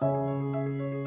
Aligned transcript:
Música 0.00 0.97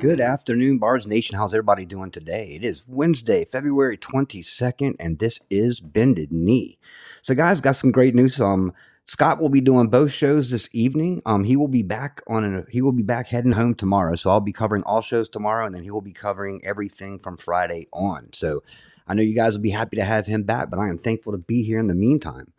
Good 0.00 0.20
afternoon, 0.20 0.78
Bars 0.78 1.08
Nation. 1.08 1.36
How's 1.36 1.52
everybody 1.52 1.84
doing 1.84 2.12
today? 2.12 2.52
It 2.54 2.64
is 2.64 2.84
Wednesday, 2.86 3.44
February 3.44 3.98
22nd, 3.98 4.94
and 5.00 5.18
this 5.18 5.40
is 5.50 5.80
Bended 5.80 6.30
Knee. 6.30 6.78
So, 7.22 7.34
guys, 7.34 7.60
got 7.60 7.72
some 7.72 7.90
great 7.90 8.14
news. 8.14 8.40
Um, 8.40 8.72
Scott 9.06 9.40
will 9.40 9.48
be 9.48 9.60
doing 9.60 9.88
both 9.88 10.12
shows 10.12 10.50
this 10.50 10.68
evening. 10.72 11.20
Um, 11.26 11.42
he 11.42 11.56
will 11.56 11.66
be 11.66 11.82
back 11.82 12.22
on 12.28 12.44
a, 12.44 12.64
he 12.70 12.80
will 12.80 12.92
be 12.92 13.02
back 13.02 13.26
heading 13.26 13.50
home 13.50 13.74
tomorrow. 13.74 14.14
So 14.14 14.30
I'll 14.30 14.38
be 14.38 14.52
covering 14.52 14.84
all 14.84 15.02
shows 15.02 15.28
tomorrow, 15.28 15.66
and 15.66 15.74
then 15.74 15.82
he 15.82 15.90
will 15.90 16.00
be 16.00 16.12
covering 16.12 16.64
everything 16.64 17.18
from 17.18 17.36
Friday 17.36 17.88
on. 17.92 18.28
So 18.32 18.62
I 19.08 19.14
know 19.14 19.22
you 19.22 19.34
guys 19.34 19.56
will 19.56 19.62
be 19.62 19.70
happy 19.70 19.96
to 19.96 20.04
have 20.04 20.26
him 20.26 20.44
back, 20.44 20.70
but 20.70 20.78
I 20.78 20.88
am 20.88 20.98
thankful 20.98 21.32
to 21.32 21.38
be 21.38 21.64
here 21.64 21.80
in 21.80 21.88
the 21.88 21.94
meantime. 21.94 22.52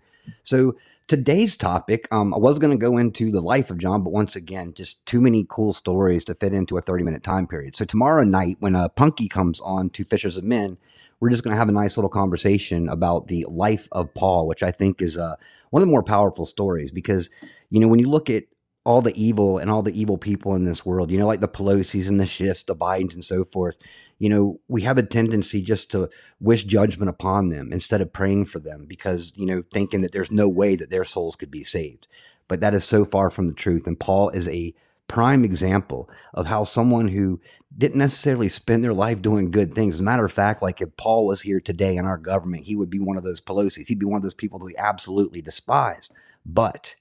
So 0.43 0.75
today's 1.09 1.57
topic, 1.57 2.07
um, 2.11 2.33
I 2.35 2.37
was 2.37 2.59
going 2.59 2.71
to 2.71 2.77
go 2.77 2.97
into 2.97 3.31
the 3.31 3.41
life 3.41 3.71
of 3.71 3.79
John, 3.79 4.03
but 4.03 4.13
once 4.13 4.35
again, 4.35 4.75
just 4.75 5.03
too 5.07 5.19
many 5.19 5.43
cool 5.49 5.73
stories 5.73 6.23
to 6.25 6.35
fit 6.35 6.53
into 6.53 6.77
a 6.77 6.81
30 6.81 7.03
minute 7.03 7.23
time 7.23 7.47
period. 7.47 7.75
So 7.75 7.83
tomorrow 7.83 8.23
night, 8.23 8.57
when 8.59 8.75
uh, 8.75 8.89
Punky 8.89 9.27
comes 9.27 9.59
on 9.59 9.89
to 9.89 10.05
Fishers 10.05 10.37
of 10.37 10.43
Men, 10.43 10.77
we're 11.19 11.31
just 11.31 11.43
going 11.43 11.53
to 11.53 11.57
have 11.57 11.67
a 11.67 11.73
nice 11.73 11.97
little 11.97 12.11
conversation 12.11 12.87
about 12.87 13.27
the 13.27 13.45
life 13.49 13.89
of 13.91 14.13
Paul, 14.13 14.47
which 14.47 14.61
I 14.61 14.69
think 14.69 15.01
is 15.01 15.17
uh, 15.17 15.35
one 15.71 15.81
of 15.81 15.87
the 15.87 15.91
more 15.91 16.03
powerful 16.03 16.45
stories 16.45 16.91
because, 16.91 17.29
you 17.71 17.79
know, 17.79 17.87
when 17.87 17.99
you 17.99 18.09
look 18.09 18.29
at 18.29 18.43
all 18.85 19.01
the 19.01 19.19
evil 19.21 19.57
and 19.57 19.69
all 19.69 19.81
the 19.81 19.99
evil 19.99 20.17
people 20.17 20.55
in 20.55 20.63
this 20.63 20.85
world, 20.85 21.11
you 21.11 21.17
know, 21.17 21.27
like 21.27 21.41
the 21.41 21.47
Pelosi's 21.47 22.07
and 22.07 22.19
the 22.19 22.25
Schiffs, 22.25 22.63
the 22.63 22.75
Bidens 22.75 23.15
and 23.15 23.25
so 23.25 23.43
forth, 23.43 23.77
you 24.19 24.29
know, 24.29 24.59
we 24.67 24.81
have 24.81 24.97
a 24.97 25.03
tendency 25.03 25.61
just 25.61 25.89
to 25.91 26.09
wish 26.39 26.65
judgment 26.65 27.09
upon 27.09 27.49
them 27.49 27.71
instead 27.71 28.01
of 28.01 28.13
praying 28.13 28.45
for 28.45 28.59
them 28.59 28.85
because, 28.85 29.31
you 29.35 29.45
know, 29.45 29.63
thinking 29.71 30.01
that 30.01 30.11
there's 30.11 30.31
no 30.31 30.47
way 30.47 30.75
that 30.75 30.89
their 30.89 31.05
souls 31.05 31.35
could 31.35 31.49
be 31.49 31.63
saved. 31.63 32.07
But 32.49 32.59
that 32.59 32.75
is 32.75 32.83
so 32.83 33.05
far 33.05 33.29
from 33.29 33.47
the 33.47 33.53
truth. 33.53 33.87
And 33.87 33.99
Paul 33.99 34.29
is 34.29 34.47
a 34.49 34.73
prime 35.07 35.43
example 35.43 36.09
of 36.33 36.45
how 36.45 36.63
someone 36.63 37.07
who 37.07 37.39
didn't 37.77 37.97
necessarily 37.97 38.49
spend 38.49 38.83
their 38.83 38.93
life 38.93 39.21
doing 39.21 39.51
good 39.51 39.73
things. 39.73 39.95
As 39.95 40.01
a 40.01 40.03
matter 40.03 40.25
of 40.25 40.31
fact, 40.31 40.61
like 40.61 40.81
if 40.81 40.95
Paul 40.97 41.25
was 41.25 41.41
here 41.41 41.59
today 41.59 41.95
in 41.95 42.05
our 42.05 42.17
government, 42.17 42.65
he 42.65 42.75
would 42.75 42.89
be 42.89 42.99
one 42.99 43.17
of 43.17 43.23
those 43.23 43.39
Pelosi's. 43.39 43.87
He'd 43.87 43.99
be 43.99 44.05
one 44.05 44.17
of 44.17 44.23
those 44.23 44.33
people 44.33 44.59
that 44.59 44.65
we 44.65 44.75
absolutely 44.77 45.41
despise. 45.41 46.09
But 46.45 46.95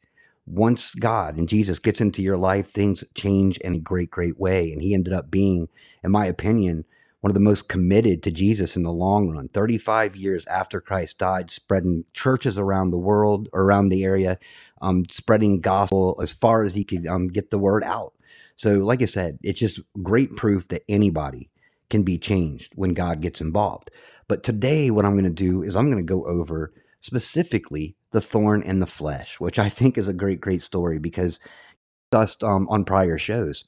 once 0.46 0.94
God 0.94 1.36
and 1.36 1.48
Jesus 1.48 1.78
gets 1.78 2.00
into 2.00 2.22
your 2.22 2.36
life, 2.36 2.70
things 2.70 3.02
change 3.14 3.58
in 3.58 3.74
a 3.74 3.78
great, 3.78 4.10
great 4.10 4.38
way. 4.38 4.72
And 4.72 4.80
he 4.82 4.94
ended 4.94 5.12
up 5.12 5.30
being, 5.30 5.68
in 6.04 6.10
my 6.10 6.26
opinion, 6.26 6.84
one 7.20 7.30
of 7.30 7.34
the 7.34 7.40
most 7.40 7.68
committed 7.68 8.22
to 8.22 8.30
Jesus 8.30 8.76
in 8.76 8.82
the 8.82 8.92
long 8.92 9.28
run. 9.30 9.48
35 9.48 10.16
years 10.16 10.46
after 10.46 10.80
Christ 10.80 11.18
died, 11.18 11.50
spreading 11.50 12.04
churches 12.12 12.58
around 12.58 12.90
the 12.90 12.98
world, 12.98 13.48
around 13.52 13.88
the 13.88 14.04
area, 14.04 14.38
um, 14.82 15.04
spreading 15.10 15.60
gospel 15.60 16.18
as 16.22 16.32
far 16.32 16.64
as 16.64 16.74
he 16.74 16.84
could 16.84 17.06
um, 17.06 17.28
get 17.28 17.50
the 17.50 17.58
word 17.58 17.82
out. 17.84 18.12
So, 18.56 18.74
like 18.74 19.02
I 19.02 19.06
said, 19.06 19.38
it's 19.42 19.60
just 19.60 19.80
great 20.02 20.34
proof 20.34 20.66
that 20.68 20.82
anybody 20.88 21.50
can 21.90 22.02
be 22.02 22.18
changed 22.18 22.72
when 22.74 22.94
God 22.94 23.20
gets 23.20 23.40
involved. 23.40 23.90
But 24.28 24.42
today, 24.42 24.90
what 24.90 25.04
I'm 25.04 25.14
going 25.14 25.24
to 25.24 25.30
do 25.30 25.62
is 25.62 25.76
I'm 25.76 25.90
going 25.90 25.96
to 25.96 26.02
go 26.02 26.26
over 26.26 26.72
specifically 27.00 27.96
the 28.10 28.20
thorn 28.20 28.62
in 28.62 28.80
the 28.80 28.86
flesh, 28.86 29.38
which 29.38 29.58
I 29.58 29.68
think 29.68 29.96
is 29.96 30.08
a 30.08 30.12
great, 30.12 30.40
great 30.40 30.62
story 30.62 30.98
because 30.98 31.38
discussed 32.10 32.42
um, 32.42 32.66
on 32.70 32.84
prior 32.84 33.18
shows 33.18 33.64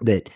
that 0.00 0.28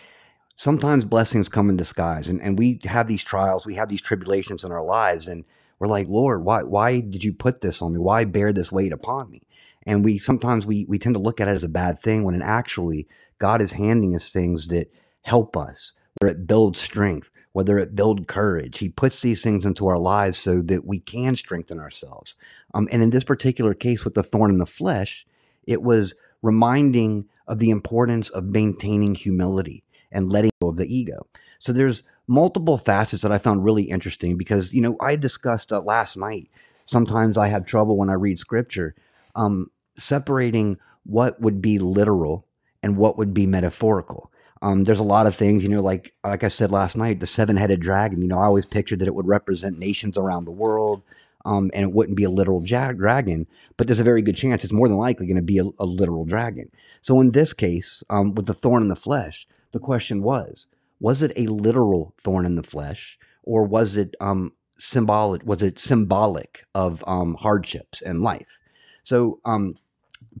sometimes 0.59 1.05
blessings 1.05 1.47
come 1.47 1.69
in 1.69 1.77
disguise 1.77 2.27
and, 2.27 2.41
and 2.41 2.59
we 2.59 2.81
have 2.83 3.07
these 3.07 3.23
trials 3.23 3.65
we 3.65 3.75
have 3.75 3.87
these 3.87 4.01
tribulations 4.01 4.65
in 4.65 4.73
our 4.73 4.83
lives 4.83 5.29
and 5.29 5.45
we're 5.79 5.87
like 5.87 6.05
lord 6.09 6.43
why 6.43 6.61
why 6.61 6.99
did 6.99 7.23
you 7.23 7.31
put 7.31 7.61
this 7.61 7.81
on 7.81 7.93
me? 7.93 7.99
Why 7.99 8.25
bear 8.25 8.51
this 8.51 8.69
weight 8.69 8.91
upon 8.91 9.31
me? 9.31 9.41
And 9.83 10.03
we 10.03 10.19
sometimes 10.19 10.65
we 10.65 10.85
we 10.89 10.99
tend 10.99 11.15
to 11.15 11.21
look 11.21 11.39
at 11.39 11.47
it 11.47 11.51
as 11.51 11.63
a 11.63 11.69
bad 11.69 11.97
thing 12.01 12.25
when 12.25 12.35
it 12.35 12.41
actually 12.43 13.07
god 13.39 13.61
is 13.61 13.71
handing 13.71 14.13
us 14.13 14.31
things 14.31 14.67
that 14.67 14.91
help 15.21 15.55
us 15.55 15.93
whether 16.19 16.33
it 16.33 16.45
builds 16.45 16.81
strength 16.81 17.29
whether 17.53 17.79
it 17.79 17.95
build 17.95 18.27
courage. 18.27 18.77
He 18.77 18.89
puts 18.89 19.21
these 19.21 19.41
things 19.41 19.65
into 19.65 19.87
our 19.87 19.97
lives 19.97 20.37
so 20.37 20.61
that 20.63 20.85
we 20.85 20.99
can 20.99 21.35
strengthen 21.35 21.79
ourselves. 21.79 22.35
Um, 22.75 22.87
and 22.91 23.01
in 23.01 23.09
this 23.09 23.23
particular 23.23 23.73
case 23.73 24.03
with 24.03 24.13
the 24.13 24.23
thorn 24.23 24.51
in 24.51 24.57
the 24.57 24.65
flesh 24.65 25.25
it 25.63 25.81
was 25.81 26.15
reminding 26.41 27.29
of 27.47 27.59
the 27.59 27.69
importance 27.69 28.29
of 28.31 28.43
maintaining 28.43 29.15
humility 29.15 29.83
and 30.11 30.31
letting 30.31 30.51
of 30.69 30.77
the 30.77 30.93
ego. 30.93 31.27
So 31.59 31.73
there's 31.73 32.03
multiple 32.27 32.77
facets 32.77 33.23
that 33.23 33.31
I 33.31 33.37
found 33.37 33.65
really 33.65 33.83
interesting 33.83 34.37
because, 34.37 34.71
you 34.71 34.81
know, 34.81 34.95
I 35.01 35.15
discussed 35.15 35.73
uh, 35.73 35.81
last 35.81 36.15
night. 36.15 36.49
Sometimes 36.85 37.37
I 37.37 37.47
have 37.47 37.65
trouble 37.65 37.97
when 37.97 38.09
I 38.09 38.13
read 38.13 38.39
scripture 38.39 38.95
um, 39.35 39.69
separating 39.97 40.77
what 41.03 41.39
would 41.41 41.61
be 41.61 41.79
literal 41.79 42.45
and 42.81 42.97
what 42.97 43.17
would 43.17 43.33
be 43.33 43.45
metaphorical. 43.45 44.31
Um, 44.61 44.83
there's 44.83 44.99
a 44.99 45.03
lot 45.03 45.27
of 45.27 45.35
things, 45.35 45.63
you 45.63 45.69
know, 45.69 45.81
like 45.81 46.13
like 46.23 46.43
I 46.43 46.49
said 46.49 46.71
last 46.71 46.97
night, 46.97 47.19
the 47.19 47.27
seven-headed 47.27 47.79
dragon. 47.79 48.21
You 48.21 48.27
know, 48.27 48.39
I 48.39 48.45
always 48.45 48.65
pictured 48.65 48.99
that 48.99 49.07
it 49.07 49.15
would 49.15 49.27
represent 49.27 49.79
nations 49.79 50.17
around 50.17 50.45
the 50.45 50.51
world, 50.51 51.01
um, 51.45 51.71
and 51.73 51.83
it 51.83 51.93
wouldn't 51.93 52.17
be 52.17 52.25
a 52.25 52.29
literal 52.29 52.59
dragon. 52.59 53.47
But 53.77 53.87
there's 53.87 54.01
a 54.01 54.05
very 54.05 54.21
good 54.21 54.35
chance 54.35 54.63
it's 54.63 54.73
more 54.73 54.89
than 54.89 54.97
likely 54.97 55.27
going 55.27 55.37
to 55.37 55.41
be 55.41 55.59
a, 55.59 55.65
a, 55.79 55.85
literal 55.85 56.25
dragon. 56.25 56.69
So 57.01 57.21
in 57.21 57.31
this 57.31 57.53
case, 57.53 58.03
um, 58.09 58.35
with 58.35 58.47
the 58.47 58.53
thorn 58.53 58.81
in 58.81 58.89
the 58.89 58.95
flesh, 58.97 59.47
the 59.71 59.79
question 59.79 60.23
was 60.23 60.67
was 60.99 61.21
it 61.21 61.31
a 61.35 61.47
literal 61.47 62.13
thorn 62.21 62.45
in 62.45 62.55
the 62.55 62.63
flesh 62.63 63.17
or 63.43 63.63
was 63.63 63.95
it 63.95 64.15
um, 64.19 64.51
symbolic 64.77 65.43
was 65.45 65.61
it 65.61 65.79
symbolic 65.79 66.65
of 66.75 67.03
um, 67.07 67.35
hardships 67.35 68.01
in 68.01 68.21
life? 68.21 68.57
So 69.03 69.39
um, 69.45 69.75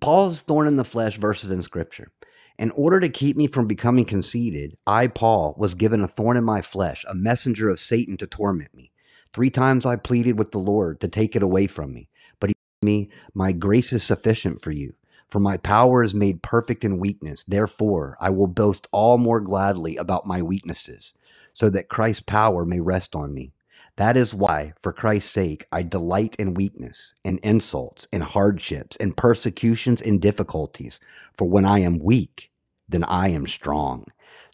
paul's 0.01 0.41
thorn 0.41 0.67
in 0.67 0.75
the 0.75 0.85
flesh 0.85 1.17
verses 1.17 1.51
in 1.51 1.63
scripture. 1.63 2.11
In 2.57 2.71
order 2.71 2.99
to 2.99 3.07
keep 3.07 3.37
me 3.37 3.47
from 3.47 3.67
becoming 3.67 4.03
conceited, 4.03 4.75
I, 4.85 5.07
Paul, 5.07 5.55
was 5.57 5.75
given 5.75 6.01
a 6.01 6.09
thorn 6.09 6.35
in 6.35 6.43
my 6.43 6.61
flesh, 6.61 7.05
a 7.07 7.15
messenger 7.15 7.69
of 7.69 7.79
Satan 7.79 8.17
to 8.17 8.27
torment 8.27 8.75
me. 8.75 8.91
Three 9.31 9.49
times 9.49 9.85
I 9.85 9.95
pleaded 9.95 10.37
with 10.37 10.51
the 10.51 10.59
Lord 10.59 10.99
to 10.99 11.07
take 11.07 11.37
it 11.37 11.43
away 11.43 11.67
from 11.67 11.93
me, 11.93 12.09
but 12.41 12.49
he 12.49 12.55
me, 12.81 13.09
My 13.33 13.53
grace 13.53 13.93
is 13.93 14.03
sufficient 14.03 14.61
for 14.61 14.71
you, 14.71 14.93
for 15.29 15.39
my 15.39 15.57
power 15.57 16.03
is 16.03 16.15
made 16.15 16.41
perfect 16.41 16.83
in 16.83 16.97
weakness. 16.99 17.43
Therefore, 17.47 18.17
I 18.19 18.29
will 18.29 18.47
boast 18.47 18.87
all 18.91 19.17
more 19.17 19.39
gladly 19.39 19.95
about 19.97 20.25
my 20.25 20.41
weaknesses, 20.41 21.13
so 21.53 21.69
that 21.69 21.89
Christ's 21.89 22.21
power 22.21 22.65
may 22.65 22.79
rest 22.79 23.15
on 23.15 23.33
me. 23.33 23.51
That 23.97 24.15
is 24.15 24.33
why, 24.33 24.73
for 24.81 24.93
Christ's 24.93 25.31
sake, 25.31 25.67
I 25.71 25.83
delight 25.83 26.35
in 26.39 26.53
weakness, 26.53 27.13
in 27.25 27.37
insults, 27.43 28.07
in 28.13 28.21
hardships, 28.21 28.95
in 28.95 29.13
persecutions, 29.13 30.01
in 30.01 30.19
difficulties. 30.19 30.99
For 31.37 31.47
when 31.49 31.65
I 31.65 31.79
am 31.79 31.99
weak, 31.99 32.49
then 32.87 33.03
I 33.03 33.27
am 33.29 33.45
strong. 33.45 34.05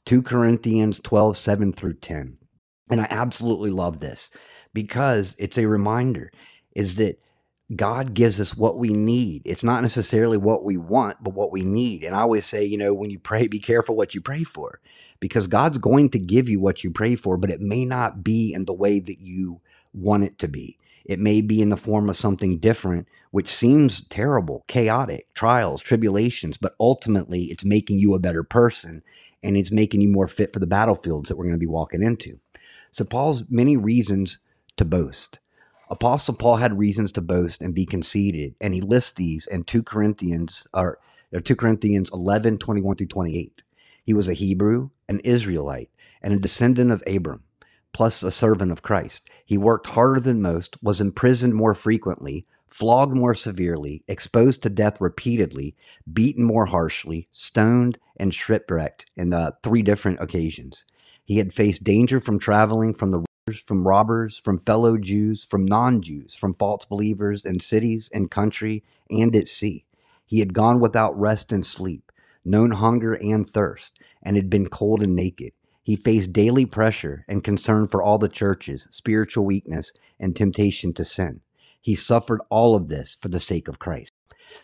2 0.05 0.23
Corinthians 0.23 0.99
12, 0.99 1.37
7 1.37 1.73
through 1.73 1.93
10. 1.93 2.37
And 2.89 3.01
I 3.01 3.07
absolutely 3.09 3.71
love 3.71 3.99
this 3.99 4.29
because 4.73 5.35
it's 5.37 5.57
a 5.57 5.67
reminder 5.67 6.31
is 6.75 6.95
that 6.95 7.19
God 7.75 8.13
gives 8.13 8.39
us 8.39 8.55
what 8.55 8.77
we 8.77 8.89
need. 8.89 9.41
It's 9.45 9.63
not 9.63 9.81
necessarily 9.81 10.37
what 10.37 10.63
we 10.63 10.77
want, 10.77 11.23
but 11.23 11.33
what 11.33 11.51
we 11.51 11.63
need. 11.63 12.03
And 12.03 12.15
I 12.15 12.21
always 12.21 12.45
say, 12.45 12.63
you 12.63 12.77
know, 12.77 12.93
when 12.93 13.09
you 13.09 13.17
pray, 13.17 13.47
be 13.47 13.59
careful 13.59 13.95
what 13.95 14.13
you 14.13 14.21
pray 14.21 14.43
for 14.43 14.79
because 15.19 15.47
God's 15.47 15.79
going 15.79 16.09
to 16.11 16.19
give 16.19 16.47
you 16.47 16.59
what 16.59 16.83
you 16.83 16.91
pray 16.91 17.15
for, 17.15 17.37
but 17.37 17.49
it 17.49 17.61
may 17.61 17.83
not 17.83 18.23
be 18.23 18.53
in 18.53 18.65
the 18.65 18.73
way 18.73 18.99
that 18.99 19.19
you 19.19 19.61
want 19.93 20.23
it 20.25 20.37
to 20.39 20.47
be. 20.47 20.77
It 21.05 21.19
may 21.19 21.41
be 21.41 21.61
in 21.61 21.69
the 21.69 21.77
form 21.77 22.09
of 22.09 22.17
something 22.17 22.59
different, 22.59 23.07
which 23.31 23.53
seems 23.53 24.05
terrible, 24.09 24.63
chaotic, 24.67 25.27
trials, 25.33 25.81
tribulations, 25.81 26.57
but 26.57 26.75
ultimately 26.79 27.45
it's 27.45 27.65
making 27.65 27.97
you 27.99 28.13
a 28.13 28.19
better 28.19 28.43
person 28.43 29.01
and 29.41 29.57
it's 29.57 29.71
making 29.71 30.01
you 30.01 30.09
more 30.09 30.27
fit 30.27 30.53
for 30.53 30.59
the 30.59 30.67
battlefields 30.67 31.29
that 31.29 31.35
we're 31.35 31.45
going 31.45 31.55
to 31.55 31.59
be 31.59 31.65
walking 31.65 32.03
into. 32.03 32.39
So, 32.91 33.05
Paul's 33.05 33.43
many 33.49 33.77
reasons 33.77 34.39
to 34.77 34.85
boast. 34.85 35.39
Apostle 35.89 36.33
Paul 36.33 36.55
had 36.55 36.79
reasons 36.79 37.11
to 37.11 37.21
boast 37.21 37.61
and 37.61 37.75
be 37.75 37.85
conceited, 37.85 38.55
and 38.59 38.73
he 38.73 38.81
lists 38.81 39.11
these 39.11 39.45
in 39.45 39.63
2 39.63 39.83
Corinthians 39.83 40.65
or, 40.73 40.97
or 41.31 41.39
2 41.39 41.55
Corinthians 41.55 42.09
11, 42.11 42.57
21 42.57 42.95
through 42.95 43.05
28. 43.05 43.61
He 44.03 44.13
was 44.13 44.27
a 44.27 44.33
Hebrew, 44.33 44.89
an 45.07 45.19
Israelite, 45.19 45.91
and 46.23 46.33
a 46.33 46.39
descendant 46.39 46.89
of 46.89 47.03
Abram, 47.05 47.43
plus 47.93 48.23
a 48.23 48.31
servant 48.31 48.71
of 48.71 48.81
Christ. 48.81 49.29
He 49.45 49.59
worked 49.59 49.85
harder 49.87 50.19
than 50.19 50.41
most, 50.41 50.75
was 50.81 51.01
imprisoned 51.01 51.53
more 51.53 51.75
frequently, 51.75 52.47
flogged 52.67 53.15
more 53.15 53.35
severely, 53.35 54.03
exposed 54.07 54.63
to 54.63 54.69
death 54.71 54.99
repeatedly, 54.99 55.75
beaten 56.11 56.43
more 56.43 56.65
harshly, 56.65 57.27
stoned, 57.31 57.99
and 58.17 58.33
shipwrecked 58.33 59.05
in 59.15 59.33
uh, 59.33 59.51
three 59.61 59.83
different 59.83 60.19
occasions. 60.19 60.83
He 61.25 61.37
had 61.37 61.53
faced 61.53 61.83
danger 61.83 62.19
from 62.19 62.39
traveling 62.39 62.93
from 62.93 63.11
the 63.11 63.24
from 63.67 63.87
robbers, 63.87 64.39
from 64.39 64.57
fellow 64.57 64.97
Jews, 64.97 65.45
from 65.45 65.65
non 65.65 66.01
Jews, 66.01 66.33
from 66.33 66.55
false 66.55 66.83
believers 66.83 67.45
in 67.45 67.59
cities 67.59 68.09
and 68.11 68.31
country 68.31 68.83
and 69.11 69.35
at 69.35 69.47
sea. 69.47 69.85
He 70.25 70.39
had 70.39 70.53
gone 70.53 70.79
without 70.79 71.19
rest 71.19 71.51
and 71.51 71.63
sleep 71.63 72.11
known 72.43 72.71
hunger 72.71 73.13
and 73.13 73.47
thirst, 73.51 73.99
and 74.23 74.35
had 74.35 74.49
been 74.49 74.67
cold 74.67 75.01
and 75.01 75.15
naked. 75.15 75.51
He 75.83 75.95
faced 75.95 76.33
daily 76.33 76.65
pressure 76.65 77.25
and 77.27 77.43
concern 77.43 77.87
for 77.87 78.01
all 78.01 78.17
the 78.17 78.29
churches, 78.29 78.87
spiritual 78.91 79.45
weakness, 79.45 79.93
and 80.19 80.35
temptation 80.35 80.93
to 80.93 81.05
sin. 81.05 81.41
He 81.81 81.95
suffered 81.95 82.41
all 82.49 82.75
of 82.75 82.87
this 82.87 83.17
for 83.21 83.29
the 83.29 83.39
sake 83.39 83.67
of 83.67 83.79
Christ. 83.79 84.11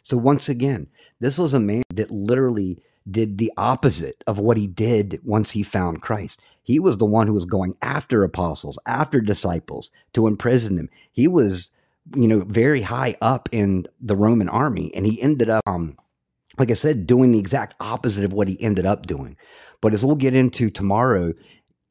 So, 0.04 0.18
once 0.18 0.50
again, 0.50 0.88
this 1.20 1.38
was 1.38 1.54
a 1.54 1.60
man 1.60 1.84
that 1.94 2.10
literally 2.10 2.80
did 3.10 3.38
the 3.38 3.52
opposite 3.58 4.24
of 4.28 4.40
what 4.40 4.58
he 4.58 4.68
did 4.68 5.20
once 5.24 5.52
he 5.52 5.64
found 5.64 6.02
Christ. 6.02 6.42
He 6.72 6.80
was 6.80 6.98
the 6.98 7.06
one 7.06 7.28
who 7.28 7.34
was 7.34 7.46
going 7.46 7.76
after 7.82 8.24
apostles, 8.24 8.80
after 8.86 9.22
disciples 9.22 9.92
to 10.14 10.28
imprison 10.28 10.76
them. 10.76 10.90
He 11.12 11.28
was, 11.28 11.72
you 12.16 12.28
know, 12.28 12.42
very 12.42 12.82
high 12.82 13.16
up 13.22 13.50
in 13.52 13.86
the 14.00 14.16
Roman 14.16 14.50
army, 14.50 14.92
and 14.96 15.06
he 15.06 15.22
ended 15.22 15.50
up 15.50 15.62
um, 15.66 15.98
like 16.58 16.72
I 16.72 16.76
said, 16.76 17.08
doing 17.08 17.32
the 17.32 17.40
exact 17.40 17.76
opposite 17.80 18.24
of 18.24 18.34
what 18.34 18.48
he 18.48 18.62
ended 18.62 18.86
up 18.86 19.08
doing. 19.08 19.38
But 19.82 19.94
as 19.94 20.06
we'll 20.06 20.16
get 20.16 20.36
into 20.36 20.70
tomorrow, 20.70 21.34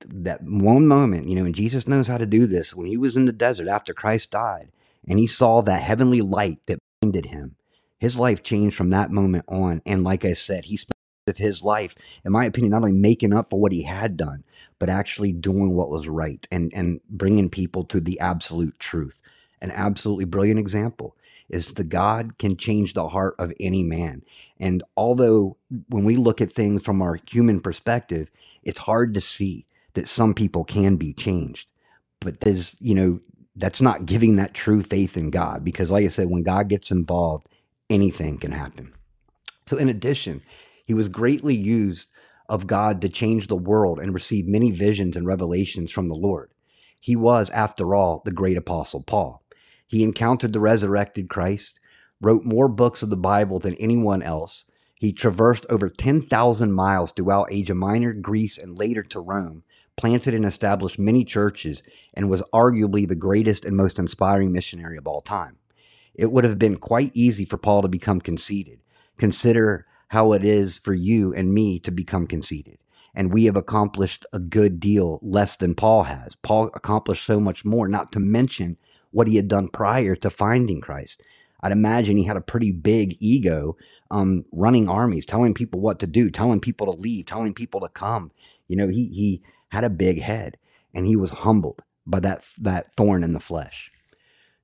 that 0.07 0.43
one 0.43 0.87
moment, 0.87 1.29
you 1.29 1.35
know, 1.35 1.45
and 1.45 1.55
Jesus 1.55 1.89
knows 1.89 2.07
how 2.07 2.19
to 2.19 2.27
do 2.27 2.47
this, 2.47 2.75
when 2.75 2.87
he 2.87 2.97
was 2.97 3.17
in 3.17 3.25
the 3.25 3.33
desert 3.33 3.69
after 3.69 3.93
Christ 3.93 4.31
died 4.31 4.71
and 5.09 5.19
he 5.19 5.27
saw 5.27 5.63
that 5.63 5.83
heavenly 5.83 6.21
light 6.21 6.59
that 6.67 6.79
blinded 7.01 7.27
him, 7.27 7.57
his 7.99 8.17
life 8.17 8.43
changed 8.43 8.77
from 8.77 8.91
that 8.91 9.11
moment 9.11 9.45
on. 9.49 9.83
And 9.85 10.05
like 10.05 10.25
I 10.25 10.35
said, 10.35 10.65
he 10.67 10.77
spent 10.77 10.95
his 11.37 11.63
life, 11.63 11.95
in 12.25 12.33
my 12.33 12.45
opinion, 12.45 12.71
not 12.71 12.83
only 12.83 12.97
making 12.97 13.33
up 13.33 13.51
for 13.51 13.61
what 13.61 13.73
he 13.73 13.83
had 13.83 14.17
done, 14.17 14.45
but 14.81 14.89
actually 14.89 15.31
doing 15.31 15.77
what 15.77 15.91
was 15.91 16.09
right 16.09 16.49
and, 16.51 16.73
and 16.75 17.01
bringing 17.11 17.49
people 17.49 17.85
to 17.85 18.01
the 18.01 18.19
absolute 18.19 18.77
truth. 18.81 19.21
An 19.61 19.71
absolutely 19.71 20.25
brilliant 20.25 20.59
example 20.59 21.17
is 21.51 21.75
the 21.75 21.85
God 21.85 22.39
can 22.39 22.57
change 22.57 22.95
the 22.95 23.09
heart 23.09 23.35
of 23.39 23.53
any 23.61 23.83
man. 23.83 24.23
And 24.59 24.83
although 24.97 25.57
when 25.89 26.05
we 26.05 26.17
look 26.17 26.41
at 26.41 26.53
things 26.53 26.83
from 26.83 27.03
our 27.03 27.21
human 27.29 27.61
perspective, 27.61 28.31
it's 28.63 28.79
hard 28.79 29.15
to 29.15 29.21
see 29.21 29.67
that 29.95 30.09
some 30.09 30.33
people 30.33 30.65
can 30.65 30.97
be 30.97 31.13
changed. 31.13 31.71
But 32.21 32.41
there's, 32.41 32.75
you 32.81 32.95
know, 32.95 33.21
that's 33.57 33.83
not 33.83 34.07
giving 34.07 34.37
that 34.37 34.55
true 34.55 34.83
faith 34.83 35.17
in 35.17 35.31
God 35.31 35.63
because, 35.65 35.91
like 35.91 36.05
I 36.05 36.09
said, 36.09 36.31
when 36.31 36.43
God 36.43 36.69
gets 36.69 36.91
involved, 36.91 37.49
anything 37.91 38.39
can 38.39 38.53
happen. 38.53 38.93
So, 39.67 39.77
in 39.77 39.89
addition, 39.89 40.43
he 40.85 40.95
was 40.95 41.09
greatly 41.09 41.55
used 41.55 42.11
of 42.51 42.67
God 42.67 43.01
to 43.01 43.09
change 43.09 43.47
the 43.47 43.57
world 43.57 44.01
and 44.01 44.13
receive 44.13 44.47
many 44.47 44.73
visions 44.73 45.17
and 45.17 45.25
revelations 45.25 45.93
from 45.93 46.09
the 46.09 46.17
Lord. 46.17 46.51
He 47.01 47.15
was, 47.15 47.49
after 47.51 47.95
all, 47.95 48.21
the 48.25 48.33
great 48.33 48.59
apostle 48.59 49.03
Paul. 49.03 49.43
He 49.87 50.03
encountered 50.03 50.53
the 50.53 50.61
resurrected 50.61 51.31
Christ, 51.31 51.79
wrote 52.21 52.45
more 52.45 52.69
books 52.69 53.03
of 53.03 53.09
the 53.09 53.17
Bible 53.17 53.61
than 53.61 53.75
anyone 53.77 54.23
else. 54.23 54.65
He 54.97 55.13
traversed 55.13 55.65
over 55.71 55.89
10,000 55.89 56.73
miles 56.73 57.13
throughout 57.13 57.53
Asia 57.53 57.75
Minor, 57.75 58.13
Greece, 58.13 58.59
and 58.59 58.77
later 58.77 59.05
to 59.05 59.21
Rome, 59.21 59.63
planted 59.97 60.35
and 60.35 60.45
established 60.45 60.99
many 60.99 61.25
churches, 61.25 61.83
and 62.15 62.29
was 62.29 62.43
arguably 62.53 63.07
the 63.07 63.15
greatest 63.15 63.65
and 63.65 63.77
most 63.77 63.99
inspiring 63.99 64.53
missionary 64.53 64.99
of 64.99 65.07
all 65.07 65.21
time. 65.21 65.57
It 66.15 66.33
would 66.33 66.45
have 66.45 66.59
been 66.59 66.77
quite 66.77 67.13
easy 67.15 67.45
for 67.45 67.57
Paul 67.57 67.83
to 67.83 67.89
become 67.89 68.21
conceited. 68.21 68.81
Consider 69.17 69.87
how 70.11 70.33
it 70.33 70.45
is 70.45 70.77
for 70.79 70.93
you 70.93 71.33
and 71.35 71.55
me 71.55 71.79
to 71.79 71.93
become 71.93 72.27
conceited. 72.27 72.77
And 73.15 73.33
we 73.33 73.45
have 73.45 73.57
accomplished 73.57 74.27
a 74.33 74.41
good 74.41 74.81
deal 74.81 75.21
less 75.23 75.57
than 75.57 75.73
Paul 75.73 76.03
has. 76.03 76.35
Paul 76.43 76.69
accomplished 76.75 77.25
so 77.25 77.39
much 77.39 77.65
more, 77.65 77.87
not 77.87 78.11
to 78.13 78.21
mention 78.21 78.77
what 79.13 79.29
he 79.29 79.37
had 79.37 79.47
done 79.47 79.69
prior 79.69 80.17
to 80.17 80.29
finding 80.29 80.81
Christ. 80.81 81.23
I'd 81.63 81.71
imagine 81.71 82.17
he 82.17 82.25
had 82.25 82.37
a 82.37 82.41
pretty 82.41 82.73
big 82.73 83.17
ego 83.21 83.77
um, 84.11 84.45
running 84.51 84.89
armies, 84.89 85.25
telling 85.25 85.55
people 85.55 85.79
what 85.79 86.01
to 86.01 86.09
do, 86.09 86.29
telling 86.29 86.59
people 86.59 86.93
to 86.93 87.01
leave, 87.01 87.27
telling 87.27 87.55
people 87.55 87.81
to 87.81 87.89
come. 87.89 88.33
You 88.67 88.77
know, 88.77 88.89
he 88.89 89.07
he 89.07 89.43
had 89.69 89.85
a 89.85 89.91
big 89.91 90.21
head 90.21 90.57
and 90.93 91.07
he 91.07 91.15
was 91.15 91.31
humbled 91.31 91.83
by 92.05 92.19
that 92.21 92.45
that 92.59 92.93
thorn 92.95 93.23
in 93.23 93.33
the 93.33 93.39
flesh. 93.39 93.93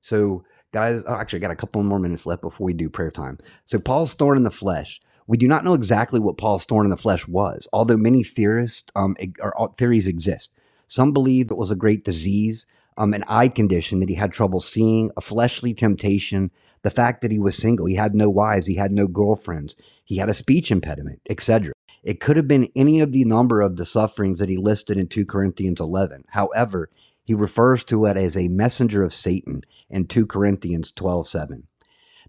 So, 0.01 0.43
guys, 0.73 1.03
oh, 1.07 1.15
actually, 1.15 1.39
I 1.39 1.41
got 1.41 1.51
a 1.51 1.55
couple 1.55 1.81
more 1.83 1.99
minutes 1.99 2.25
left 2.25 2.41
before 2.41 2.65
we 2.65 2.73
do 2.73 2.89
prayer 2.89 3.11
time. 3.11 3.37
So, 3.65 3.79
Paul's 3.79 4.13
thorn 4.13 4.37
in 4.37 4.43
the 4.43 4.51
flesh. 4.51 4.99
We 5.27 5.37
do 5.37 5.47
not 5.47 5.63
know 5.63 5.73
exactly 5.73 6.19
what 6.19 6.37
Paul's 6.37 6.65
thorn 6.65 6.85
in 6.85 6.89
the 6.89 6.97
flesh 6.97 7.27
was, 7.27 7.67
although 7.73 7.97
many 7.97 8.23
theorists 8.23 8.91
um, 8.95 9.15
or 9.41 9.73
theories 9.77 10.07
exist. 10.07 10.51
Some 10.87 11.11
believe 11.11 11.51
it 11.51 11.57
was 11.57 11.69
a 11.69 11.75
great 11.75 12.05
disease 12.05 12.65
um, 12.97 13.13
an 13.13 13.23
eye 13.27 13.47
condition 13.47 13.99
that 13.99 14.09
he 14.09 14.15
had 14.15 14.31
trouble 14.31 14.59
seeing, 14.59 15.11
a 15.15 15.21
fleshly 15.21 15.73
temptation, 15.73 16.51
the 16.81 16.89
fact 16.89 17.21
that 17.21 17.31
he 17.31 17.39
was 17.39 17.55
single, 17.55 17.85
he 17.85 17.95
had 17.95 18.15
no 18.15 18.29
wives, 18.29 18.67
he 18.67 18.75
had 18.75 18.91
no 18.91 19.07
girlfriends, 19.07 19.75
he 20.03 20.17
had 20.17 20.29
a 20.29 20.33
speech 20.33 20.71
impediment, 20.71 21.21
etc. 21.29 21.73
It 22.03 22.19
could 22.19 22.37
have 22.37 22.47
been 22.47 22.69
any 22.75 22.99
of 22.99 23.11
the 23.11 23.25
number 23.25 23.61
of 23.61 23.75
the 23.75 23.85
sufferings 23.85 24.39
that 24.39 24.49
he 24.49 24.57
listed 24.57 24.97
in 24.97 25.07
2 25.07 25.25
Corinthians 25.25 25.79
11. 25.79 26.25
However, 26.29 26.89
he 27.23 27.33
refers 27.33 27.83
to 27.85 28.05
it 28.05 28.17
as 28.17 28.35
a 28.35 28.47
messenger 28.47 29.03
of 29.03 29.13
Satan 29.13 29.63
in 29.89 30.07
2 30.07 30.25
Corinthians 30.25 30.91
12 30.91 31.27
7. 31.27 31.66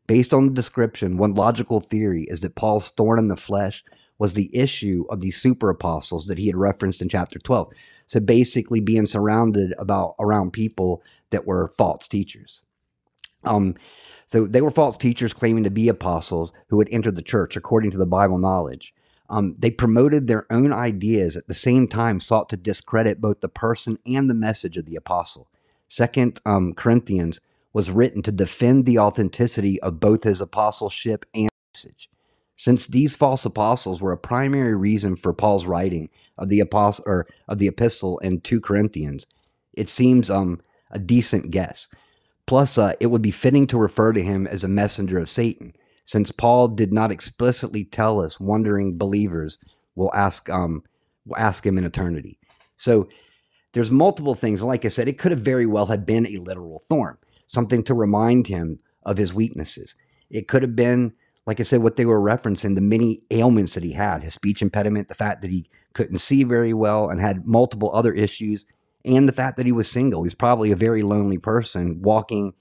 Based 0.09 0.33
on 0.33 0.47
the 0.47 0.55
description, 0.55 1.19
one 1.19 1.35
logical 1.35 1.81
theory 1.81 2.25
is 2.25 2.41
that 2.41 2.55
Paul's 2.55 2.91
thorn 2.91 3.19
in 3.19 3.29
the 3.29 3.37
flesh 3.37 3.85
was 4.19 4.33
the 4.33 4.51
issue 4.57 5.05
of 5.11 5.21
the 5.21 5.31
super 5.31 5.69
apostles 5.69 6.27
that 6.27 6.39
he 6.39 6.47
had 6.47 6.57
referenced 6.57 7.03
in 7.03 7.11
chapter 7.11 7.39
12. 7.39 7.71
So 8.09 8.19
basically 8.19 8.81
being 8.81 9.07
surrounded 9.07 9.75
about 9.79 10.15
around 10.19 10.55
people 10.55 11.03
that 11.29 11.47
were 11.47 11.75
false 11.77 12.09
teachers. 12.09 12.63
Um, 13.45 13.77
so 14.29 14.47
they 14.47 14.63
were 14.63 14.71
false 14.71 14.97
teachers 14.97 15.35
claiming 15.35 15.65
to 15.65 15.71
be 15.71 15.89
apostles 15.89 16.53
who 16.69 16.79
had 16.79 16.89
entered 16.91 17.15
the 17.15 17.23
church 17.23 17.55
according 17.55 17.91
to 17.91 17.99
the 17.99 18.07
Bible 18.07 18.39
knowledge. 18.39 18.95
Um, 19.29 19.57
they 19.59 19.71
promoted 19.71 20.27
their 20.27 20.51
own 20.51 20.73
ideas 20.73 21.37
at 21.37 21.49
the 21.49 21.55
same 21.55 21.87
time 21.87 22.19
sought 22.19 22.49
to 22.49 22.57
discredit 22.57 23.21
both 23.21 23.41
the 23.41 23.49
person 23.49 23.99
and 24.07 24.31
the 24.31 24.35
message 24.35 24.79
of 24.79 24.87
the 24.87 24.97
apostle. 24.97 25.49
Second 25.91 26.41
um, 26.47 26.73
Corinthians 26.73 27.41
was 27.73 27.91
written 27.91 28.23
to 28.23 28.33
defend 28.33 28.85
the 28.85 28.99
authenticity 28.99 29.81
of 29.83 30.01
both 30.01 30.25
his 30.25 30.41
apostleship 30.41 31.25
and 31.35 31.51
message. 31.75 32.11
Since 32.57 32.89
these 32.89 33.15
false 33.15 33.45
apostles 33.45 34.01
were 34.01 34.13
a 34.13 34.19
primary 34.19 34.75
reason 34.75 35.15
for 35.15 35.33
Paul's 35.33 35.67
writing 35.67 36.09
of 36.39 36.49
the 36.49 36.61
apostle 36.61 37.05
or 37.07 37.27
of 37.47 37.59
the 37.59 37.69
epistle 37.69 38.19
in 38.19 38.41
2 38.41 38.61
Corinthians, 38.61 39.27
it 39.75 39.89
seems 39.89 40.29
um 40.29 40.61
a 40.91 40.99
decent 40.99 41.51
guess. 41.51 41.87
Plus, 42.47 42.79
uh, 42.79 42.95
it 42.99 43.09
would 43.09 43.23
be 43.23 43.31
fitting 43.31 43.67
to 43.67 43.79
refer 43.79 44.13
to 44.13 44.23
him 44.23 44.47
as 44.47 44.65
a 44.65 44.69
messenger 44.69 45.19
of 45.19 45.29
Satan, 45.29 45.75
since 46.07 46.33
Paul 46.33 46.69
did 46.69 46.93
not 46.93 47.13
explicitly 47.13 47.85
tell 47.85 48.21
us 48.21 48.41
wondering 48.41 48.97
believers 48.97 49.59
will 49.95 50.11
ask 50.15 50.49
um 50.49 50.83
will 51.27 51.37
ask 51.37 51.65
him 51.65 51.79
in 51.79 51.85
eternity. 51.85 52.39
So 52.77 53.09
there's 53.73 53.91
multiple 53.91 54.35
things. 54.35 54.63
Like 54.63 54.85
I 54.85 54.89
said, 54.89 55.09
it 55.09 55.19
could 55.19 55.33
have 55.33 55.43
very 55.43 55.67
well 55.67 55.87
had 55.87 56.07
been 56.07 56.27
a 56.27 56.39
literal 56.39 56.83
thorn, 56.89 57.19
something 57.49 57.83
to 57.85 57.95
remind 57.95 58.47
him 58.47 58.79
of 59.03 59.17
his 59.17 59.35
weaknesses. 59.35 59.95
It 60.31 60.49
could 60.49 60.63
have 60.63 60.77
been, 60.77 61.13
like 61.47 61.61
I 61.61 61.65
said, 61.65 61.83
what 61.83 61.97
they 61.97 62.07
were 62.07 62.21
referencing, 62.21 62.75
the 62.75 62.81
many 62.81 63.23
ailments 63.31 63.75
that 63.75 63.83
he 63.83 63.93
had, 63.93 64.23
his 64.23 64.35
speech 64.35 64.63
impediment, 64.63 65.09
the 65.09 65.15
fact 65.15 65.43
that 65.43 65.51
he 65.51 65.69
couldn't 65.95 66.19
see 66.19 66.45
very 66.45 66.75
well 66.75 67.09
and 67.09 67.21
had 67.21 67.47
multiple 67.47 67.91
other 67.93 68.13
issues, 68.13 68.67
and 69.05 69.29
the 69.29 69.33
fact 69.33 69.57
that 69.57 69.67
he 69.67 69.73
was 69.73 69.91
single. 69.91 70.23
He's 70.23 70.35
probably 70.35 70.71
a 70.71 70.77
very 70.77 71.03
lonely 71.03 71.39
person 71.39 72.03
walking, 72.03 72.53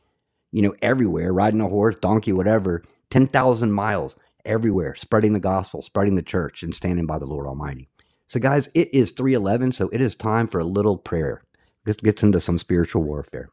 you 0.52 0.62
know, 0.62 0.74
everywhere, 0.82 1.34
riding 1.34 1.62
a 1.62 1.68
horse, 1.68 1.98
donkey, 1.98 2.32
whatever, 2.32 2.84
10,000 3.10 3.72
miles 3.72 4.16
everywhere, 4.46 4.96
spreading 4.96 5.34
the 5.34 5.40
gospel, 5.40 5.82
spreading 5.82 6.16
the 6.16 6.22
church, 6.22 6.64
and 6.64 6.74
standing 6.74 7.06
by 7.06 7.20
the 7.20 7.26
Lord 7.26 7.48
Almighty. 7.48 7.90
So, 8.28 8.40
guys, 8.40 8.70
it 8.74 8.94
is 8.94 9.12
311, 9.12 9.74
so 9.74 9.90
it 9.92 10.02
is 10.02 10.16
time 10.16 10.48
for 10.48 10.60
a 10.60 10.66
little 10.66 10.98
prayer. 10.98 11.44
This 11.86 11.98
gets 11.98 12.24
into 12.24 12.40
some 12.40 12.58
spiritual 12.58 13.04
warfare. 13.04 13.50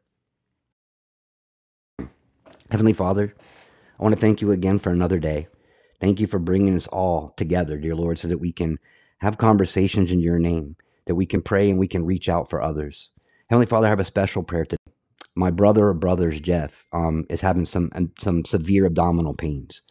Heavenly 2.75 2.93
Father, 2.93 3.33
I 4.01 4.03
want 4.03 4.17
to 4.17 4.21
thank 4.21 4.41
you 4.41 4.51
again 4.51 4.81
for 4.81 4.91
another 4.91 5.21
day. 5.21 5.47
Thank 6.01 6.19
you 6.19 6.27
for 6.27 6.41
bringing 6.41 6.75
us 6.75 6.89
all 6.89 7.33
together, 7.37 7.79
dear 7.79 7.95
Lord, 7.95 8.19
so 8.19 8.27
that 8.27 8.41
we 8.41 8.51
can 8.51 8.81
have 9.19 9.39
conversations 9.39 10.11
in 10.11 10.19
your 10.19 10.41
name, 10.41 10.75
that 11.05 11.15
we 11.15 11.25
can 11.25 11.41
pray 11.41 11.71
and 11.71 11.79
we 11.79 11.87
can 11.87 12.05
reach 12.05 12.29
out 12.29 12.51
for 12.51 12.61
others. 12.61 13.11
Heavenly 13.49 13.67
Father, 13.67 13.87
I 13.87 13.91
have 13.91 14.01
a 14.01 14.05
special 14.05 14.43
prayer 14.43 14.65
today. 14.65 14.93
My 15.37 15.53
brother 15.53 15.87
or 15.87 15.95
brothers, 15.95 16.41
Jeff, 16.41 16.89
um, 16.93 17.27
is 17.31 17.43
having 17.43 17.65
some 17.65 17.93
some 18.19 18.45
severe 18.45 18.87
abdominal 18.87 19.35
pains. 19.35 19.83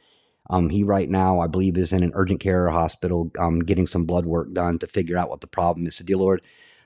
Um, 0.50 0.70
he 0.70 0.84
right 0.84 1.10
now, 1.10 1.40
I 1.40 1.48
believe, 1.48 1.78
is 1.78 1.94
in 1.94 2.04
an 2.04 2.12
urgent 2.16 2.42
care 2.42 2.70
hospital, 2.70 3.32
um, 3.40 3.62
getting 3.62 3.88
some 3.88 4.04
blood 4.04 4.26
work 4.26 4.52
done 4.52 4.78
to 4.80 4.88
figure 4.88 5.16
out 5.16 5.30
what 5.30 5.40
the 5.40 5.48
problem 5.48 5.88
is. 5.88 5.96
So, 5.96 6.04
dear 6.04 6.18
Lord, 6.18 6.42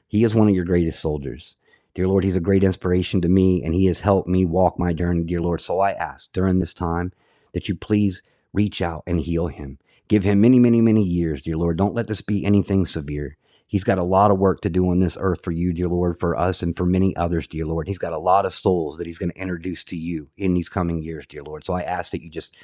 he 0.05 0.23
is 0.23 0.35
one 0.35 0.47
of 0.47 0.53
your 0.53 0.63
greatest 0.63 0.99
soldiers. 0.99 1.55
Dear 1.97 2.09
Lord, 2.09 2.23
he's 2.23 2.35
a 2.35 2.39
great 2.39 2.63
inspiration 2.63 3.21
to 3.21 3.27
me, 3.27 3.63
and 3.63 3.73
he 3.73 3.87
has 3.87 4.01
helped 4.01 4.29
me 4.29 4.45
walk 4.45 4.77
my 4.77 4.93
journey, 4.93 5.23
dear 5.23 5.41
Lord. 5.41 5.61
So 5.61 5.79
I 5.79 5.93
ask 5.93 6.31
during 6.31 6.59
this 6.59 6.71
time 6.71 7.11
that 7.53 7.67
you 7.67 7.73
please 7.73 8.21
reach 8.53 8.83
out 8.83 9.01
and 9.07 9.19
heal 9.19 9.47
him. 9.47 9.79
Give 10.07 10.23
him 10.23 10.39
many, 10.39 10.59
many, 10.59 10.79
many 10.79 11.01
years, 11.01 11.41
dear 11.41 11.57
Lord. 11.57 11.75
Don't 11.75 11.95
let 11.95 12.05
this 12.05 12.21
be 12.21 12.45
anything 12.45 12.85
severe. 12.85 13.35
He's 13.65 13.83
got 13.83 13.97
a 13.97 14.03
lot 14.03 14.29
of 14.29 14.37
work 14.37 14.61
to 14.61 14.69
do 14.69 14.87
on 14.91 14.99
this 14.99 15.17
earth 15.19 15.43
for 15.43 15.49
you, 15.49 15.73
dear 15.73 15.87
Lord, 15.87 16.19
for 16.19 16.37
us 16.37 16.61
and 16.61 16.77
for 16.77 16.85
many 16.85 17.15
others, 17.15 17.47
dear 17.47 17.65
Lord. 17.65 17.87
He's 17.87 17.97
got 17.97 18.13
a 18.13 18.19
lot 18.19 18.45
of 18.45 18.53
souls 18.53 18.97
that 18.97 19.07
he's 19.07 19.17
going 19.17 19.31
to 19.31 19.41
introduce 19.41 19.83
to 19.85 19.97
you 19.97 20.29
in 20.37 20.53
these 20.53 20.69
coming 20.69 21.01
years, 21.01 21.25
dear 21.25 21.41
Lord. 21.41 21.65
So 21.65 21.73
I 21.73 21.81
ask 21.81 22.11
that 22.11 22.21
you 22.21 22.29
just 22.29 22.55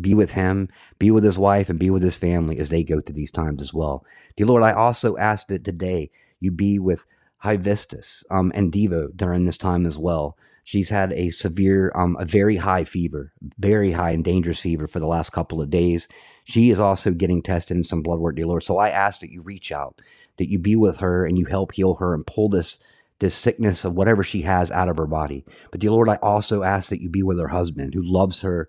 be 0.00 0.14
with 0.14 0.30
him, 0.30 0.68
be 1.00 1.10
with 1.10 1.24
his 1.24 1.36
wife, 1.36 1.68
and 1.68 1.80
be 1.80 1.90
with 1.90 2.04
his 2.04 2.16
family 2.16 2.60
as 2.60 2.68
they 2.68 2.84
go 2.84 3.00
through 3.00 3.16
these 3.16 3.32
times 3.32 3.60
as 3.60 3.74
well. 3.74 4.04
Dear 4.36 4.46
Lord, 4.46 4.62
I 4.62 4.70
also 4.70 5.16
ask 5.16 5.48
that 5.48 5.64
today 5.64 6.12
you 6.38 6.52
be 6.52 6.78
with 6.78 7.06
High 7.38 7.56
Vistus 7.56 8.24
um, 8.30 8.52
and 8.54 8.72
Devo 8.72 9.16
during 9.16 9.44
this 9.44 9.58
time 9.58 9.86
as 9.86 9.96
well. 9.98 10.36
She's 10.64 10.90
had 10.90 11.12
a 11.12 11.30
severe, 11.30 11.90
um, 11.94 12.16
a 12.20 12.26
very 12.26 12.56
high 12.56 12.84
fever, 12.84 13.32
very 13.58 13.92
high 13.92 14.10
and 14.10 14.22
dangerous 14.22 14.60
fever 14.60 14.86
for 14.86 15.00
the 15.00 15.06
last 15.06 15.30
couple 15.30 15.62
of 15.62 15.70
days. 15.70 16.08
She 16.44 16.70
is 16.70 16.78
also 16.78 17.10
getting 17.10 17.42
tested 17.42 17.76
in 17.76 17.84
some 17.84 18.02
blood 18.02 18.18
work, 18.18 18.36
dear 18.36 18.46
Lord. 18.46 18.64
So 18.64 18.76
I 18.76 18.90
ask 18.90 19.20
that 19.20 19.30
you 19.30 19.40
reach 19.40 19.72
out, 19.72 20.02
that 20.36 20.50
you 20.50 20.58
be 20.58 20.76
with 20.76 20.98
her 20.98 21.24
and 21.24 21.38
you 21.38 21.46
help 21.46 21.72
heal 21.72 21.94
her 21.94 22.14
and 22.14 22.26
pull 22.26 22.48
this 22.48 22.78
this 23.20 23.34
sickness 23.34 23.84
of 23.84 23.94
whatever 23.94 24.22
she 24.22 24.42
has 24.42 24.70
out 24.70 24.88
of 24.88 24.96
her 24.96 25.06
body. 25.06 25.44
But 25.70 25.80
dear 25.80 25.90
Lord, 25.90 26.08
I 26.08 26.16
also 26.16 26.62
ask 26.62 26.88
that 26.90 27.00
you 27.00 27.08
be 27.08 27.22
with 27.22 27.38
her 27.40 27.48
husband 27.48 27.94
who 27.94 28.02
loves 28.02 28.42
her 28.42 28.68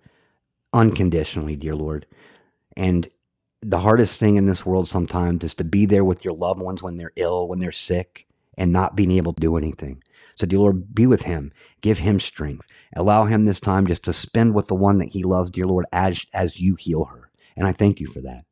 unconditionally, 0.72 1.54
dear 1.54 1.76
Lord. 1.76 2.06
And 2.76 3.08
the 3.62 3.78
hardest 3.78 4.18
thing 4.18 4.36
in 4.36 4.46
this 4.46 4.64
world 4.66 4.88
sometimes 4.88 5.44
is 5.44 5.54
to 5.54 5.64
be 5.64 5.86
there 5.86 6.04
with 6.04 6.24
your 6.24 6.34
loved 6.34 6.60
ones 6.60 6.82
when 6.82 6.96
they're 6.96 7.12
ill, 7.16 7.46
when 7.46 7.58
they're 7.58 7.72
sick, 7.72 8.26
and 8.60 8.72
not 8.72 8.94
being 8.94 9.10
able 9.10 9.32
to 9.32 9.40
do 9.40 9.56
anything. 9.56 10.02
So, 10.36 10.46
dear 10.46 10.58
Lord, 10.58 10.94
be 10.94 11.06
with 11.06 11.22
him. 11.22 11.50
Give 11.80 11.98
him 11.98 12.20
strength. 12.20 12.66
Allow 12.94 13.24
him 13.24 13.46
this 13.46 13.58
time 13.58 13.86
just 13.86 14.04
to 14.04 14.12
spend 14.12 14.54
with 14.54 14.68
the 14.68 14.74
one 14.74 14.98
that 14.98 15.08
he 15.08 15.22
loves, 15.22 15.50
dear 15.50 15.66
Lord, 15.66 15.86
as, 15.92 16.26
as 16.34 16.60
you 16.60 16.74
heal 16.74 17.06
her. 17.06 17.30
And 17.56 17.66
I 17.66 17.72
thank 17.72 18.00
you 18.00 18.06
for 18.06 18.20
that. 18.20 18.44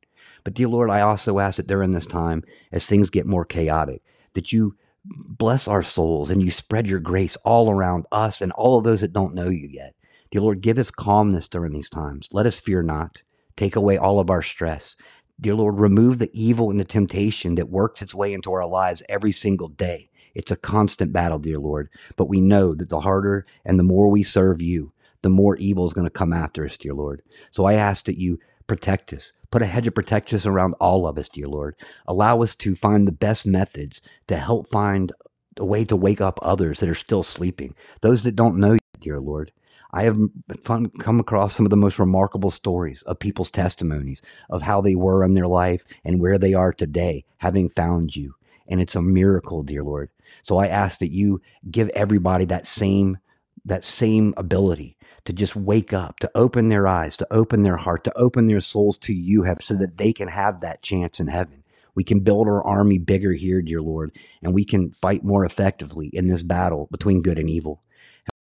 But, 0.45 0.55
dear 0.55 0.69
Lord, 0.69 0.91
I 0.91 1.03
also 1.03 1.38
ask 1.38 1.59
that 1.59 1.67
during 1.67 1.93
this 1.93 2.07
time, 2.07 2.43
as 2.73 2.87
things 2.87 3.11
get 3.11 3.27
more 3.27 3.45
chaotic, 3.45 4.03
that 4.33 4.50
you 4.50 4.77
bless 5.05 5.69
our 5.69 5.83
souls 5.83 6.31
and 6.31 6.43
you 6.43 6.50
spread 6.50 6.88
your 6.88 7.00
grace 7.00 7.37
all 7.45 7.71
around 7.71 8.07
us 8.11 8.41
and 8.41 8.50
all 8.53 8.79
of 8.79 8.85
those 8.85 9.03
that 9.03 9.12
don't 9.12 9.35
know 9.35 9.50
you 9.50 9.69
yet. 9.69 9.95
Dear 10.31 10.41
Lord, 10.41 10.62
give 10.62 10.79
us 10.79 10.91
calmness 10.91 11.49
during 11.49 11.73
these 11.73 11.91
times. 11.91 12.31
Let 12.33 12.47
us 12.47 12.61
fear 12.61 12.83
not. 12.83 13.23
Take 13.57 13.77
away 13.77 13.99
all 13.99 14.21
of 14.21 14.31
our 14.31 14.43
stress. 14.43 14.97
Dear 15.40 15.54
Lord, 15.54 15.78
remove 15.78 16.18
the 16.18 16.30
evil 16.33 16.68
and 16.71 16.80
the 16.80 16.85
temptation 16.85 17.54
that 17.54 17.71
works 17.71 18.02
its 18.02 18.14
way 18.14 18.33
into 18.33 18.52
our 18.52 18.66
lives 18.66 19.04
every 19.09 19.33
single 19.33 19.68
day. 19.68 20.11
It's 20.35 20.50
a 20.50 20.57
constant 20.57 21.12
battle, 21.12 21.38
dear 21.38 21.59
Lord. 21.61 21.90
But 22.16 22.28
we 22.28 22.40
know 22.40 22.75
that 22.75 22.88
the 22.88 23.00
harder 23.00 23.47
and 23.64 23.78
the 23.78 23.85
more 23.85 24.09
we 24.09 24.25
serve 24.25 24.61
you, 24.61 24.92
the 25.23 25.28
more 25.28 25.57
evil 25.57 25.87
is 25.87 25.92
going 25.92 26.07
to 26.07 26.11
come 26.11 26.33
after 26.33 26.64
us, 26.64 26.76
dear 26.76 26.92
Lord. 26.92 27.23
So 27.52 27.66
I 27.66 27.75
ask 27.75 28.04
that 28.07 28.18
you 28.18 28.40
protect 28.66 29.12
us. 29.12 29.33
Put 29.50 29.62
a 29.62 29.66
hedge 29.66 29.87
of 29.87 29.95
protection 29.95 30.40
around 30.45 30.75
all 30.80 31.07
of 31.07 31.18
us, 31.18 31.28
dear 31.28 31.47
Lord. 31.47 31.76
Allow 32.07 32.42
us 32.42 32.54
to 32.57 32.75
find 32.75 33.07
the 33.07 33.12
best 33.12 33.47
methods 33.47 34.00
to 34.26 34.37
help 34.37 34.71
find 34.71 35.12
a 35.57 35.64
way 35.64 35.85
to 35.85 35.97
wake 35.97 36.21
up 36.21 36.38
others 36.42 36.80
that 36.80 36.88
are 36.88 36.95
still 36.95 37.23
sleeping, 37.23 37.75
those 38.00 38.25
that 38.25 38.37
don't 38.37 38.59
know 38.59 38.73
you, 38.73 38.78
dear 39.00 39.21
Lord. 39.21 39.52
I 39.90 40.02
have 40.02 40.18
fun, 40.62 40.90
come 40.90 41.18
across 41.18 41.54
some 41.54 41.64
of 41.64 41.71
the 41.71 41.76
most 41.76 41.99
remarkable 41.99 42.50
stories 42.50 43.02
of 43.02 43.18
people's 43.18 43.50
testimonies 43.50 44.21
of 44.50 44.62
how 44.62 44.80
they 44.80 44.95
were 44.95 45.25
in 45.25 45.35
their 45.35 45.47
life 45.47 45.85
and 46.04 46.21
where 46.21 46.38
they 46.38 46.54
are 46.54 46.73
today, 46.73 47.25
having 47.38 47.71
found 47.71 48.14
you. 48.14 48.35
And 48.68 48.80
it's 48.80 48.97
a 48.97 49.02
miracle, 49.02 49.62
dear 49.62 49.83
Lord. 49.83 50.11
So 50.42 50.59
I 50.59 50.66
ask 50.66 50.99
that 50.99 51.12
you 51.12 51.40
give 51.71 51.88
everybody 51.90 52.45
that 52.47 52.66
same 52.66 53.18
that 53.64 53.85
same 53.85 54.33
ability 54.37 54.97
to 55.25 55.33
just 55.33 55.54
wake 55.54 55.92
up, 55.92 56.18
to 56.21 56.30
open 56.35 56.68
their 56.68 56.87
eyes, 56.87 57.16
to 57.18 57.26
open 57.30 57.62
their 57.62 57.76
heart, 57.76 58.04
to 58.04 58.16
open 58.16 58.47
their 58.47 58.61
souls 58.61 58.97
to 58.97 59.12
you, 59.12 59.42
have 59.42 59.59
so 59.61 59.75
that 59.75 59.99
they 59.99 60.12
can 60.12 60.28
have 60.28 60.61
that 60.61 60.83
chance 60.83 61.21
in 61.21 61.26
heaven. 61.26 61.62
We 61.95 62.04
can 62.04 62.21
build 62.21 62.47
our 62.47 62.64
army 62.64 62.99
bigger 62.99 63.33
here, 63.33 63.61
dear 63.61 63.83
Lord, 63.83 64.16
and 64.42 64.54
we 64.54 64.64
can 64.64 64.92
fight 64.92 65.25
more 65.25 65.45
effectively 65.45 66.09
in 66.12 66.28
this 66.28 66.42
battle 66.42 66.88
between 66.90 67.23
good 67.23 67.38
and 67.38 67.50
evil. 67.50 67.83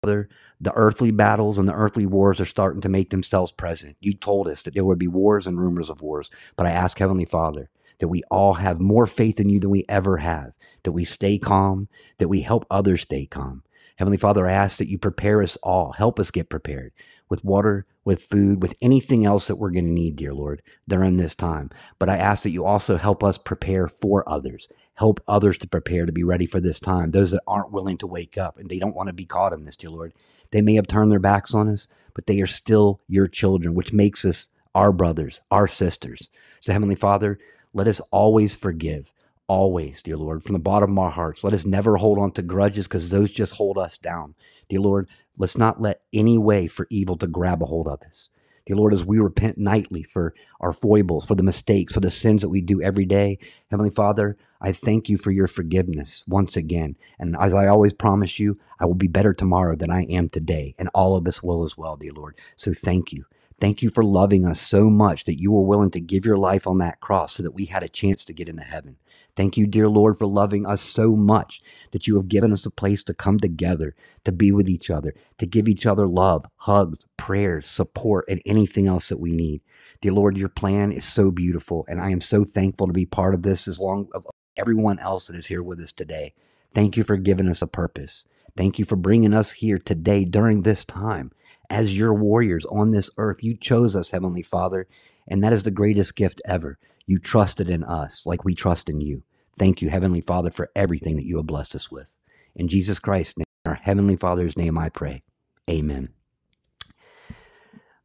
Father, 0.03 0.29
the 0.61 0.73
earthly 0.75 1.11
battles 1.11 1.59
and 1.59 1.69
the 1.69 1.75
earthly 1.75 2.07
wars 2.07 2.41
are 2.41 2.45
starting 2.45 2.81
to 2.81 2.89
make 2.89 3.11
themselves 3.11 3.53
present. 3.53 3.97
You 4.01 4.15
told 4.15 4.49
us 4.49 4.63
that 4.63 4.75
there 4.75 4.85
would 4.85 4.99
be 4.99 5.09
wars 5.09 5.47
and 5.47 5.61
rumors 5.61 5.91
of 5.91 6.03
wars. 6.03 6.31
But 6.57 6.67
I 6.67 6.71
ask 6.73 6.99
Heavenly 6.99 7.25
Father 7.25 7.71
that 7.99 8.09
we 8.09 8.23
all 8.31 8.55
have 8.55 8.81
more 8.81 9.07
faith 9.07 9.41
in 9.41 9.49
you 9.49 9.61
than 9.61 9.71
we 9.71 9.85
ever 9.89 10.17
have, 10.19 10.53
that 10.83 10.93
we 10.93 11.05
stay 11.05 11.39
calm, 11.39 11.89
that 12.19 12.29
we 12.29 12.41
help 12.41 12.65
others 12.71 13.03
stay 13.03 13.27
calm. 13.27 13.63
Heavenly 13.97 14.17
Father, 14.17 14.47
I 14.47 14.53
ask 14.53 14.79
that 14.79 14.89
you 14.89 14.99
prepare 14.99 15.43
us 15.43 15.57
all, 15.63 15.93
help 15.93 16.21
us 16.21 16.31
get 16.31 16.49
prepared 16.49 16.93
with 17.29 17.45
water, 17.45 17.87
with 18.05 18.23
food, 18.23 18.63
with 18.63 18.75
anything 18.81 19.27
else 19.27 19.49
that 19.49 19.57
we're 19.57 19.71
going 19.71 19.85
to 19.85 19.91
need, 19.91 20.17
dear 20.17 20.33
Lord, 20.33 20.63
during 20.89 21.17
this 21.17 21.35
time. 21.35 21.71
But 21.99 22.09
I 22.09 22.17
ask 22.17 22.43
that 22.45 22.53
you 22.53 22.65
also 22.65 22.97
help 22.97 23.23
us 23.23 23.37
prepare 23.37 23.89
for 23.89 24.27
others. 24.29 24.69
Help 24.95 25.21
others 25.29 25.59
to 25.59 25.69
prepare 25.69 26.07
to 26.07 26.13
be 26.13 26.25
ready 26.25 26.47
for 26.47 26.61
this 26.61 26.81
time. 26.81 27.11
Those 27.11 27.33
that 27.33 27.43
aren't 27.47 27.73
willing 27.73 27.99
to 27.99 28.07
wake 28.07 28.39
up 28.39 28.59
and 28.59 28.69
they 28.69 28.79
don't 28.79 28.97
want 28.97 29.09
to 29.09 29.13
be 29.13 29.27
caught 29.27 29.53
in 29.53 29.65
this, 29.65 29.77
dear 29.77 29.91
Lord. 29.91 30.15
They 30.51 30.61
may 30.61 30.75
have 30.75 30.87
turned 30.87 31.13
their 31.13 31.19
backs 31.19 31.55
on 31.55 31.69
us, 31.69 31.89
but 32.15 32.27
they 32.27 32.41
are 32.41 32.47
still 32.47 33.01
your 33.09 33.27
children, 33.27 33.75
which 33.75 33.93
makes 33.93 34.25
us 34.25 34.49
our 34.75 34.93
brothers, 34.93 35.41
our 35.51 35.69
sisters. 35.69 36.29
So, 36.61 36.73
Heavenly 36.73 36.95
Father, 36.95 37.39
let 37.75 37.89
us 37.89 38.01
always 38.11 38.55
forgive. 38.55 39.11
Always, 39.47 40.03
dear 40.03 40.17
Lord, 40.17 40.43
from 40.43 40.53
the 40.53 40.59
bottom 40.59 40.93
of 40.93 40.99
our 40.99 41.11
hearts. 41.11 41.43
Let 41.43 41.55
us 41.55 41.65
never 41.65 41.97
hold 41.97 42.19
on 42.19 42.33
to 42.33 42.43
grudges 42.43 42.87
because 42.87 43.09
those 43.09 43.31
just 43.31 43.55
hold 43.55 43.79
us 43.79 43.97
down. 43.97 44.35
Dear 44.69 44.81
Lord, 44.81 45.09
let's 45.39 45.57
not 45.57 45.81
let 45.81 46.03
any 46.13 46.37
way 46.37 46.67
for 46.67 46.87
evil 46.91 47.17
to 47.17 47.27
grab 47.27 47.63
a 47.63 47.67
hold 47.67 47.89
of 47.89 48.03
us. 48.03 48.29
Dear 48.67 48.77
Lord, 48.77 48.93
as 48.93 49.07
we 49.07 49.19
repent 49.19 49.57
nightly 49.57 50.03
for 50.03 50.35
our 50.61 50.75
foibles, 50.75 51.25
for 51.25 51.35
the 51.35 51.43
mistakes, 51.43 51.95
for 51.95 52.01
the 52.01 52.11
sins 52.11 52.43
that 52.43 52.51
we 52.51 52.61
do 52.61 52.83
every 52.83 53.07
day, 53.07 53.39
Heavenly 53.71 53.89
Father, 53.91 54.37
I 54.61 54.73
thank 54.73 55.09
you 55.09 55.19
for 55.19 55.31
your 55.31 55.47
forgiveness 55.47 56.25
once 56.27 56.57
again. 56.57 56.97
And 57.19 57.37
as 57.39 57.55
I 57.55 57.69
always 57.69 57.93
promise 57.93 58.39
you, 58.39 58.59
I 58.81 58.87
will 58.87 58.95
be 58.95 59.07
better 59.07 59.33
tomorrow 59.33 59.77
than 59.77 59.91
I 59.91 60.05
am 60.05 60.29
today. 60.29 60.75
And 60.79 60.89
all 60.95 61.17
of 61.17 61.27
us 61.29 61.43
will 61.43 61.65
as 61.65 61.77
well, 61.77 61.97
dear 61.97 62.13
Lord. 62.13 62.39
So 62.57 62.75
thank 62.75 63.13
you. 63.13 63.25
Thank 63.61 63.83
you 63.83 63.91
for 63.91 64.05
loving 64.05 64.47
us 64.47 64.61
so 64.61 64.89
much 64.89 65.25
that 65.25 65.41
you 65.41 65.51
were 65.51 65.63
willing 65.63 65.91
to 65.91 66.01
give 66.01 66.25
your 66.25 66.37
life 66.37 66.67
on 66.67 66.79
that 66.79 67.01
cross 67.01 67.35
so 67.35 67.43
that 67.43 67.55
we 67.55 67.65
had 67.65 67.83
a 67.83 67.89
chance 67.89 68.25
to 68.25 68.33
get 68.33 68.49
into 68.49 68.63
heaven. 68.63 68.97
Thank 69.35 69.57
you, 69.57 69.67
dear 69.67 69.89
Lord, 69.89 70.17
for 70.17 70.27
loving 70.27 70.65
us 70.65 70.81
so 70.81 71.17
much 71.17 71.61
that 71.91 72.07
you 72.07 72.17
have 72.17 72.29
given 72.29 72.53
us 72.53 72.67
a 72.67 72.71
place 72.71 73.03
to 73.05 73.15
come 73.15 73.39
together, 73.39 73.95
to 74.25 74.33
be 74.33 74.53
with 74.53 74.69
each 74.69 74.91
other, 74.91 75.15
to 75.39 75.47
give 75.47 75.69
each 75.69 75.87
other 75.87 76.07
love, 76.07 76.45
hugs, 76.57 76.99
prayers, 77.17 77.67
support, 77.67 78.25
and 78.29 78.41
anything 78.47 78.87
else 78.87 79.09
that 79.09 79.21
we 79.21 79.33
need. 79.33 79.61
Dear 80.01 80.13
Lord, 80.13 80.37
your 80.37 80.49
plan 80.49 80.93
is 80.93 81.05
so 81.05 81.31
beautiful, 81.33 81.85
and 81.89 82.01
I 82.01 82.11
am 82.11 82.21
so 82.21 82.45
thankful 82.45 82.87
to 82.87 82.93
be 82.93 83.07
part 83.07 83.35
of 83.35 83.43
this 83.43 83.67
as 83.67 83.81
long 83.81 84.09
as 84.15 84.23
everyone 84.59 84.99
else 84.99 85.27
that 85.27 85.37
is 85.37 85.47
here 85.47 85.63
with 85.63 85.81
us 85.81 85.93
today. 85.93 86.35
Thank 86.75 86.97
you 86.97 87.05
for 87.05 87.17
giving 87.17 87.49
us 87.49 87.63
a 87.63 87.67
purpose. 87.67 88.25
Thank 88.57 88.79
you 88.79 88.85
for 88.85 88.97
bringing 88.97 89.33
us 89.33 89.51
here 89.51 89.79
today 89.79 90.25
during 90.25 90.63
this 90.63 90.85
time 90.85 91.31
as 91.71 91.97
your 91.97 92.13
warriors 92.13 92.67
on 92.67 92.91
this 92.91 93.09
earth. 93.17 93.43
You 93.43 93.57
chose 93.57 93.95
us, 93.95 94.11
Heavenly 94.11 94.43
Father, 94.43 94.87
and 95.29 95.43
that 95.45 95.53
is 95.53 95.63
the 95.63 95.71
greatest 95.71 96.17
gift 96.17 96.43
ever. 96.45 96.79
You 97.07 97.19
trusted 97.19 97.71
in 97.71 97.85
us 97.85 98.27
like 98.27 98.45
we 98.45 98.55
trust 98.55 98.91
in 98.91 99.01
you. 99.01 99.23
Thank 99.59 99.81
you, 99.81 99.91
Heavenly 99.91 100.21
Father, 100.21 100.51
for 100.51 100.71
everything 100.77 101.17
that 101.17 101.25
you 101.25 101.37
have 101.37 101.47
blessed 101.47 101.75
us 101.75 101.91
with. 101.91 102.17
In 102.57 102.69
Jesus 102.69 102.99
Christ's 102.99 103.39
name, 103.39 103.45
our 103.67 103.75
Heavenly 103.75 104.17
Father's 104.17 104.57
name, 104.57 104.77
I 104.77 104.89
pray. 104.89 105.23
Amen. 105.71 106.09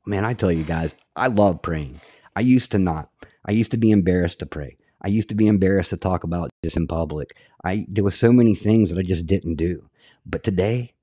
Man, 0.06 0.26
I 0.26 0.34
tell 0.34 0.52
you 0.52 0.64
guys, 0.64 0.96
I 1.16 1.28
love 1.28 1.62
praying. 1.62 2.00
I 2.36 2.42
used 2.42 2.72
to 2.72 2.80
not. 2.80 3.10
I 3.46 3.52
used 3.52 3.72
to 3.72 3.78
be 3.78 3.92
embarrassed 3.92 4.40
to 4.40 4.46
pray. 4.46 4.78
I 5.04 5.10
used 5.10 5.30
to 5.30 5.36
be 5.36 5.48
embarrassed 5.48 5.90
to 5.90 5.98
talk 5.98 6.24
about 6.24 6.50
this 6.62 6.78
in 6.78 6.88
public. 6.88 7.36
I 7.64 7.86
there 7.90 8.04
was 8.04 8.16
so 8.16 8.32
many 8.32 8.56
things 8.56 8.90
that 8.90 9.00
I 9.00 9.04
just 9.04 9.28
didn't 9.28 9.56
do. 9.56 9.90
But 10.26 10.44
today, 10.44 10.94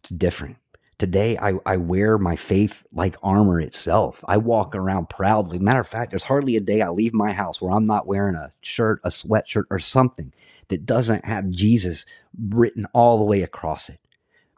it's 0.00 0.10
different. 0.10 0.56
Today, 0.98 1.36
I, 1.38 1.54
I 1.64 1.76
wear 1.76 2.18
my 2.18 2.34
faith 2.34 2.84
like 2.92 3.16
armor 3.22 3.60
itself. 3.60 4.24
I 4.26 4.36
walk 4.36 4.74
around 4.74 5.08
proudly. 5.08 5.58
Matter 5.58 5.80
of 5.80 5.88
fact, 5.88 6.10
there's 6.10 6.24
hardly 6.24 6.56
a 6.56 6.60
day 6.60 6.82
I 6.82 6.88
leave 6.88 7.14
my 7.14 7.32
house 7.32 7.60
where 7.60 7.72
I'm 7.72 7.84
not 7.84 8.06
wearing 8.08 8.34
a 8.34 8.52
shirt, 8.62 9.00
a 9.04 9.08
sweatshirt, 9.08 9.64
or 9.70 9.78
something 9.78 10.32
that 10.68 10.86
doesn't 10.86 11.24
have 11.24 11.50
Jesus 11.50 12.04
written 12.48 12.86
all 12.94 13.18
the 13.18 13.24
way 13.24 13.42
across 13.42 13.88
it 13.88 14.00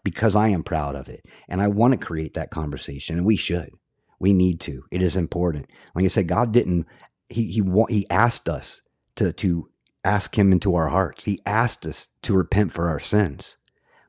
because 0.03 0.35
I 0.35 0.49
am 0.49 0.63
proud 0.63 0.95
of 0.95 1.09
it. 1.11 1.27
And 1.49 1.61
I 1.61 1.69
want 1.69 1.93
to 1.93 2.07
create 2.07 2.35
that 2.35 2.51
conversation, 2.51 3.17
and 3.17 3.27
we 3.27 3.37
should. 3.37 3.73
We 4.19 4.33
need 4.33 4.61
to. 4.61 4.85
It 4.91 5.03
is 5.03 5.17
important. 5.17 5.67
Like 5.95 6.07
I 6.07 6.09
said, 6.09 6.29
God 6.29 6.53
didn't, 6.53 6.87
He, 7.29 7.47
He, 7.51 7.63
he 7.89 8.07
asked 8.11 8.49
us 8.49 8.81
to, 9.21 9.33
to 9.35 9.69
ask 10.05 10.37
Him 10.37 10.53
into 10.53 10.75
our 10.75 10.89
hearts, 10.89 11.25
He 11.25 11.41
asked 11.47 11.87
us 11.87 12.09
to 12.23 12.35
repent 12.35 12.73
for 12.73 12.89
our 12.89 13.01
sins. 13.01 13.57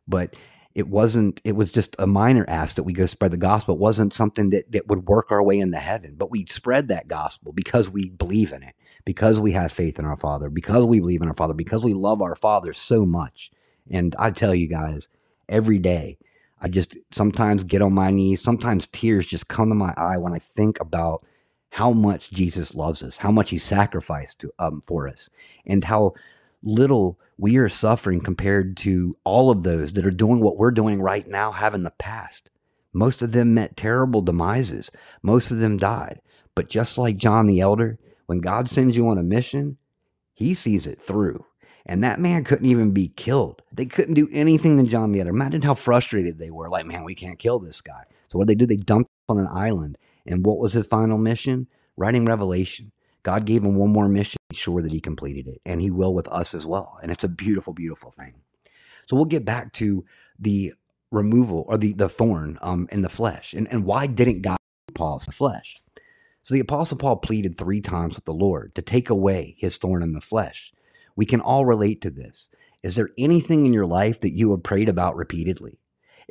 But 0.08 0.36
it 0.74 0.88
wasn't 0.88 1.42
it 1.44 1.56
was 1.56 1.72
just 1.72 1.96
a 2.00 2.08
minor 2.08 2.46
ask 2.48 2.76
that 2.78 2.84
we 2.84 2.94
go 2.94 3.06
spread 3.06 3.32
the 3.32 3.38
gospel. 3.38 3.76
It 3.76 3.82
wasn't 3.82 4.14
something 4.14 4.52
that, 4.52 4.72
that 4.72 4.88
would 4.88 5.08
work 5.08 5.32
our 5.32 5.44
way 5.44 5.60
into 5.60 5.80
heaven 5.80 6.16
but 6.18 6.32
we 6.32 6.46
spread 6.46 6.88
that 6.88 7.08
gospel 7.08 7.52
because 7.52 7.90
we 7.90 8.10
believe 8.10 8.54
in 8.54 8.64
it 8.64 8.76
because 9.06 9.40
we 9.40 9.52
have 9.52 9.72
faith 9.72 10.00
in 10.00 10.06
our 10.06 10.18
father 10.18 10.50
because 10.50 10.86
we 10.86 11.00
believe 11.00 11.22
in 11.22 11.28
our 11.28 11.36
father 11.36 11.54
because 11.54 11.84
we 11.84 11.94
love 11.94 12.22
our 12.22 12.36
father 12.36 12.74
so 12.74 13.06
much. 13.06 13.52
And 13.90 14.16
i 14.18 14.32
tell 14.32 14.56
you 14.56 14.68
guys 14.68 15.08
every 15.50 15.80
day 15.80 16.18
i 16.62 16.70
just 16.70 16.96
sometimes 17.12 17.64
get 17.64 17.82
on 17.82 17.94
my 17.94 18.12
knees 18.12 18.42
sometimes 18.42 18.88
tears 18.88 19.26
just 19.26 19.50
come 19.50 19.70
to 19.70 19.76
my 19.76 19.94
eye 19.98 20.18
when 20.18 20.34
i 20.34 20.40
think 20.40 20.80
about 20.80 21.26
how 21.72 21.92
much 21.92 22.30
jesus 22.32 22.76
loves 22.76 23.02
us 23.02 23.18
how 23.18 23.32
much 23.32 23.50
he 23.50 23.58
sacrificed 23.58 24.40
to, 24.40 24.52
um, 24.60 24.82
for 24.86 25.08
us 25.08 25.30
and 25.66 25.84
how 25.84 26.14
little 26.64 27.20
we 27.38 27.58
are 27.58 27.70
suffering 27.70 28.22
compared 28.22 28.78
to 28.78 29.18
all 29.24 29.50
of 29.50 29.64
those 29.64 29.94
that 29.94 30.06
are 30.06 30.12
doing 30.12 30.40
what 30.40 30.58
we're 30.58 30.72
doing 30.72 31.02
right 31.02 31.28
now 31.28 31.52
have 31.52 31.74
in 31.74 31.84
the 31.84 31.92
past. 31.92 32.52
Most 32.94 33.22
of 33.22 33.32
them 33.32 33.54
met 33.54 33.76
terrible 33.76 34.22
demises. 34.22 34.92
Most 35.24 35.50
of 35.50 35.60
them 35.60 35.78
died. 35.78 36.22
But 36.54 36.70
just 36.70 36.98
like 36.98 37.18
John 37.18 37.48
the 37.48 37.62
Elder, 37.62 37.98
when 38.28 38.42
God 38.42 38.70
sends 38.70 38.96
you 38.96 39.08
on 39.08 39.18
a 39.18 39.24
mission, 39.24 39.78
he 40.34 40.54
sees 40.54 40.86
it 40.86 41.02
through. 41.02 41.44
And 41.88 42.04
that 42.04 42.20
man 42.20 42.44
couldn't 42.44 42.68
even 42.68 42.92
be 42.92 43.08
killed. 43.08 43.64
They 43.74 43.88
couldn't 43.88 44.14
do 44.14 44.30
anything 44.32 44.78
to 44.78 44.84
John 44.90 45.12
the 45.12 45.20
Elder. 45.20 45.32
Imagine 45.32 45.64
how 45.64 45.74
frustrated 45.74 46.38
they 46.38 46.52
were. 46.52 46.70
Like, 46.70 46.86
man, 46.86 47.04
we 47.04 47.16
can't 47.16 47.40
kill 47.40 47.58
this 47.58 47.82
guy. 47.82 48.04
So 48.30 48.38
what 48.38 48.48
did 48.48 48.60
they 48.60 48.60
do? 48.60 48.68
They 48.68 48.78
dumped 48.78 49.10
him 49.10 49.38
on 49.38 49.44
an 49.44 49.50
island. 49.52 49.98
And 50.26 50.46
what 50.46 50.60
was 50.60 50.74
his 50.74 50.86
final 50.86 51.18
mission? 51.18 51.68
Writing 51.98 52.26
Revelation. 52.26 52.92
God 53.24 53.46
gave 53.46 53.64
him 53.64 53.76
one 53.76 53.92
more 53.92 54.08
mission, 54.08 54.40
sure 54.52 54.82
that 54.82 54.92
he 54.92 55.00
completed 55.00 55.48
it, 55.48 55.62
and 55.66 55.80
he 55.80 55.92
will 55.92 56.14
with 56.14 56.28
us 56.30 56.54
as 56.54 56.66
well. 56.66 56.98
And 57.02 57.12
it's 57.12 57.24
a 57.24 57.30
beautiful, 57.30 57.74
beautiful 57.74 58.12
thing. 58.12 58.34
So 59.08 59.16
we'll 59.16 59.26
get 59.26 59.46
back 59.46 59.74
to 59.74 60.06
the 60.40 60.74
removal 61.12 61.66
or 61.68 61.78
the, 61.78 61.94
the 61.94 62.10
thorn 62.10 62.58
um, 62.62 62.88
in 62.92 63.02
the 63.02 63.10
flesh. 63.10 63.54
And, 63.54 63.68
and 63.72 63.86
why 63.86 64.08
didn't 64.08 64.42
God 64.42 64.58
Paul 64.94 65.20
in 65.20 65.26
the 65.28 65.32
flesh? 65.34 65.78
So 66.44 66.56
the 66.56 66.62
Apostle 66.62 66.98
Paul 66.98 67.18
pleaded 67.18 67.58
three 67.58 67.82
times 67.82 68.16
with 68.16 68.26
the 68.26 68.34
Lord 68.34 68.74
to 68.76 68.82
take 68.82 69.10
away 69.10 69.56
his 69.60 69.78
thorn 69.78 70.02
in 70.02 70.14
the 70.14 70.22
flesh. 70.22 70.74
We 71.16 71.26
can 71.26 71.42
all 71.42 71.66
relate 71.66 72.02
to 72.02 72.10
this. 72.10 72.50
Is 72.82 72.96
there 72.96 73.10
anything 73.18 73.68
in 73.68 73.74
your 73.74 73.86
life 73.86 74.22
that 74.22 74.34
you 74.34 74.50
have 74.52 74.64
prayed 74.64 74.90
about 74.90 75.16
repeatedly? 75.16 75.78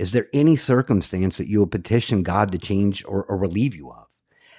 Is 0.00 0.12
there 0.12 0.28
any 0.32 0.56
circumstance 0.56 1.36
that 1.36 1.46
you 1.46 1.60
have 1.60 1.70
petition 1.70 2.22
God 2.22 2.52
to 2.52 2.58
change 2.58 3.04
or, 3.04 3.22
or 3.24 3.36
relieve 3.36 3.74
you 3.74 3.90
of? 3.90 4.06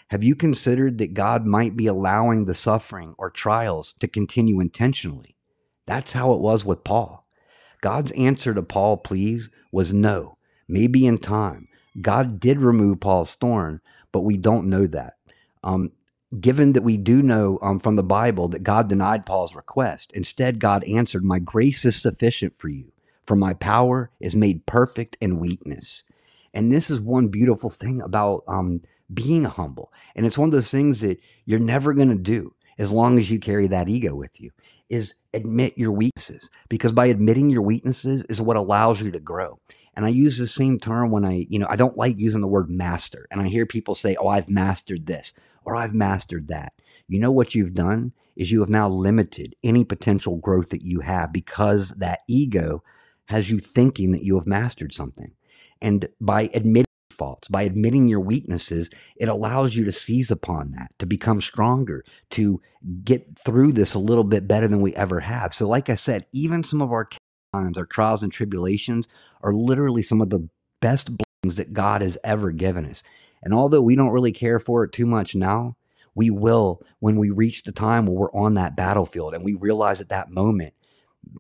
Have 0.10 0.24
you 0.24 0.36
considered 0.36 1.00
that 1.00 1.16
God 1.16 1.48
might 1.48 1.76
be 1.76 1.88
allowing 1.88 2.46
the 2.46 2.54
suffering 2.54 3.16
or 3.18 3.32
trials 3.32 3.96
to 4.02 4.08
continue 4.08 4.60
intentionally? 4.60 5.36
That's 5.88 6.14
how 6.14 6.34
it 6.34 6.42
was 6.42 6.64
with 6.64 6.84
Paul. 6.84 7.26
God's 7.82 8.12
answer 8.12 8.54
to 8.54 8.62
Paul, 8.62 8.98
please, 8.98 9.50
was 9.72 9.92
no. 9.92 10.38
Maybe 10.68 11.08
in 11.08 11.18
time. 11.18 11.68
God 12.00 12.40
did 12.40 12.60
remove 12.60 13.00
Paul's 13.00 13.34
thorn, 13.34 13.82
but 14.12 14.22
we 14.22 14.38
don't 14.38 14.70
know 14.70 14.86
that. 14.86 15.16
Um, 15.64 15.92
given 16.40 16.74
that 16.74 16.84
we 16.84 16.98
do 16.98 17.24
know 17.24 17.58
um, 17.64 17.80
from 17.80 17.96
the 17.96 18.04
Bible 18.04 18.48
that 18.50 18.62
God 18.62 18.88
denied 18.88 19.26
Paul's 19.26 19.56
request, 19.56 20.12
instead, 20.14 20.60
God 20.60 20.84
answered, 20.84 21.24
My 21.24 21.40
grace 21.40 21.84
is 21.84 22.00
sufficient 22.00 22.54
for 22.60 22.70
you, 22.70 22.92
for 23.32 23.38
my 23.38 23.54
power 23.54 24.12
is 24.20 24.36
made 24.36 24.66
perfect 24.66 25.16
in 25.22 25.40
weakness. 25.40 26.04
And 26.54 26.70
this 26.70 26.90
is 26.90 27.00
one 27.00 27.30
beautiful 27.30 27.70
thing 27.70 28.02
about 28.02 28.44
um, 28.46 28.82
being 29.14 29.46
humble. 29.46 29.94
And 30.18 30.26
it's 30.26 30.38
one 30.38 30.50
of 30.50 30.52
those 30.52 30.70
things 30.70 31.00
that 31.00 31.18
you're 31.46 31.58
never 31.58 31.94
going 31.94 32.10
to 32.10 32.16
do 32.16 32.54
as 32.78 32.92
long 32.92 33.18
as 33.18 33.32
you 33.32 33.40
carry 33.40 33.68
that 33.68 33.88
ego 33.88 34.14
with 34.14 34.42
you 34.42 34.52
is 34.90 35.14
admit 35.34 35.78
your 35.78 35.94
weaknesses 35.94 36.50
because 36.68 36.92
by 36.92 37.06
admitting 37.06 37.50
your 37.50 37.62
weaknesses 37.62 38.26
is 38.28 38.42
what 38.42 38.58
allows 38.58 39.00
you 39.00 39.12
to 39.12 39.20
grow. 39.22 39.58
And 39.96 40.04
I 40.04 40.10
use 40.10 40.38
the 40.38 40.46
same 40.46 40.78
term 40.78 41.10
when 41.10 41.24
I, 41.24 41.46
you 41.48 41.58
know, 41.58 41.68
I 41.70 41.78
don't 41.78 41.96
like 41.96 42.20
using 42.20 42.42
the 42.42 42.48
word 42.48 42.70
master. 42.70 43.30
And 43.32 43.40
I 43.40 43.48
hear 43.48 43.66
people 43.66 43.96
say, 43.96 44.18
"Oh, 44.20 44.28
I've 44.28 44.50
mastered 44.50 45.06
this," 45.06 45.32
or 45.64 45.78
"I've 45.78 45.94
mastered 45.94 46.50
that." 46.50 46.74
You 47.08 47.20
know 47.20 47.32
what 47.32 47.56
you've 47.56 47.76
done 47.76 48.12
is 48.36 48.52
you 48.52 48.60
have 48.60 48.70
now 48.70 48.90
limited 48.90 49.56
any 49.64 49.86
potential 49.86 50.36
growth 50.36 50.72
that 50.72 50.84
you 50.84 51.00
have 51.00 51.32
because 51.32 51.92
that 51.92 52.20
ego 52.28 52.84
has 53.32 53.50
you 53.50 53.60
thinking 53.60 54.12
that 54.12 54.24
you 54.24 54.36
have 54.36 54.46
mastered 54.46 54.94
something. 54.94 55.32
And 55.82 56.08
by 56.20 56.50
admitting 56.54 56.86
faults. 57.12 57.48
By 57.48 57.62
admitting 57.62 58.08
your 58.08 58.20
weaknesses, 58.20 58.90
it 59.16 59.30
allows 59.30 59.76
you 59.76 59.86
to 59.86 59.92
seize 59.92 60.32
upon 60.32 60.72
that, 60.72 60.92
to 60.98 61.06
become 61.06 61.40
stronger, 61.40 62.04
to 62.32 62.60
get 63.04 63.38
through 63.38 63.74
this 63.74 63.94
a 63.94 64.00
little 64.00 64.24
bit 64.24 64.48
better 64.48 64.68
than 64.68 64.82
we 64.82 64.96
ever 64.96 65.20
have. 65.20 65.54
So, 65.54 65.68
like 65.68 65.90
I 65.90 65.96
said, 65.96 66.26
even 66.32 66.64
some 66.64 66.82
of 66.82 66.92
our 66.92 67.08
times, 67.54 67.78
our 67.78 67.86
trials 67.86 68.24
and 68.24 68.32
tribulations 68.32 69.08
are 69.44 69.54
literally 69.54 70.02
some 70.02 70.20
of 70.20 70.32
the 70.32 70.50
best 70.80 71.12
blessings 71.16 71.58
that 71.58 71.74
God 71.74 72.02
has 72.02 72.18
ever 72.24 72.52
given 72.52 72.86
us. 72.86 73.04
And 73.44 73.54
although 73.54 73.84
we 73.84 73.96
don't 73.96 74.10
really 74.10 74.32
care 74.32 74.58
for 74.58 74.84
it 74.84 74.92
too 74.92 75.06
much 75.06 75.36
now, 75.36 75.76
we 76.16 76.32
will 76.32 76.82
when 77.02 77.18
we 77.18 77.30
reach 77.30 77.64
the 77.64 77.72
time 77.72 78.08
where 78.08 78.16
we're 78.16 78.34
on 78.34 78.56
that 78.56 78.76
battlefield 78.76 79.36
and 79.36 79.44
we 79.44 79.54
realize 79.54 80.02
at 80.02 80.10
that 80.10 80.32
moment 80.32 80.74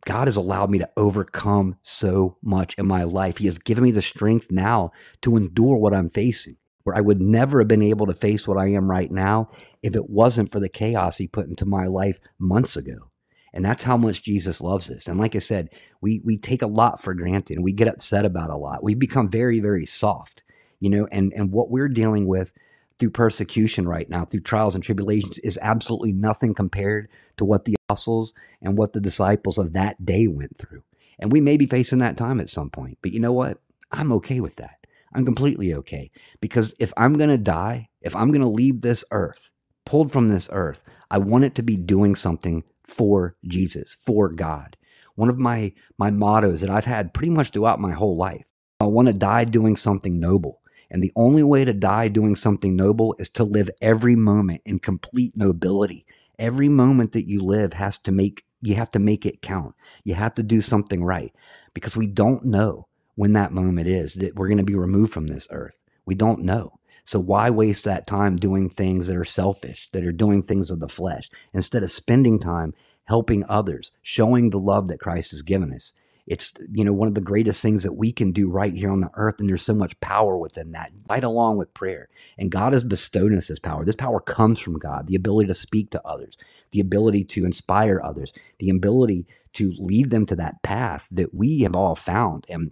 God 0.06 0.28
has 0.28 0.36
allowed 0.36 0.70
me 0.70 0.80
to 0.80 0.89
overcome 0.98 1.76
so 1.84 2.38
much 2.41 2.76
in 2.76 2.88
my 2.88 3.04
life. 3.04 3.38
He 3.38 3.46
has 3.46 3.58
given 3.58 3.84
me 3.84 3.91
the 3.91 4.02
strength 4.02 4.52
now 4.52 4.91
to 5.22 5.38
endure 5.38 5.78
what 5.78 5.94
I'm 5.94 6.10
facing, 6.10 6.58
where 6.84 6.96
I 6.96 7.02
would 7.02 7.22
never 7.22 7.60
have 7.60 7.67
been 7.67 7.82
able 7.82 8.06
to 8.08 8.13
face 8.13 8.48
what 8.48 8.58
I 8.58 8.67
am 8.67 8.89
right 8.89 9.12
now 9.12 9.50
if 9.82 9.96
it 9.96 10.10
wasn't 10.10 10.52
for 10.52 10.60
the 10.60 10.70
chaos 10.70 11.17
He 11.17 11.28
put 11.28 11.48
into 11.48 11.65
my 11.65 11.88
life 11.88 12.20
months 12.39 12.76
ago. 12.76 13.12
And 13.54 13.65
that's 13.65 13.84
how 13.84 13.98
much 13.98 14.24
Jesus 14.24 14.62
loves 14.62 14.89
us. 14.89 15.08
And 15.08 15.20
like 15.20 15.36
I 15.36 15.39
said, 15.39 15.70
we 16.00 16.22
we 16.24 16.38
take 16.38 16.62
a 16.62 16.67
lot 16.67 17.02
for 17.02 17.13
granted 17.13 17.56
and 17.56 17.63
we 17.63 17.74
get 17.74 17.89
upset 17.89 18.26
about 18.26 18.50
a 18.50 18.56
lot. 18.56 18.84
We 18.84 18.94
become 18.94 19.30
very, 19.30 19.60
very 19.60 19.86
soft, 19.86 20.44
you 20.80 20.89
know, 20.89 21.08
and, 21.12 21.34
and 21.36 21.52
what 21.52 21.70
we're 21.70 21.89
dealing 21.89 22.28
with 22.28 22.52
through 22.98 23.10
persecution 23.10 23.88
right 23.88 24.10
now, 24.10 24.24
through 24.24 24.41
trials 24.41 24.76
and 24.76 24.84
tribulations, 24.84 25.38
is 25.39 25.60
absolutely 25.62 26.13
nothing 26.13 26.54
compared 26.54 27.10
to 27.42 27.46
what 27.46 27.66
the 27.66 27.76
apostles 27.88 28.34
and 28.62 28.78
what 28.78 28.94
the 28.94 29.02
disciples 29.02 29.58
of 29.58 29.74
that 29.74 30.04
day 30.06 30.28
went 30.28 30.58
through. 30.58 30.84
And 31.20 31.32
we 31.32 31.42
may 31.42 31.58
be 31.58 31.66
facing 31.66 32.00
that 32.00 32.18
time 32.18 32.40
at 32.40 32.50
some 32.50 32.70
point. 32.70 33.00
But 33.02 33.12
you 33.12 33.20
know 33.20 33.34
what? 33.34 33.58
I'm 33.92 34.12
okay 34.14 34.40
with 34.40 34.56
that. 34.58 34.86
I'm 35.14 35.26
completely 35.26 35.74
okay. 35.74 36.12
Because 36.40 36.74
if 36.80 36.94
I'm 36.98 37.14
going 37.18 37.30
to 37.32 37.38
die, 37.38 37.90
if 38.02 38.16
I'm 38.16 38.32
going 38.32 38.42
to 38.42 38.48
leave 38.48 38.82
this 38.82 39.04
earth, 39.12 39.50
pulled 39.86 40.12
from 40.12 40.30
this 40.30 40.50
earth, 40.52 40.82
I 41.10 41.18
want 41.18 41.44
it 41.44 41.56
to 41.56 41.64
be 41.64 41.76
doing 41.76 42.16
something 42.16 42.64
for 42.86 43.36
Jesus, 43.46 43.98
for 44.00 44.30
God. 44.30 44.78
One 45.16 45.30
of 45.30 45.38
my 45.38 45.74
my 45.98 46.12
mottos 46.12 46.62
that 46.62 46.70
I've 46.70 46.86
had 46.86 47.14
pretty 47.14 47.32
much 47.32 47.50
throughout 47.50 47.80
my 47.80 47.92
whole 47.92 48.18
life. 48.18 48.46
I 48.80 48.86
want 48.86 49.08
to 49.08 49.14
die 49.14 49.46
doing 49.46 49.76
something 49.76 50.20
noble. 50.20 50.62
And 50.90 51.02
the 51.02 51.12
only 51.16 51.44
way 51.44 51.64
to 51.66 51.74
die 51.74 52.10
doing 52.10 52.36
something 52.36 52.76
noble 52.76 53.16
is 53.18 53.30
to 53.32 53.44
live 53.44 53.70
every 53.82 54.16
moment 54.16 54.62
in 54.66 54.80
complete 54.80 55.36
nobility. 55.36 56.06
Every 56.39 56.70
moment 56.70 57.12
that 57.13 57.28
you 57.28 57.41
live 57.41 57.74
has 57.74 57.98
to 58.00 58.12
make, 58.12 58.46
you 58.62 58.76
have 58.76 58.91
to 58.91 59.00
make 59.00 59.26
it 59.26 59.41
count. 59.41 59.76
You 60.04 60.15
have 60.15 60.34
to 60.36 60.44
do 60.44 60.62
something 60.62 61.04
right 61.04 61.34
because 61.74 61.96
we 61.96 62.08
don't 62.08 62.46
know 62.46 62.88
when 63.15 63.34
that 63.34 63.52
moment 63.52 63.88
is 63.88 64.15
that 64.15 64.36
we're 64.36 64.48
going 64.48 64.58
to 64.58 64.63
be 64.63 64.76
removed 64.76 65.13
from 65.13 65.28
this 65.28 65.48
earth. 65.52 65.78
We 66.06 66.15
don't 66.15 66.41
know. 66.44 66.80
So 67.06 67.20
why 67.20 67.50
waste 67.50 67.84
that 67.86 68.08
time 68.08 68.36
doing 68.36 68.70
things 68.70 69.08
that 69.08 69.15
are 69.15 69.26
selfish, 69.26 69.89
that 69.91 70.06
are 70.06 70.12
doing 70.12 70.44
things 70.44 70.72
of 70.72 70.80
the 70.80 70.88
flesh, 70.88 71.30
instead 71.54 71.84
of 71.84 71.91
spending 71.91 72.39
time 72.39 72.74
helping 73.06 73.44
others, 73.50 73.91
showing 74.02 74.50
the 74.50 74.60
love 74.60 74.88
that 74.88 75.00
Christ 75.00 75.32
has 75.32 75.41
given 75.41 75.74
us? 75.74 75.94
It's 76.32 76.54
you 76.72 76.86
know 76.86 76.94
one 76.94 77.10
of 77.10 77.13
the 77.13 77.20
greatest 77.20 77.62
things 77.62 77.84
that 77.84 77.96
we 77.96 78.13
can 78.13 78.32
do 78.32 78.50
right 78.50 78.74
here 78.74 78.89
on 78.89 79.02
the 79.02 79.12
earth, 79.15 79.41
and 79.41 79.50
there's 79.50 79.63
so 79.63 79.76
much 79.76 80.00
power 80.00 80.38
within 80.38 80.72
that, 80.72 80.94
right 81.10 81.26
along 81.26 81.58
with 81.58 81.74
prayer. 81.74 82.08
And 82.38 82.50
God 82.50 82.72
has 82.72 82.86
bestowed 82.86 83.34
us 83.34 83.50
this 83.50 83.60
power. 83.60 83.84
This 83.84 83.98
power 83.98 84.22
comes 84.22 84.58
from 84.58 84.80
God, 84.80 85.08
the 85.08 85.15
ability 85.15 85.48
to 85.48 85.54
speak 85.54 85.89
to 85.91 86.08
others, 86.08 86.38
the 86.72 86.80
ability 86.80 87.26
to 87.26 87.44
inspire 87.44 88.02
others, 88.02 88.32
the 88.60 88.70
ability 88.70 89.28
to 89.56 89.74
lead 89.78 90.10
them 90.10 90.26
to 90.28 90.38
that 90.38 90.63
path 90.63 91.06
that 91.12 91.34
we 91.34 91.60
have 91.63 91.76
all 91.76 91.96
found. 91.98 92.46
And 92.48 92.72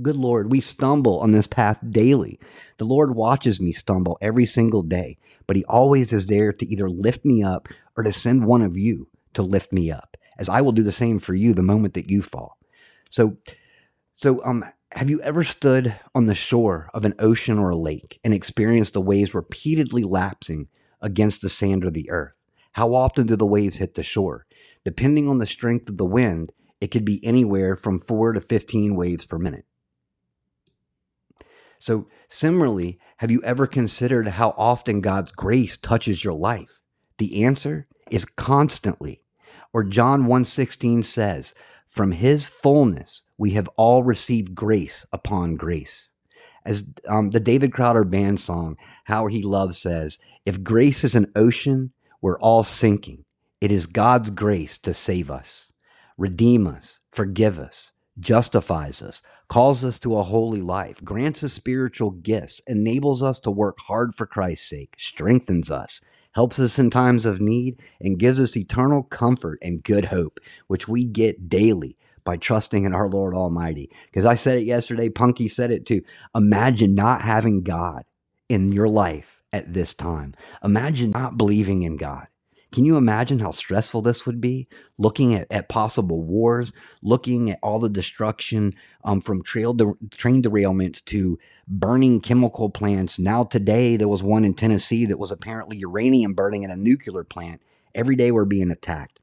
Good 0.00 0.16
Lord, 0.16 0.50
we 0.50 0.62
stumble 0.62 1.20
on 1.20 1.32
this 1.32 1.46
path 1.46 1.78
daily. 1.90 2.40
The 2.78 2.86
Lord 2.86 3.14
watches 3.14 3.60
me 3.60 3.72
stumble 3.72 4.18
every 4.22 4.46
single 4.46 4.82
day, 4.82 5.18
but 5.46 5.56
He 5.56 5.64
always 5.66 6.14
is 6.14 6.26
there 6.26 6.54
to 6.54 6.66
either 6.66 6.88
lift 6.88 7.26
me 7.26 7.42
up 7.42 7.68
or 7.96 8.04
to 8.04 8.12
send 8.12 8.46
one 8.46 8.62
of 8.62 8.78
you 8.78 9.08
to 9.34 9.42
lift 9.42 9.72
me 9.72 9.92
up, 9.92 10.16
as 10.38 10.48
I 10.48 10.62
will 10.62 10.72
do 10.72 10.82
the 10.82 10.92
same 10.92 11.18
for 11.20 11.34
you 11.34 11.54
the 11.54 11.62
moment 11.62 11.94
that 11.94 12.10
you 12.10 12.22
fall. 12.22 12.58
So, 13.10 13.36
so 14.14 14.44
um, 14.44 14.64
have 14.92 15.10
you 15.10 15.20
ever 15.22 15.44
stood 15.44 15.94
on 16.14 16.26
the 16.26 16.34
shore 16.34 16.88
of 16.94 17.04
an 17.04 17.14
ocean 17.18 17.58
or 17.58 17.70
a 17.70 17.76
lake 17.76 18.18
and 18.24 18.32
experienced 18.32 18.94
the 18.94 19.00
waves 19.00 19.34
repeatedly 19.34 20.02
lapsing 20.04 20.68
against 21.00 21.42
the 21.42 21.48
sand 21.48 21.84
or 21.84 21.90
the 21.90 22.10
earth? 22.10 22.38
How 22.72 22.94
often 22.94 23.26
do 23.26 23.36
the 23.36 23.46
waves 23.46 23.78
hit 23.78 23.94
the 23.94 24.02
shore? 24.02 24.46
Depending 24.84 25.28
on 25.28 25.38
the 25.38 25.46
strength 25.46 25.88
of 25.88 25.96
the 25.96 26.04
wind, 26.04 26.52
it 26.80 26.90
could 26.90 27.04
be 27.04 27.24
anywhere 27.24 27.76
from 27.76 27.98
4 27.98 28.32
to 28.32 28.40
15 28.40 28.96
waves 28.96 29.26
per 29.26 29.38
minute. 29.38 29.66
So, 31.78 32.08
similarly, 32.28 32.98
have 33.18 33.30
you 33.30 33.42
ever 33.42 33.66
considered 33.66 34.28
how 34.28 34.54
often 34.56 35.00
God's 35.00 35.32
grace 35.32 35.76
touches 35.76 36.22
your 36.22 36.34
life? 36.34 36.80
The 37.18 37.44
answer 37.44 37.86
is 38.10 38.24
constantly. 38.24 39.24
Or 39.72 39.84
John 39.84 40.24
1:16 40.26 41.04
says, 41.04 41.54
"From 41.90 42.12
his 42.12 42.48
fullness 42.48 43.24
we 43.36 43.50
have 43.50 43.68
all 43.76 44.02
received 44.02 44.54
grace 44.54 45.04
upon 45.12 45.56
grace." 45.56 46.08
As 46.64 46.84
um, 47.08 47.30
the 47.30 47.40
David 47.40 47.72
Crowder 47.72 48.04
band 48.04 48.38
song, 48.40 48.76
How 49.04 49.26
He 49.26 49.42
Loves 49.42 49.78
says, 49.78 50.18
if 50.44 50.62
grace 50.62 51.04
is 51.04 51.14
an 51.14 51.30
ocean, 51.36 51.92
we're 52.20 52.38
all 52.40 52.62
sinking. 52.62 53.24
It 53.60 53.72
is 53.72 53.86
God's 53.86 54.30
grace 54.30 54.78
to 54.78 54.94
save 54.94 55.30
us, 55.30 55.72
redeem 56.16 56.66
us, 56.66 56.98
forgive 57.12 57.58
us, 57.58 57.92
justifies 58.18 59.02
us, 59.02 59.22
calls 59.48 59.84
us 59.84 59.98
to 60.00 60.16
a 60.16 60.22
holy 60.22 60.62
life, 60.62 61.02
grants 61.04 61.42
us 61.44 61.52
spiritual 61.52 62.10
gifts, 62.10 62.60
enables 62.66 63.22
us 63.22 63.40
to 63.40 63.50
work 63.50 63.78
hard 63.80 64.14
for 64.14 64.26
Christ's 64.26 64.68
sake, 64.68 64.94
strengthens 64.98 65.70
us, 65.70 66.00
helps 66.32 66.58
us 66.58 66.78
in 66.78 66.90
times 66.90 67.26
of 67.26 67.40
need, 67.40 67.80
and 68.00 68.18
gives 68.18 68.40
us 68.40 68.56
eternal 68.56 69.02
comfort 69.02 69.58
and 69.62 69.82
good 69.82 70.04
hope, 70.06 70.40
which 70.68 70.88
we 70.88 71.04
get 71.04 71.48
daily 71.48 71.96
by 72.24 72.36
trusting 72.36 72.84
in 72.84 72.94
our 72.94 73.08
Lord 73.08 73.34
Almighty. 73.34 73.90
Because 74.06 74.26
I 74.26 74.34
said 74.34 74.58
it 74.58 74.64
yesterday, 74.64 75.08
Punky 75.08 75.48
said 75.48 75.70
it 75.70 75.86
too. 75.86 76.02
Imagine 76.34 76.94
not 76.94 77.22
having 77.22 77.62
God 77.62 78.04
in 78.48 78.72
your 78.72 78.88
life 78.88 79.42
at 79.52 79.72
this 79.72 79.94
time. 79.94 80.34
Imagine 80.62 81.10
not 81.10 81.36
believing 81.36 81.82
in 81.82 81.96
God. 81.96 82.26
Can 82.72 82.84
you 82.84 82.96
imagine 82.96 83.40
how 83.40 83.50
stressful 83.50 84.02
this 84.02 84.26
would 84.26 84.40
be? 84.40 84.68
Looking 84.96 85.34
at, 85.34 85.48
at 85.50 85.68
possible 85.68 86.22
wars, 86.22 86.72
looking 87.02 87.50
at 87.50 87.58
all 87.62 87.80
the 87.80 87.88
destruction 87.88 88.74
um, 89.02 89.20
from 89.20 89.42
trail 89.42 89.74
de- 89.74 89.96
train 90.12 90.40
derailments 90.42 91.04
to 91.06 91.38
burning 91.66 92.20
chemical 92.20 92.70
plants. 92.70 93.18
Now, 93.18 93.42
today, 93.42 93.96
there 93.96 94.08
was 94.08 94.22
one 94.22 94.44
in 94.44 94.54
Tennessee 94.54 95.04
that 95.06 95.18
was 95.18 95.32
apparently 95.32 95.78
uranium 95.78 96.34
burning 96.34 96.62
in 96.62 96.70
a 96.70 96.76
nuclear 96.76 97.24
plant. 97.24 97.60
Every 97.94 98.14
day, 98.14 98.30
we're 98.30 98.44
being 98.44 98.70
attacked. 98.70 99.18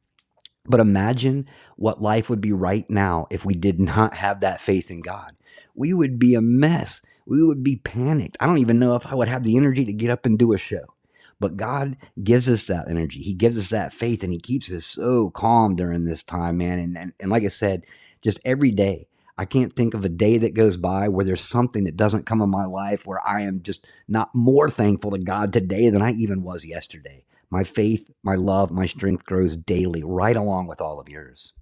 But 0.65 0.81
imagine 0.81 1.47
what 1.77 2.01
life 2.01 2.29
would 2.29 2.41
be 2.41 2.51
right 2.51 2.89
now 2.89 3.27
if 3.29 3.45
we 3.45 3.53
did 3.55 3.79
not 3.79 4.13
have 4.15 4.41
that 4.41 4.59
faith 4.59 4.91
in 4.91 5.01
God. 5.01 5.35
We 5.73 5.93
would 5.93 6.19
be 6.19 6.35
a 6.35 6.41
mess. 6.41 7.01
We 7.25 7.43
would 7.43 7.63
be 7.63 7.77
panicked. 7.77 8.35
I 8.41 8.45
don't 8.45 8.57
even 8.57 8.79
know 8.79 8.95
if 8.95 9.05
I 9.05 9.15
would 9.15 9.29
have 9.29 9.43
the 9.43 9.55
energy 9.55 9.85
to 9.85 9.93
get 9.93 10.09
up 10.09 10.25
and 10.25 10.37
do 10.37 10.53
a 10.53 10.57
show. 10.57 10.96
But 11.39 11.57
God 11.57 11.97
gives 12.23 12.49
us 12.49 12.65
that 12.67 12.89
energy. 12.89 13.21
He 13.21 13.33
gives 13.33 13.57
us 13.57 13.69
that 13.69 13.93
faith 13.93 14.23
and 14.23 14.33
He 14.33 14.39
keeps 14.39 14.71
us 14.71 14.85
so 14.85 15.29
calm 15.29 15.75
during 15.75 16.05
this 16.05 16.23
time, 16.23 16.57
man. 16.57 16.79
And, 16.79 16.97
and, 16.97 17.13
and 17.19 17.31
like 17.31 17.43
I 17.43 17.49
said, 17.49 17.85
just 18.21 18.39
every 18.43 18.71
day, 18.71 19.07
I 19.37 19.45
can't 19.45 19.75
think 19.75 19.93
of 19.93 20.03
a 20.03 20.09
day 20.09 20.39
that 20.39 20.55
goes 20.55 20.77
by 20.77 21.07
where 21.09 21.23
there's 21.23 21.41
something 21.41 21.83
that 21.83 21.95
doesn't 21.95 22.25
come 22.25 22.41
in 22.41 22.49
my 22.49 22.65
life 22.65 23.05
where 23.05 23.25
I 23.25 23.41
am 23.41 23.61
just 23.61 23.87
not 24.07 24.33
more 24.33 24.67
thankful 24.67 25.11
to 25.11 25.19
God 25.19 25.53
today 25.53 25.89
than 25.89 26.01
I 26.01 26.11
even 26.13 26.41
was 26.41 26.65
yesterday. 26.65 27.23
My 27.51 27.63
faith, 27.63 28.09
my 28.23 28.35
love, 28.35 28.71
my 28.71 28.87
strength 28.87 29.25
grows 29.25 29.55
daily, 29.55 30.03
right 30.03 30.35
along 30.35 30.67
with 30.67 30.81
all 30.81 30.99
of 30.99 31.07
yours. 31.07 31.53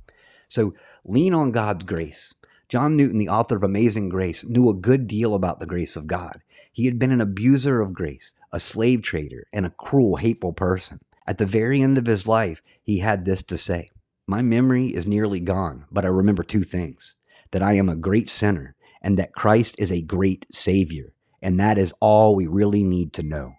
So 0.48 0.74
lean 1.04 1.34
on 1.34 1.52
God's 1.52 1.84
grace. 1.84 2.34
John 2.70 2.96
Newton, 2.96 3.20
the 3.20 3.30
author 3.30 3.58
of 3.58 3.64
Amazing 3.64 4.10
Grace, 4.10 4.44
knew 4.44 4.70
a 4.70 4.74
good 4.74 5.06
deal 5.06 5.36
about 5.36 5.60
the 5.60 5.68
grace 5.68 5.96
of 5.96 6.08
God. 6.08 6.42
He 6.72 6.86
had 6.86 6.98
been 6.98 7.12
an 7.12 7.22
abuser 7.22 7.82
of 7.82 7.94
grace, 7.94 8.34
a 8.56 8.60
slave 8.60 9.02
trader, 9.02 9.46
and 9.52 9.66
a 9.66 9.70
cruel, 9.70 10.16
hateful 10.16 10.54
person. 10.54 11.02
At 11.28 11.40
the 11.40 11.46
very 11.46 11.82
end 11.82 11.98
of 11.98 12.06
his 12.06 12.26
life, 12.26 12.62
he 12.82 13.00
had 13.00 13.26
this 13.26 13.44
to 13.44 13.58
say 13.58 13.90
My 14.28 14.42
memory 14.42 14.96
is 14.96 15.06
nearly 15.06 15.42
gone, 15.42 15.84
but 15.92 16.06
I 16.06 16.08
remember 16.08 16.42
two 16.42 16.64
things 16.64 17.16
that 17.52 17.62
I 17.62 17.74
am 17.74 17.90
a 17.90 17.98
great 17.98 18.30
sinner 18.30 18.76
and 19.02 19.20
that 19.20 19.36
Christ 19.36 19.76
is 19.78 19.92
a 19.92 20.02
great 20.02 20.46
Savior. 20.54 21.12
And 21.42 21.60
that 21.60 21.78
is 21.78 21.94
all 22.00 22.34
we 22.34 22.48
really 22.48 22.86
need 22.86 23.12
to 23.14 23.24
know. 23.24 23.56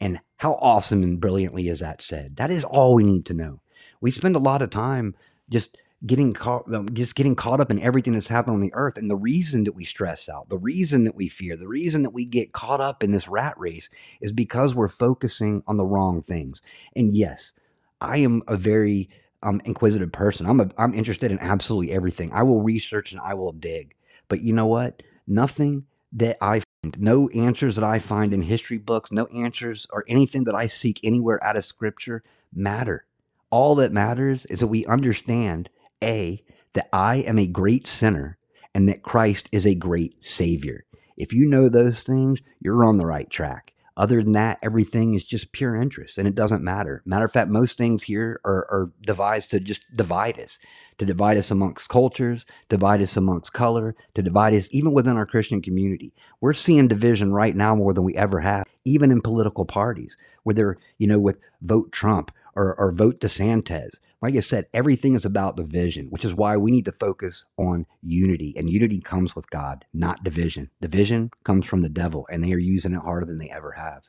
And 0.00 0.20
how 0.38 0.54
awesome 0.54 1.02
and 1.02 1.20
brilliantly 1.20 1.68
is 1.68 1.80
that 1.80 2.00
said? 2.00 2.36
That 2.36 2.50
is 2.50 2.64
all 2.64 2.94
we 2.94 3.04
need 3.04 3.26
to 3.26 3.34
know. 3.34 3.60
We 4.00 4.10
spend 4.10 4.36
a 4.36 4.40
lot 4.40 4.62
of 4.62 4.70
time 4.70 5.14
just 5.50 5.76
getting 6.06 6.32
caught 6.32 6.72
um, 6.72 6.88
just 6.94 7.14
getting 7.14 7.34
caught 7.34 7.60
up 7.60 7.70
in 7.70 7.78
everything 7.80 8.14
that's 8.14 8.28
happened 8.28 8.54
on 8.54 8.60
the 8.60 8.72
earth 8.74 8.96
and 8.96 9.10
the 9.10 9.16
reason 9.16 9.64
that 9.64 9.74
we 9.74 9.84
stress 9.84 10.28
out 10.28 10.48
the 10.48 10.56
reason 10.56 11.04
that 11.04 11.14
we 11.14 11.28
fear 11.28 11.56
the 11.56 11.68
reason 11.68 12.02
that 12.02 12.10
we 12.10 12.24
get 12.24 12.52
caught 12.52 12.80
up 12.80 13.04
in 13.04 13.12
this 13.12 13.28
rat 13.28 13.54
race 13.58 13.90
is 14.20 14.32
because 14.32 14.74
we're 14.74 14.88
focusing 14.88 15.62
on 15.66 15.76
the 15.76 15.84
wrong 15.84 16.22
things. 16.22 16.62
And 16.96 17.14
yes 17.14 17.52
i 18.00 18.16
am 18.18 18.42
a 18.48 18.56
very 18.56 19.08
um, 19.42 19.60
inquisitive 19.64 20.12
person. 20.12 20.46
I'm 20.46 20.60
a, 20.60 20.70
i'm 20.78 20.94
interested 20.94 21.30
in 21.30 21.38
absolutely 21.38 21.92
everything. 21.92 22.30
I 22.32 22.42
will 22.42 22.62
research 22.62 23.12
and 23.12 23.20
i 23.20 23.34
will 23.34 23.52
dig. 23.52 23.94
But 24.28 24.42
you 24.42 24.52
know 24.52 24.66
what? 24.66 25.02
Nothing 25.26 25.84
that 26.12 26.38
i 26.40 26.60
find 26.82 26.98
no 26.98 27.28
answers 27.28 27.76
that 27.76 27.84
i 27.84 27.98
find 27.98 28.32
in 28.32 28.42
history 28.42 28.78
books 28.78 29.12
no 29.12 29.26
answers 29.26 29.86
or 29.90 30.04
anything 30.08 30.42
that 30.44 30.56
i 30.56 30.66
seek 30.66 30.98
anywhere 31.04 31.42
out 31.44 31.56
of 31.56 31.64
scripture 31.64 32.22
matter. 32.54 33.04
All 33.50 33.74
that 33.76 33.92
matters 33.92 34.46
is 34.46 34.60
that 34.60 34.68
we 34.68 34.86
understand 34.86 35.68
a, 36.02 36.42
that 36.74 36.88
I 36.92 37.16
am 37.16 37.38
a 37.38 37.46
great 37.46 37.86
sinner 37.86 38.38
and 38.74 38.88
that 38.88 39.02
Christ 39.02 39.48
is 39.52 39.66
a 39.66 39.74
great 39.74 40.24
Savior. 40.24 40.84
If 41.16 41.32
you 41.32 41.46
know 41.46 41.68
those 41.68 42.02
things, 42.02 42.40
you're 42.60 42.84
on 42.84 42.98
the 42.98 43.06
right 43.06 43.28
track. 43.28 43.74
Other 43.96 44.22
than 44.22 44.32
that, 44.32 44.58
everything 44.62 45.12
is 45.12 45.24
just 45.24 45.52
pure 45.52 45.76
interest 45.76 46.16
and 46.16 46.26
it 46.26 46.34
doesn't 46.34 46.64
matter. 46.64 47.02
Matter 47.04 47.26
of 47.26 47.32
fact, 47.32 47.50
most 47.50 47.76
things 47.76 48.02
here 48.02 48.40
are, 48.44 48.66
are 48.70 48.90
devised 49.02 49.50
to 49.50 49.60
just 49.60 49.84
divide 49.94 50.40
us, 50.40 50.58
to 50.96 51.04
divide 51.04 51.36
us 51.36 51.50
amongst 51.50 51.90
cultures, 51.90 52.46
divide 52.70 53.02
us 53.02 53.18
amongst 53.18 53.52
color, 53.52 53.94
to 54.14 54.22
divide 54.22 54.54
us 54.54 54.68
even 54.70 54.94
within 54.94 55.18
our 55.18 55.26
Christian 55.26 55.60
community. 55.60 56.14
We're 56.40 56.54
seeing 56.54 56.88
division 56.88 57.32
right 57.32 57.54
now 57.54 57.74
more 57.74 57.92
than 57.92 58.04
we 58.04 58.16
ever 58.16 58.40
have, 58.40 58.64
even 58.86 59.10
in 59.10 59.20
political 59.20 59.66
parties, 59.66 60.16
where 60.44 60.54
they're, 60.54 60.78
you 60.96 61.06
know, 61.06 61.20
with 61.20 61.38
vote 61.60 61.92
Trump 61.92 62.30
or, 62.54 62.74
or 62.76 62.92
vote 62.92 63.20
DeSantis 63.20 63.90
like 64.22 64.36
I 64.36 64.40
said, 64.40 64.66
everything 64.74 65.14
is 65.14 65.24
about 65.24 65.56
division, 65.56 66.08
which 66.10 66.26
is 66.26 66.34
why 66.34 66.56
we 66.58 66.70
need 66.70 66.84
to 66.84 66.92
focus 66.92 67.46
on 67.56 67.86
unity. 68.02 68.54
And 68.56 68.68
unity 68.68 69.00
comes 69.00 69.34
with 69.34 69.48
God, 69.48 69.86
not 69.94 70.22
division. 70.22 70.70
Division 70.82 71.30
comes 71.42 71.64
from 71.64 71.80
the 71.80 71.88
devil, 71.88 72.26
and 72.30 72.44
they 72.44 72.52
are 72.52 72.58
using 72.58 72.92
it 72.92 73.00
harder 73.00 73.24
than 73.24 73.38
they 73.38 73.48
ever 73.48 73.72
have. 73.72 74.04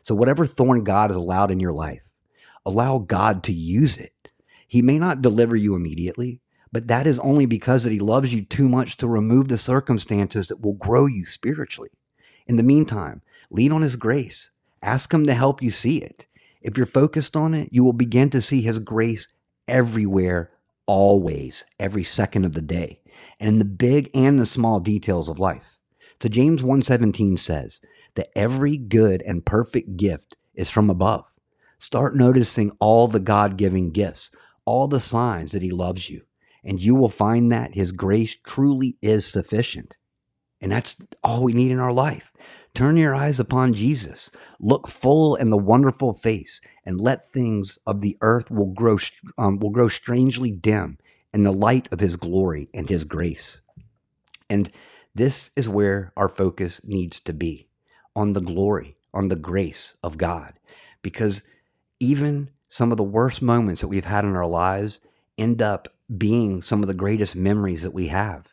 So, 0.00 0.14
whatever 0.14 0.46
thorn 0.46 0.82
God 0.82 1.10
has 1.10 1.16
allowed 1.16 1.50
in 1.50 1.60
your 1.60 1.74
life, 1.74 2.00
allow 2.64 2.98
God 2.98 3.42
to 3.44 3.52
use 3.52 3.98
it. 3.98 4.30
He 4.66 4.80
may 4.80 4.98
not 4.98 5.20
deliver 5.20 5.56
you 5.56 5.74
immediately, 5.74 6.40
but 6.72 6.88
that 6.88 7.06
is 7.06 7.18
only 7.18 7.44
because 7.44 7.84
that 7.84 7.92
he 7.92 7.98
loves 7.98 8.32
you 8.32 8.42
too 8.42 8.68
much 8.68 8.96
to 8.98 9.08
remove 9.08 9.48
the 9.48 9.58
circumstances 9.58 10.48
that 10.48 10.62
will 10.62 10.74
grow 10.74 11.04
you 11.04 11.26
spiritually. 11.26 11.90
In 12.46 12.56
the 12.56 12.62
meantime, 12.62 13.20
lean 13.50 13.72
on 13.72 13.82
his 13.82 13.96
grace. 13.96 14.50
Ask 14.82 15.12
him 15.12 15.26
to 15.26 15.34
help 15.34 15.62
you 15.62 15.70
see 15.70 15.98
it. 15.98 16.26
If 16.62 16.78
you're 16.78 16.86
focused 16.86 17.36
on 17.36 17.52
it, 17.52 17.68
you 17.72 17.84
will 17.84 17.92
begin 17.92 18.30
to 18.30 18.40
see 18.40 18.62
his 18.62 18.78
grace 18.78 19.28
everywhere, 19.68 20.50
always, 20.86 21.64
every 21.78 22.04
second 22.04 22.44
of 22.44 22.52
the 22.52 22.62
day, 22.62 23.00
and 23.38 23.48
in 23.48 23.58
the 23.58 23.64
big 23.64 24.10
and 24.14 24.38
the 24.38 24.46
small 24.46 24.80
details 24.80 25.28
of 25.28 25.38
life. 25.38 25.78
So 26.22 26.28
James 26.28 26.62
1:17 26.62 27.38
says 27.38 27.80
that 28.14 28.30
every 28.36 28.76
good 28.76 29.22
and 29.22 29.44
perfect 29.44 29.96
gift 29.96 30.36
is 30.54 30.68
from 30.68 30.90
above. 30.90 31.24
Start 31.78 32.16
noticing 32.16 32.72
all 32.80 33.08
the 33.08 33.20
God-giving 33.20 33.92
gifts, 33.92 34.30
all 34.64 34.86
the 34.88 35.00
signs 35.00 35.52
that 35.52 35.62
he 35.62 35.70
loves 35.70 36.10
you, 36.10 36.22
and 36.62 36.82
you 36.82 36.94
will 36.94 37.08
find 37.08 37.50
that 37.50 37.74
his 37.74 37.92
grace 37.92 38.36
truly 38.44 38.98
is 39.00 39.24
sufficient. 39.24 39.96
And 40.60 40.70
that's 40.70 40.96
all 41.24 41.42
we 41.42 41.54
need 41.54 41.70
in 41.70 41.78
our 41.78 41.92
life. 41.92 42.30
Turn 42.74 42.96
your 42.96 43.14
eyes 43.14 43.40
upon 43.40 43.74
Jesus. 43.74 44.30
Look 44.60 44.88
full 44.88 45.34
in 45.34 45.50
the 45.50 45.58
wonderful 45.58 46.14
face, 46.14 46.60
and 46.86 47.00
let 47.00 47.30
things 47.30 47.78
of 47.86 48.00
the 48.00 48.16
earth 48.20 48.50
will 48.50 48.72
grow 48.72 48.96
um, 49.38 49.58
will 49.58 49.70
grow 49.70 49.88
strangely 49.88 50.50
dim 50.52 50.98
in 51.34 51.42
the 51.42 51.52
light 51.52 51.88
of 51.92 52.00
His 52.00 52.16
glory 52.16 52.68
and 52.72 52.88
His 52.88 53.04
grace. 53.04 53.60
And 54.48 54.70
this 55.14 55.50
is 55.56 55.68
where 55.68 56.12
our 56.16 56.28
focus 56.28 56.80
needs 56.84 57.20
to 57.20 57.32
be 57.32 57.68
on 58.14 58.32
the 58.32 58.40
glory, 58.40 58.96
on 59.12 59.28
the 59.28 59.36
grace 59.36 59.94
of 60.02 60.16
God, 60.18 60.54
because 61.02 61.42
even 61.98 62.50
some 62.68 62.92
of 62.92 62.96
the 62.96 63.02
worst 63.02 63.42
moments 63.42 63.80
that 63.80 63.88
we've 63.88 64.04
had 64.04 64.24
in 64.24 64.36
our 64.36 64.46
lives 64.46 65.00
end 65.36 65.60
up 65.60 65.88
being 66.18 66.62
some 66.62 66.82
of 66.82 66.86
the 66.86 66.94
greatest 66.94 67.34
memories 67.34 67.82
that 67.82 67.94
we 67.94 68.08
have 68.08 68.46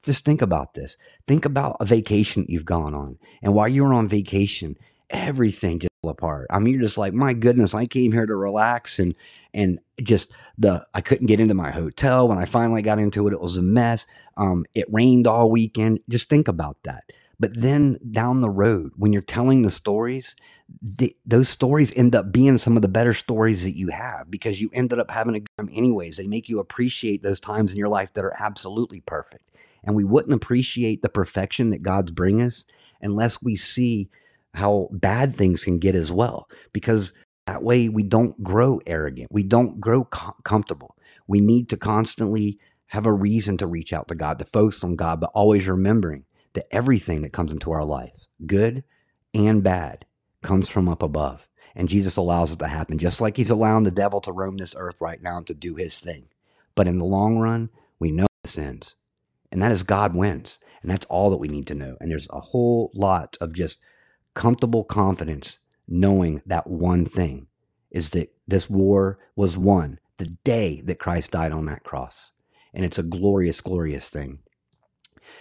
just 0.00 0.24
think 0.24 0.42
about 0.42 0.74
this. 0.74 0.96
Think 1.26 1.44
about 1.44 1.76
a 1.80 1.84
vacation 1.84 2.46
you've 2.48 2.64
gone 2.64 2.94
on. 2.94 3.18
And 3.42 3.54
while 3.54 3.68
you 3.68 3.84
were 3.84 3.94
on 3.94 4.08
vacation, 4.08 4.76
everything 5.10 5.78
just 5.78 5.92
fell 6.02 6.10
apart. 6.10 6.46
I 6.50 6.58
mean, 6.58 6.74
you're 6.74 6.82
just 6.82 6.98
like, 6.98 7.12
my 7.12 7.32
goodness, 7.32 7.74
I 7.74 7.86
came 7.86 8.12
here 8.12 8.26
to 8.26 8.36
relax 8.36 8.98
and 8.98 9.14
and 9.52 9.80
just 10.02 10.30
the 10.58 10.86
I 10.94 11.00
couldn't 11.00 11.26
get 11.26 11.40
into 11.40 11.54
my 11.54 11.70
hotel. 11.70 12.28
When 12.28 12.38
I 12.38 12.44
finally 12.44 12.82
got 12.82 12.98
into 12.98 13.26
it, 13.26 13.32
it 13.32 13.40
was 13.40 13.58
a 13.58 13.62
mess. 13.62 14.06
Um, 14.36 14.64
it 14.74 14.86
rained 14.92 15.26
all 15.26 15.50
weekend. 15.50 16.00
Just 16.08 16.28
think 16.28 16.48
about 16.48 16.76
that. 16.84 17.04
But 17.40 17.58
then 17.58 17.98
down 18.12 18.42
the 18.42 18.50
road, 18.50 18.92
when 18.96 19.12
you're 19.12 19.22
telling 19.22 19.62
the 19.62 19.70
stories, 19.70 20.36
the, 20.82 21.16
those 21.26 21.48
stories 21.48 21.92
end 21.96 22.14
up 22.14 22.30
being 22.30 22.58
some 22.58 22.76
of 22.76 22.82
the 22.82 22.88
better 22.88 23.14
stories 23.14 23.64
that 23.64 23.76
you 23.76 23.88
have 23.88 24.30
because 24.30 24.60
you 24.60 24.70
ended 24.74 24.98
up 24.98 25.10
having 25.10 25.34
a 25.34 25.40
good 25.40 25.48
time 25.56 25.70
anyways. 25.72 26.18
They 26.18 26.26
make 26.26 26.48
you 26.48 26.60
appreciate 26.60 27.22
those 27.22 27.40
times 27.40 27.72
in 27.72 27.78
your 27.78 27.88
life 27.88 28.12
that 28.12 28.24
are 28.24 28.36
absolutely 28.38 29.00
perfect. 29.00 29.49
And 29.84 29.96
we 29.96 30.04
wouldn't 30.04 30.34
appreciate 30.34 31.02
the 31.02 31.08
perfection 31.08 31.70
that 31.70 31.82
God's 31.82 32.10
bring 32.10 32.42
us 32.42 32.64
unless 33.00 33.42
we 33.42 33.56
see 33.56 34.10
how 34.54 34.88
bad 34.92 35.36
things 35.36 35.64
can 35.64 35.78
get 35.78 35.94
as 35.94 36.12
well. 36.12 36.48
Because 36.72 37.12
that 37.46 37.62
way 37.62 37.88
we 37.88 38.02
don't 38.02 38.42
grow 38.42 38.80
arrogant, 38.86 39.28
we 39.30 39.42
don't 39.42 39.80
grow 39.80 40.04
com- 40.04 40.34
comfortable. 40.44 40.96
We 41.26 41.40
need 41.40 41.68
to 41.70 41.76
constantly 41.76 42.58
have 42.86 43.06
a 43.06 43.12
reason 43.12 43.56
to 43.58 43.66
reach 43.66 43.92
out 43.92 44.08
to 44.08 44.14
God, 44.14 44.38
to 44.40 44.44
focus 44.44 44.82
on 44.82 44.96
God, 44.96 45.20
but 45.20 45.30
always 45.32 45.68
remembering 45.68 46.24
that 46.54 46.66
everything 46.72 47.22
that 47.22 47.32
comes 47.32 47.52
into 47.52 47.70
our 47.70 47.84
life, 47.84 48.26
good 48.46 48.82
and 49.32 49.62
bad, 49.62 50.04
comes 50.42 50.68
from 50.68 50.88
up 50.88 51.02
above. 51.02 51.46
And 51.76 51.88
Jesus 51.88 52.16
allows 52.16 52.50
it 52.50 52.58
to 52.58 52.66
happen, 52.66 52.98
just 52.98 53.20
like 53.20 53.36
he's 53.36 53.50
allowing 53.50 53.84
the 53.84 53.92
devil 53.92 54.20
to 54.22 54.32
roam 54.32 54.56
this 54.56 54.74
earth 54.76 54.96
right 55.00 55.22
now 55.22 55.36
and 55.36 55.46
to 55.46 55.54
do 55.54 55.76
his 55.76 56.00
thing. 56.00 56.26
But 56.74 56.88
in 56.88 56.98
the 56.98 57.04
long 57.04 57.38
run, 57.38 57.70
we 58.00 58.10
know 58.10 58.26
this 58.42 58.58
ends 58.58 58.96
and 59.52 59.62
that 59.62 59.72
is 59.72 59.82
God 59.82 60.14
wins. 60.14 60.58
And 60.82 60.90
that's 60.90 61.06
all 61.06 61.30
that 61.30 61.36
we 61.36 61.48
need 61.48 61.66
to 61.68 61.74
know. 61.74 61.96
And 62.00 62.10
there's 62.10 62.28
a 62.30 62.40
whole 62.40 62.90
lot 62.94 63.36
of 63.40 63.52
just 63.52 63.78
comfortable 64.34 64.84
confidence 64.84 65.58
knowing 65.88 66.40
that 66.46 66.66
one 66.66 67.04
thing 67.04 67.46
is 67.90 68.10
that 68.10 68.32
this 68.46 68.70
war 68.70 69.18
was 69.36 69.58
won 69.58 69.98
the 70.16 70.26
day 70.44 70.80
that 70.82 70.98
Christ 70.98 71.32
died 71.32 71.52
on 71.52 71.66
that 71.66 71.84
cross. 71.84 72.30
And 72.72 72.84
it's 72.84 72.98
a 72.98 73.02
glorious, 73.02 73.60
glorious 73.60 74.08
thing. 74.08 74.38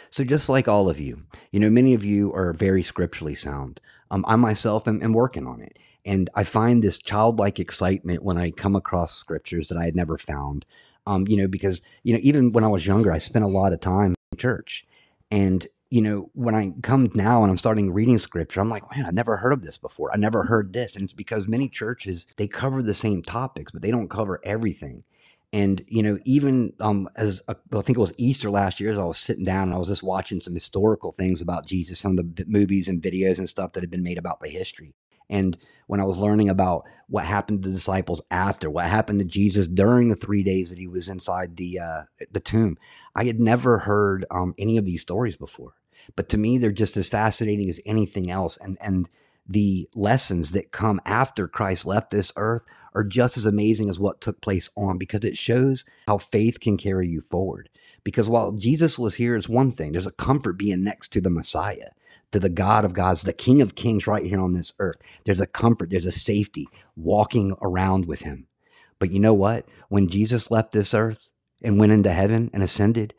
So, 0.10 0.24
just 0.24 0.50
like 0.50 0.68
all 0.68 0.90
of 0.90 1.00
you, 1.00 1.24
you 1.52 1.60
know, 1.60 1.70
many 1.70 1.94
of 1.94 2.04
you 2.04 2.34
are 2.34 2.54
very 2.54 2.84
scripturally 2.84 3.36
sound. 3.36 3.80
Um, 4.12 4.26
I 4.28 4.36
myself 4.36 4.88
am, 4.88 5.02
am 5.04 5.14
working 5.14 5.48
on 5.48 5.62
it. 5.62 5.78
And 6.06 6.30
I 6.34 6.44
find 6.44 6.82
this 6.82 6.98
childlike 6.98 7.60
excitement 7.60 8.24
when 8.24 8.38
I 8.38 8.52
come 8.52 8.76
across 8.76 9.16
scriptures 9.16 9.68
that 9.68 9.78
I 9.78 9.86
had 9.86 9.96
never 9.96 10.18
found 10.18 10.66
um, 11.10 11.26
you 11.28 11.36
know, 11.36 11.48
because 11.48 11.82
you 12.04 12.14
know, 12.14 12.20
even 12.22 12.52
when 12.52 12.64
I 12.64 12.68
was 12.68 12.86
younger, 12.86 13.12
I 13.12 13.18
spent 13.18 13.44
a 13.44 13.48
lot 13.48 13.74
of 13.74 13.82
time 13.82 14.14
in 14.32 14.38
church, 14.38 14.86
and 15.32 15.66
you 15.90 16.02
know, 16.02 16.30
when 16.34 16.54
I 16.54 16.72
come 16.84 17.10
now 17.16 17.42
and 17.42 17.50
I'm 17.50 17.58
starting 17.58 17.92
reading 17.92 18.20
scripture, 18.20 18.62
I'm 18.62 18.70
like, 18.70 18.84
man, 18.96 19.08
I 19.08 19.10
never 19.10 19.36
heard 19.36 19.54
of 19.54 19.64
this 19.64 19.80
before. 19.80 20.12
I 20.14 20.18
never 20.18 20.44
heard 20.44 20.72
this, 20.72 20.96
and 20.96 21.04
it's 21.04 21.14
because 21.14 21.48
many 21.48 21.68
churches 21.68 22.28
they 22.38 22.48
cover 22.48 22.84
the 22.84 22.94
same 22.94 23.24
topics, 23.24 23.72
but 23.72 23.82
they 23.82 23.90
don't 23.90 24.08
cover 24.08 24.40
everything. 24.44 25.04
And 25.52 25.84
you 25.88 26.04
know, 26.04 26.20
even 26.26 26.74
um, 26.80 27.10
as 27.16 27.42
I 27.48 27.56
think 27.72 27.98
it 27.98 28.02
was 28.02 28.14
Easter 28.18 28.52
last 28.52 28.80
year, 28.80 28.92
as 28.92 29.00
I 29.00 29.04
was 29.04 29.18
sitting 29.18 29.46
down 29.46 29.64
and 29.64 29.74
I 29.74 29.80
was 29.80 29.88
just 29.88 30.04
watching 30.04 30.40
some 30.40 30.54
historical 30.54 31.12
things 31.12 31.42
about 31.42 31.66
Jesus, 31.66 32.00
some 32.00 32.20
of 32.20 32.36
the 32.36 32.46
movies 32.46 32.88
and 32.88 33.02
videos 33.02 33.40
and 33.40 33.50
stuff 33.50 33.74
that 33.74 33.82
had 33.82 33.90
been 33.90 34.04
made 34.04 34.20
about 34.20 34.42
the 34.42 34.50
history. 34.50 34.94
And 35.28 35.58
when 35.90 36.00
I 36.00 36.04
was 36.04 36.20
learning 36.20 36.50
about 36.50 36.86
what 37.08 37.26
happened 37.26 37.64
to 37.64 37.70
the 37.70 37.74
disciples 37.74 38.22
after, 38.30 38.70
what 38.70 38.86
happened 38.86 39.18
to 39.22 39.26
Jesus 39.26 39.68
during 39.68 40.10
the 40.10 40.16
three 40.16 40.44
days 40.44 40.70
that 40.70 40.78
he 40.78 40.86
was 40.86 41.10
inside 41.10 41.58
the 41.58 41.80
uh, 41.80 42.02
the 42.32 42.40
tomb, 42.40 42.78
I 43.16 43.24
had 43.24 43.40
never 43.40 43.80
heard 43.80 44.24
um, 44.30 44.54
any 44.60 44.78
of 44.78 44.86
these 44.86 45.02
stories 45.02 45.36
before. 45.36 45.74
But 46.16 46.30
to 46.30 46.38
me, 46.38 46.60
they're 46.60 46.72
just 46.72 46.96
as 46.96 47.08
fascinating 47.08 47.72
as 47.72 47.80
anything 47.88 48.30
else. 48.30 48.56
And 48.58 48.78
and 48.80 49.10
the 49.48 49.90
lessons 49.96 50.52
that 50.52 50.72
come 50.72 51.02
after 51.06 51.48
Christ 51.48 51.88
left 51.88 52.12
this 52.12 52.32
earth 52.36 52.62
are 52.94 53.04
just 53.04 53.36
as 53.36 53.48
amazing 53.48 53.90
as 53.90 53.98
what 53.98 54.22
took 54.22 54.42
place 54.42 54.70
on 54.78 55.00
because 55.00 55.22
it 55.24 55.38
shows 55.38 55.86
how 56.08 56.20
faith 56.20 56.60
can 56.60 56.78
carry 56.78 57.08
you 57.08 57.22
forward. 57.22 57.68
Because 58.04 58.30
while 58.30 58.52
Jesus 58.52 59.00
was 59.00 59.16
here 59.16 59.40
one 59.48 59.72
thing, 59.72 59.94
there's 59.94 60.06
a 60.06 60.12
comfort 60.12 60.54
being 60.54 60.84
next 60.84 61.12
to 61.14 61.22
the 61.22 61.32
Messiah 61.32 61.90
to 62.32 62.40
the 62.40 62.50
God 62.50 62.86
of 62.86 62.94
gods, 62.94 63.22
the 63.22 63.34
King 63.34 63.62
of 63.62 63.76
kings 63.76 64.08
right 64.08 64.24
here 64.24 64.40
on 64.40 64.54
this 64.54 64.74
earth. 64.80 64.98
There's 65.26 65.42
a 65.42 65.48
comfort, 65.48 65.90
there's 65.90 66.06
a 66.06 66.12
safety 66.12 66.68
walking 66.96 67.56
around 67.62 68.06
with 68.06 68.22
him. 68.22 68.48
But 69.00 69.12
you 69.12 69.20
know 69.20 69.34
what? 69.34 69.66
When 69.88 70.08
Jesus 70.08 70.52
left 70.52 70.72
this 70.72 70.94
earth 70.94 71.30
and 71.62 71.80
went 71.80 71.92
into 71.92 72.12
heaven 72.12 72.50
and 72.54 72.62
ascended, 72.62 73.14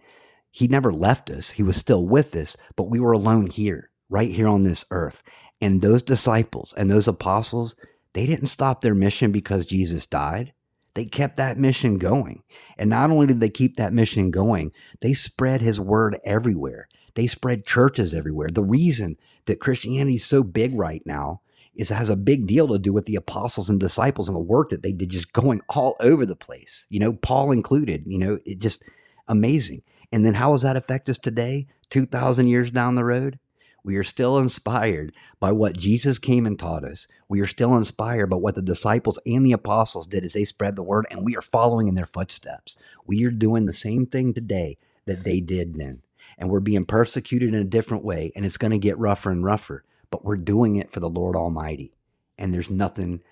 he 0.50 0.68
never 0.68 0.92
left 0.92 1.30
us. 1.30 1.50
He 1.50 1.62
was 1.62 1.76
still 1.76 2.04
with 2.04 2.34
us, 2.36 2.56
but 2.76 2.90
we 2.90 3.00
were 3.00 3.12
alone 3.12 3.46
here, 3.46 3.90
right 4.08 4.30
here 4.30 4.48
on 4.48 4.62
this 4.62 4.84
earth. 4.90 5.22
And 5.60 5.80
those 5.80 6.02
disciples 6.02 6.74
and 6.76 6.90
those 6.90 7.08
apostles, 7.08 7.76
they 8.12 8.26
didn't 8.26 8.46
stop 8.46 8.80
their 8.80 8.94
mission 8.94 9.32
because 9.32 9.66
Jesus 9.66 10.06
died. 10.06 10.52
They 10.94 11.04
kept 11.04 11.36
that 11.36 11.58
mission 11.58 11.98
going. 11.98 12.42
And 12.76 12.90
not 12.90 13.10
only 13.10 13.28
did 13.28 13.40
they 13.40 13.50
keep 13.50 13.76
that 13.76 13.92
mission 13.92 14.30
going, 14.30 14.72
they 15.00 15.14
spread 15.14 15.60
his 15.60 15.78
word 15.78 16.18
everywhere. 16.24 16.88
They 17.20 17.26
spread 17.26 17.66
churches 17.66 18.14
everywhere. 18.14 18.48
The 18.50 18.64
reason 18.64 19.18
that 19.44 19.60
Christianity 19.60 20.16
is 20.16 20.24
so 20.24 20.42
big 20.42 20.74
right 20.74 21.02
now 21.04 21.42
is 21.74 21.90
it 21.90 21.96
has 21.96 22.08
a 22.08 22.16
big 22.16 22.46
deal 22.46 22.66
to 22.68 22.78
do 22.78 22.94
with 22.94 23.04
the 23.04 23.16
apostles 23.16 23.68
and 23.68 23.78
disciples 23.78 24.26
and 24.26 24.34
the 24.34 24.40
work 24.40 24.70
that 24.70 24.82
they 24.82 24.92
did 24.92 25.10
just 25.10 25.30
going 25.34 25.60
all 25.68 25.96
over 26.00 26.24
the 26.24 26.34
place. 26.34 26.86
You 26.88 26.98
know, 26.98 27.12
Paul 27.12 27.52
included, 27.52 28.04
you 28.06 28.16
know, 28.16 28.38
it 28.46 28.58
just 28.58 28.84
amazing. 29.28 29.82
And 30.10 30.24
then 30.24 30.32
how 30.32 30.52
does 30.52 30.62
that 30.62 30.78
affect 30.78 31.10
us 31.10 31.18
today, 31.18 31.66
2,000 31.90 32.46
years 32.46 32.70
down 32.70 32.94
the 32.94 33.04
road? 33.04 33.38
We 33.84 33.96
are 33.96 34.02
still 34.02 34.38
inspired 34.38 35.12
by 35.40 35.52
what 35.52 35.76
Jesus 35.76 36.18
came 36.18 36.46
and 36.46 36.58
taught 36.58 36.84
us. 36.84 37.06
We 37.28 37.42
are 37.42 37.46
still 37.46 37.76
inspired 37.76 38.28
by 38.28 38.36
what 38.36 38.54
the 38.54 38.62
disciples 38.62 39.18
and 39.26 39.44
the 39.44 39.52
apostles 39.52 40.06
did 40.06 40.24
as 40.24 40.32
they 40.32 40.46
spread 40.46 40.74
the 40.74 40.82
word, 40.82 41.04
and 41.10 41.22
we 41.22 41.36
are 41.36 41.42
following 41.42 41.86
in 41.86 41.96
their 41.96 42.06
footsteps. 42.06 42.78
We 43.06 43.22
are 43.26 43.30
doing 43.30 43.66
the 43.66 43.74
same 43.74 44.06
thing 44.06 44.32
today 44.32 44.78
that 45.04 45.24
they 45.24 45.40
did 45.40 45.74
then 45.74 46.00
and 46.40 46.50
we're 46.50 46.60
being 46.60 46.86
persecuted 46.86 47.50
in 47.50 47.60
a 47.60 47.64
different 47.64 48.04
way 48.04 48.32
and 48.34 48.46
it's 48.46 48.56
going 48.56 48.72
to 48.72 48.78
get 48.78 48.98
rougher 48.98 49.30
and 49.30 49.44
rougher 49.44 49.84
but 50.10 50.24
we're 50.24 50.36
doing 50.36 50.76
it 50.76 50.90
for 50.90 51.00
the 51.00 51.08
lord 51.08 51.36
almighty 51.36 51.92
and 52.38 52.52
there's 52.52 52.70
nothing 52.70 53.22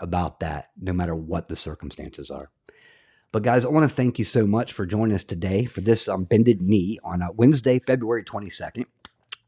about 0.00 0.40
that 0.40 0.70
no 0.80 0.92
matter 0.92 1.14
what 1.14 1.48
the 1.48 1.56
circumstances 1.56 2.30
are. 2.30 2.50
But 3.32 3.42
guys 3.42 3.64
i 3.64 3.68
want 3.68 3.88
to 3.88 3.94
thank 3.94 4.18
you 4.18 4.24
so 4.24 4.46
much 4.46 4.72
for 4.72 4.86
joining 4.86 5.14
us 5.14 5.24
today 5.24 5.64
for 5.64 5.80
this 5.80 6.08
um, 6.08 6.24
bended 6.24 6.62
knee 6.62 6.98
on 7.02 7.22
uh, 7.22 7.28
wednesday 7.34 7.78
february 7.78 8.24
22nd 8.24 8.76
i'm 8.76 8.84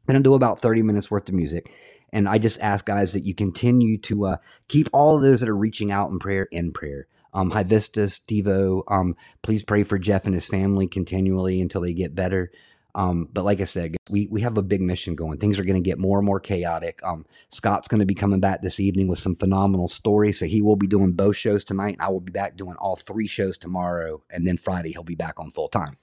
going 0.07 0.15
to 0.15 0.21
do 0.21 0.33
about 0.33 0.59
30 0.59 0.81
minutes 0.81 1.11
worth 1.11 1.29
of 1.29 1.35
music 1.35 1.71
and 2.11 2.27
i 2.27 2.39
just 2.39 2.59
ask 2.61 2.85
guys 2.85 3.13
that 3.13 3.25
you 3.25 3.35
continue 3.35 3.97
to 3.99 4.25
uh, 4.25 4.37
keep 4.69 4.89
all 4.91 5.15
of 5.15 5.21
those 5.21 5.39
that 5.39 5.49
are 5.49 5.55
reaching 5.55 5.91
out 5.91 6.09
in 6.09 6.19
prayer 6.19 6.47
in 6.51 6.71
prayer. 6.73 7.07
Um, 7.33 7.51
Vistas, 7.51 8.21
Devo, 8.27 8.83
um, 8.87 9.15
please 9.41 9.63
pray 9.63 9.83
for 9.83 9.99
Jeff 9.99 10.25
and 10.25 10.33
his 10.33 10.47
family 10.47 10.87
continually 10.87 11.59
until 11.61 11.81
they 11.81 11.93
get 11.93 12.15
better. 12.15 12.49
Um, 12.95 13.27
but 13.31 13.43
like 13.43 13.59
I 13.61 13.65
said, 13.65 13.97
we 14.09 14.27
we 14.27 14.41
have 14.41 14.57
a 14.57 14.63
big 14.63 14.81
mission 14.81 15.15
going. 15.15 15.37
Things 15.37 15.59
are 15.59 15.65
going 15.65 15.81
to 15.81 15.87
get 15.87 15.99
more 15.99 16.17
and 16.17 16.25
more 16.25 16.39
chaotic. 16.39 17.01
Um, 17.03 17.25
Scott's 17.49 17.89
going 17.89 17.99
to 17.99 18.05
be 18.05 18.15
coming 18.15 18.39
back 18.39 18.61
this 18.61 18.79
evening 18.79 19.09
with 19.09 19.19
some 19.19 19.35
phenomenal 19.35 19.89
stories. 19.89 20.39
So 20.39 20.45
he 20.45 20.61
will 20.61 20.77
be 20.77 20.87
doing 20.87 21.11
both 21.11 21.35
shows 21.35 21.65
tonight. 21.65 21.97
I 21.99 22.09
will 22.09 22.21
be 22.21 22.31
back 22.31 22.55
doing 22.55 22.77
all 22.77 22.95
three 22.95 23.27
shows 23.27 23.57
tomorrow, 23.57 24.23
and 24.29 24.47
then 24.47 24.57
Friday 24.57 24.93
he'll 24.93 25.03
be 25.03 25.15
back 25.15 25.39
on 25.39 25.51
full 25.51 25.67
time. 25.67 25.97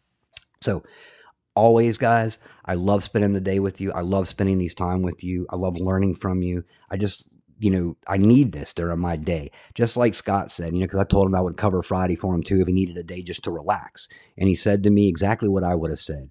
So 0.60 0.84
always 1.54 1.98
guys 1.98 2.38
i 2.64 2.72
love 2.72 3.04
spending 3.04 3.34
the 3.34 3.40
day 3.40 3.58
with 3.58 3.78
you 3.78 3.92
i 3.92 4.00
love 4.00 4.26
spending 4.26 4.56
these 4.56 4.74
time 4.74 5.02
with 5.02 5.22
you 5.22 5.46
i 5.50 5.56
love 5.56 5.76
learning 5.76 6.14
from 6.14 6.40
you 6.40 6.64
i 6.90 6.96
just 6.96 7.28
you 7.58 7.70
know 7.70 7.94
i 8.08 8.16
need 8.16 8.52
this 8.52 8.72
during 8.72 8.98
my 8.98 9.16
day 9.16 9.50
just 9.74 9.96
like 9.96 10.14
scott 10.14 10.50
said 10.50 10.72
you 10.72 10.80
know 10.80 10.86
because 10.86 10.98
i 10.98 11.04
told 11.04 11.26
him 11.26 11.34
i 11.34 11.40
would 11.40 11.58
cover 11.58 11.82
friday 11.82 12.16
for 12.16 12.34
him 12.34 12.42
too 12.42 12.62
if 12.62 12.66
he 12.66 12.72
needed 12.72 12.96
a 12.96 13.02
day 13.02 13.20
just 13.20 13.44
to 13.44 13.50
relax 13.50 14.08
and 14.38 14.48
he 14.48 14.54
said 14.54 14.82
to 14.82 14.88
me 14.88 15.08
exactly 15.08 15.48
what 15.48 15.62
i 15.62 15.74
would 15.74 15.90
have 15.90 16.00
said 16.00 16.30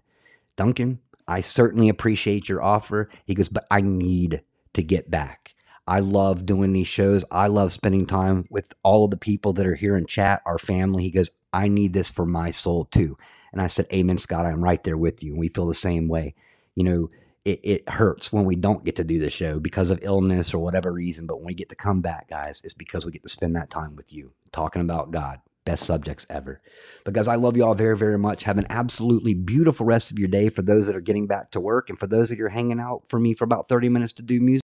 Duncan, 0.55 0.99
I 1.27 1.41
certainly 1.41 1.89
appreciate 1.89 2.49
your 2.49 2.61
offer. 2.61 3.09
He 3.25 3.35
goes, 3.35 3.49
but 3.49 3.65
I 3.71 3.81
need 3.81 4.41
to 4.73 4.83
get 4.83 5.09
back. 5.09 5.53
I 5.87 5.99
love 5.99 6.45
doing 6.45 6.73
these 6.73 6.87
shows. 6.87 7.25
I 7.31 7.47
love 7.47 7.73
spending 7.73 8.05
time 8.05 8.45
with 8.49 8.73
all 8.83 9.05
of 9.05 9.11
the 9.11 9.17
people 9.17 9.53
that 9.53 9.65
are 9.67 9.75
here 9.75 9.97
in 9.97 10.05
chat, 10.05 10.41
our 10.45 10.57
family. 10.59 11.03
He 11.03 11.11
goes, 11.11 11.29
I 11.53 11.67
need 11.67 11.93
this 11.93 12.09
for 12.09 12.25
my 12.25 12.51
soul 12.51 12.85
too. 12.85 13.17
And 13.51 13.61
I 13.61 13.67
said, 13.67 13.87
Amen, 13.91 14.17
Scott. 14.17 14.45
I'm 14.45 14.63
right 14.63 14.81
there 14.83 14.97
with 14.97 15.23
you. 15.23 15.31
And 15.31 15.39
we 15.39 15.49
feel 15.49 15.67
the 15.67 15.73
same 15.73 16.07
way. 16.07 16.35
You 16.75 16.83
know, 16.83 17.09
it, 17.43 17.59
it 17.63 17.89
hurts 17.89 18.31
when 18.31 18.45
we 18.45 18.55
don't 18.55 18.85
get 18.85 18.95
to 18.97 19.03
do 19.03 19.19
the 19.19 19.29
show 19.29 19.59
because 19.59 19.89
of 19.89 19.99
illness 20.03 20.53
or 20.53 20.59
whatever 20.59 20.93
reason. 20.93 21.25
But 21.25 21.37
when 21.37 21.47
we 21.47 21.53
get 21.53 21.69
to 21.69 21.75
come 21.75 22.01
back, 22.01 22.29
guys, 22.29 22.61
it's 22.63 22.73
because 22.73 23.05
we 23.05 23.11
get 23.11 23.23
to 23.23 23.29
spend 23.29 23.55
that 23.55 23.69
time 23.69 23.95
with 23.95 24.13
you 24.13 24.31
talking 24.51 24.81
about 24.81 25.11
God. 25.11 25.39
Best 25.63 25.85
subjects 25.85 26.25
ever. 26.27 26.59
But 27.05 27.13
guys, 27.13 27.27
I 27.27 27.35
love 27.35 27.55
you 27.55 27.63
all 27.63 27.75
very, 27.75 27.95
very 27.95 28.17
much. 28.17 28.43
Have 28.43 28.57
an 28.57 28.65
absolutely 28.71 29.35
beautiful 29.35 29.85
rest 29.85 30.09
of 30.09 30.17
your 30.17 30.27
day 30.27 30.49
for 30.49 30.63
those 30.63 30.87
that 30.87 30.95
are 30.95 31.01
getting 31.01 31.27
back 31.27 31.51
to 31.51 31.59
work 31.59 31.89
and 31.89 31.99
for 31.99 32.07
those 32.07 32.29
that 32.29 32.41
are 32.41 32.49
hanging 32.49 32.79
out 32.79 33.03
for 33.09 33.19
me 33.19 33.35
for 33.35 33.43
about 33.43 33.69
30 33.69 33.89
minutes 33.89 34.13
to 34.13 34.23
do 34.23 34.41
music. 34.41 34.63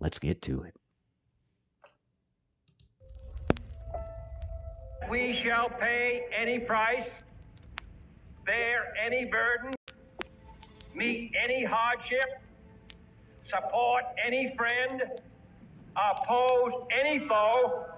Let's 0.00 0.18
get 0.18 0.42
to 0.42 0.62
it. 0.62 0.74
We 5.08 5.40
shall 5.44 5.70
pay 5.70 6.26
any 6.36 6.58
price, 6.58 7.08
bear 8.44 8.92
any 9.06 9.24
burden, 9.24 9.74
meet 10.94 11.32
any 11.44 11.64
hardship, 11.64 12.42
support 13.48 14.02
any 14.26 14.52
friend, 14.56 15.04
oppose 15.96 16.72
any 17.00 17.20
foe 17.20 17.97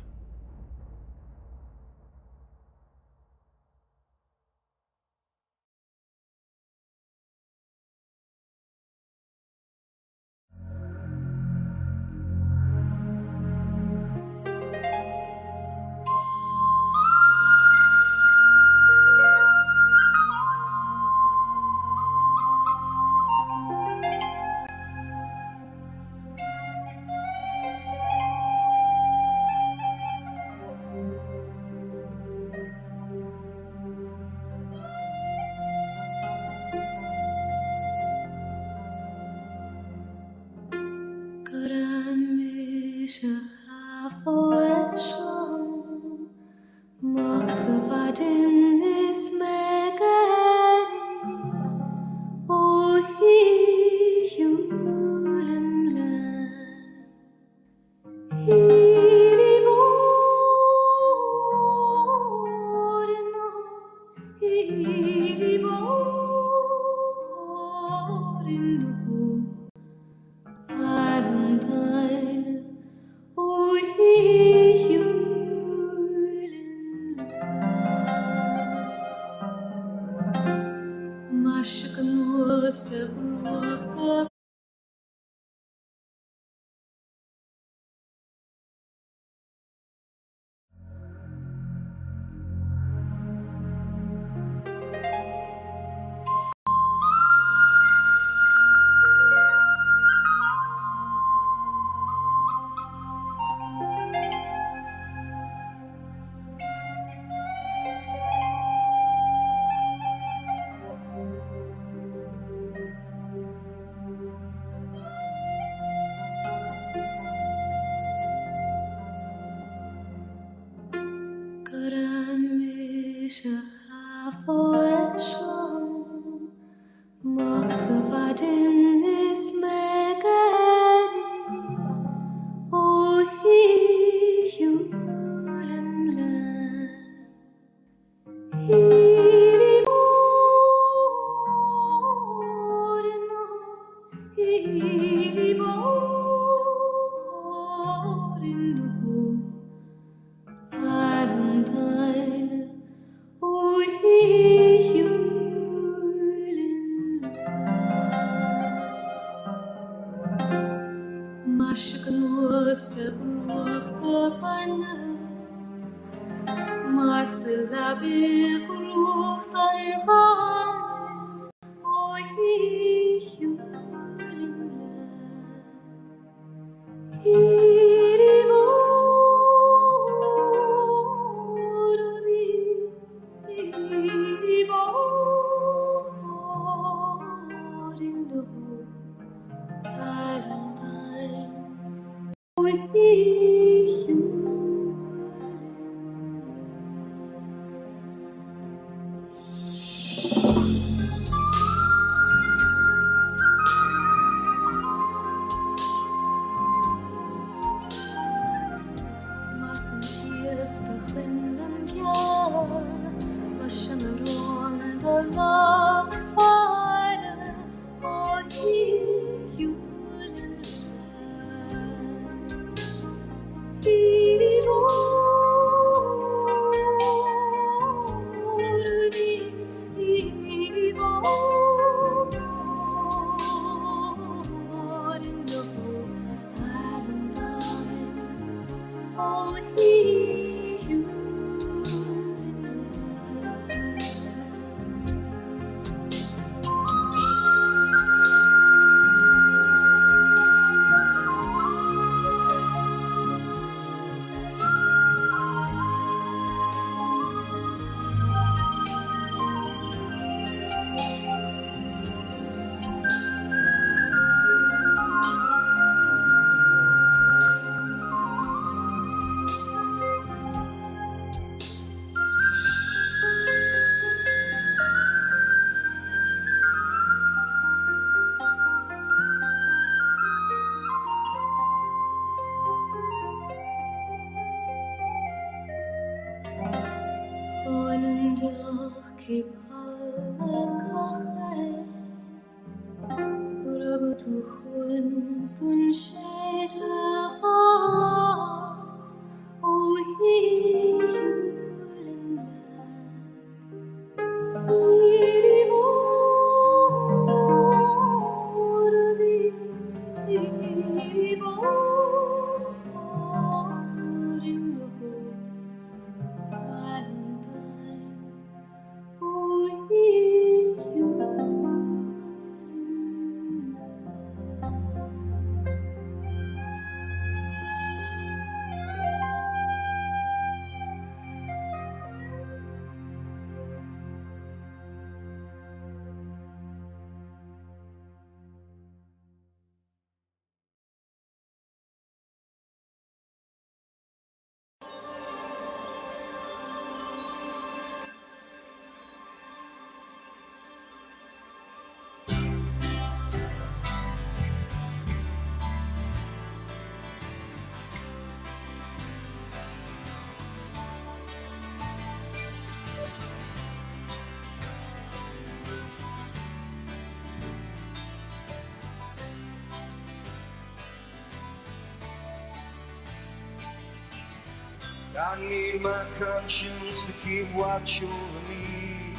I 375.21 375.39
need 375.39 375.83
my 375.83 376.05
conscience 376.17 377.05
to 377.05 377.13
keep 377.23 377.53
watch 377.53 378.01
over 378.01 378.39
me, 378.49 379.13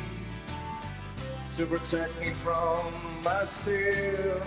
to 1.56 1.64
protect 1.66 2.20
me 2.20 2.30
from 2.30 2.92
myself. 3.22 4.42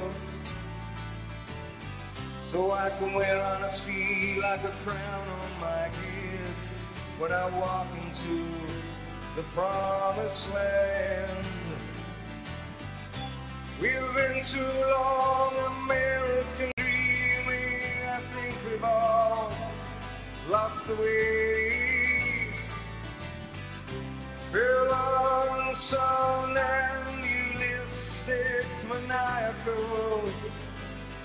So 2.42 2.72
I 2.72 2.90
can 3.00 3.14
wear 3.14 3.42
honesty 3.42 4.38
like 4.42 4.66
a 4.66 4.74
crown 4.84 5.28
on 5.28 5.62
my 5.62 5.88
head 5.88 6.56
when 7.20 7.32
I 7.32 7.50
walk 7.58 7.88
into 8.04 8.44
the 9.38 9.44
promised 9.56 10.54
land. 10.54 11.48
We've 13.80 14.16
been 14.16 14.44
too 14.44 14.60
long 14.92 15.36
dreaming. 15.88 16.35
Lost 20.50 20.88
the 20.88 20.96
way. 20.96 21.82
On 24.92 25.74
some 25.74 26.54
nihilistic 26.54 27.96
maniacal 28.88 30.30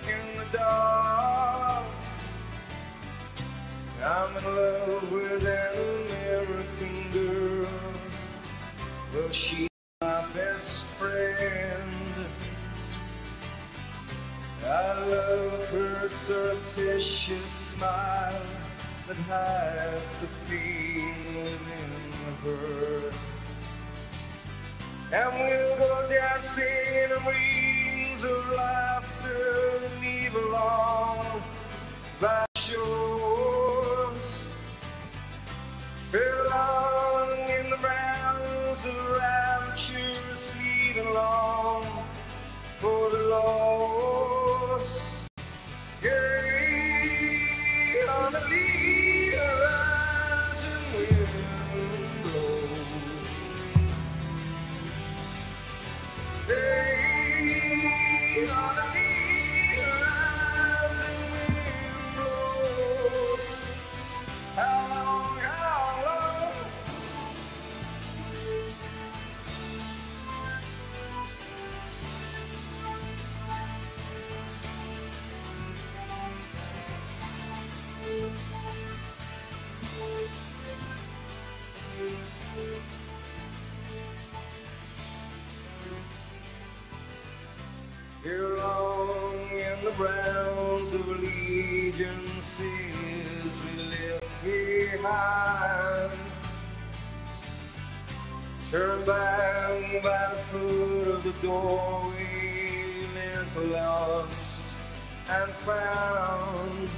in 0.09 0.27
the 0.39 0.47
dark. 0.57 1.87
I'm 4.03 4.37
in 4.37 4.45
love 4.45 5.13
with 5.13 5.47
an 5.47 5.77
American 6.07 7.11
girl. 7.13 7.69
Well, 9.15 9.31
she's 9.31 9.69
my 10.01 10.25
best 10.35 10.87
friend. 10.87 12.27
I 14.65 15.07
love 15.07 15.69
her 15.69 16.09
surreptitious 16.09 17.53
smile 17.53 18.60
that 19.11 19.19
hides 19.27 20.19
the 20.19 20.29
pain 20.49 21.15
within 21.35 21.91
her. 22.45 23.11
And 25.13 25.33
we'll 25.35 25.77
go 25.79 26.09
dancing 26.09 26.95
in 27.03 27.11
the 27.11 27.19
rings 27.27 28.23
of 28.23 28.51
laughter 28.51 29.81
that 29.81 30.01
leave 30.01 30.35
along 30.37 31.43
by 32.21 32.47
shores. 32.55 34.45
Fell 36.13 36.53
on 36.53 37.33
in 37.59 37.69
the 37.69 37.79
rounds 37.83 38.87
of 38.87 38.95
rapture, 39.19 40.37
sleeping 40.37 41.13
long 41.13 41.85
for 42.79 43.11
the 43.11 43.23
lost. 43.29 45.19
Yeah, 46.01 46.60
Here 88.23 88.55
long 88.59 89.49
in 89.51 89.83
the 89.83 89.93
browns 89.93 90.93
of 90.93 91.09
allegiances 91.09 92.61
we 93.65 93.83
left 93.85 94.45
behind. 94.45 96.13
Turn 98.71 99.05
back 99.07 100.03
by 100.03 100.35
the 100.35 100.39
foot 100.39 101.09
of 101.09 101.25
the 101.25 101.33
doorway, 101.41 103.07
for 103.55 103.63
lost 103.63 104.77
and 105.31 105.51
found. 105.51 106.91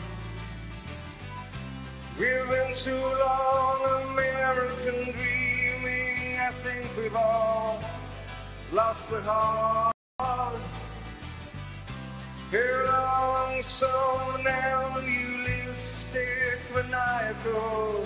We've 2.19 2.49
been 2.51 2.75
too 2.75 2.91
long 2.91 4.11
American 4.11 5.13
dreaming. 5.13 6.37
I 6.41 6.51
think 6.65 6.91
we've 6.97 7.15
all 7.15 7.81
lost 8.73 9.11
the 9.11 9.23
heart. 9.23 9.92
Here 12.53 12.85
along 12.85 13.63
some 13.63 14.45
now 14.45 14.97
nihilistic 14.99 16.61
maniacal 16.75 18.05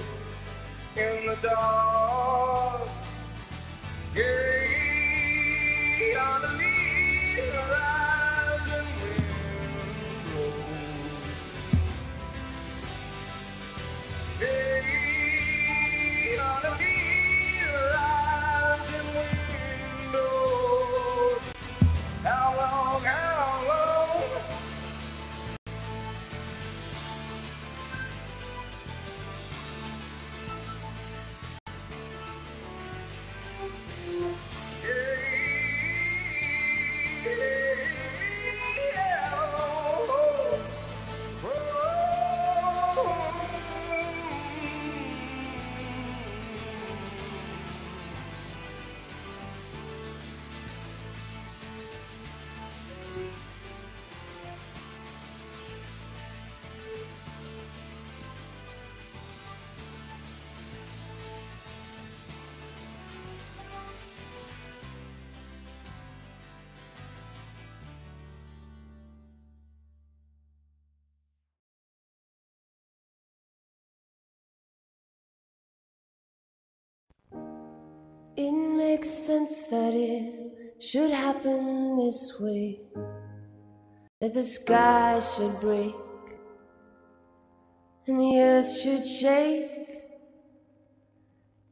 in 0.94 1.26
the 1.26 1.36
dark. 1.42 2.88
Yeah, 4.14 4.22
on 6.22 6.42
the 6.42 6.48
lee 6.58 7.40
horizon 7.56 8.86
wind 9.02 10.22
blows. 10.30 11.42
Hey, 14.38 16.38
on 16.38 16.62
the 16.62 16.70
lee 16.78 17.58
horizon 17.66 19.06
wind 19.16 20.12
long, 20.12 21.52
how 22.22 22.54
long? 22.56 23.25
It 78.46 78.52
makes 78.52 79.08
sense 79.08 79.64
that 79.64 79.92
it 79.92 80.78
should 80.78 81.10
happen 81.10 81.96
this 81.96 82.38
way. 82.38 82.78
That 84.20 84.34
the 84.34 84.44
sky 84.44 85.18
should 85.18 85.60
break 85.60 85.96
and 88.06 88.20
the 88.20 88.40
earth 88.40 88.70
should 88.80 89.04
shake. 89.04 89.98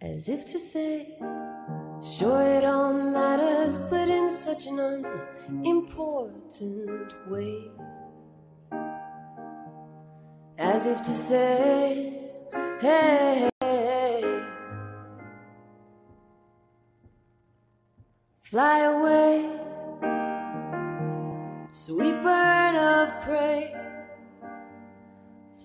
As 0.01 0.29
if 0.29 0.47
to 0.47 0.59
say, 0.59 1.16
sure 2.03 2.43
it 2.43 2.64
all 2.64 2.93
matters, 2.93 3.79
but 3.79 4.09
in 4.09 4.29
such 4.29 4.66
an 4.66 4.81
unimportant 5.49 7.14
way. 7.31 7.70
As 10.59 10.87
if 10.89 11.05
to 11.05 11.14
say, 11.14 12.31
hey, 12.81 13.49
fly 18.55 18.82
away, 18.82 19.50
sweet 21.72 22.22
bird 22.22 22.76
of 22.76 23.20
prey. 23.24 23.74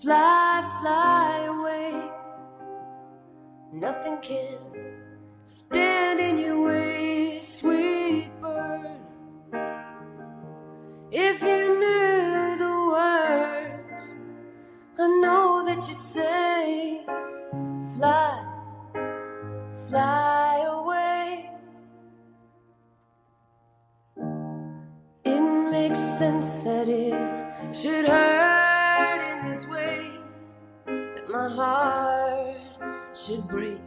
Fly, 0.01 0.63
fly 0.81 1.45
away. 1.53 1.93
Nothing 3.71 4.17
can 4.23 4.57
stand 5.43 6.19
in 6.19 6.39
your 6.39 6.59
way, 6.65 7.39
sweet 7.41 8.31
bird. 8.41 8.97
If 11.11 11.43
you 11.43 11.63
knew 11.81 12.57
the 12.57 12.73
words, 12.95 14.15
I 14.97 15.07
know 15.21 15.63
that 15.63 15.87
you'd 15.87 16.01
say, 16.01 17.05
makes 25.89 26.19
sense 26.19 26.59
that 26.59 26.87
it 26.87 27.75
should 27.75 28.05
hurt 28.05 29.21
in 29.31 29.47
this 29.47 29.67
way, 29.67 30.07
that 30.85 31.27
my 31.27 31.49
heart 31.49 32.55
should 33.15 33.47
break 33.47 33.79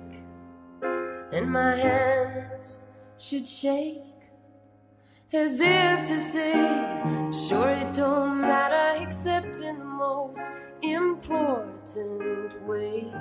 and 1.32 1.48
my 1.48 1.76
hands 1.76 2.80
should 3.18 3.48
shake. 3.48 3.98
As 5.32 5.60
if 5.60 6.02
to 6.04 6.18
say, 6.18 6.52
sure 7.32 7.70
it 7.70 7.94
don't 7.94 8.40
matter 8.40 9.00
except 9.00 9.60
in 9.60 9.78
the 9.78 9.84
most 9.84 10.50
important 10.82 12.60
way. 12.66 13.12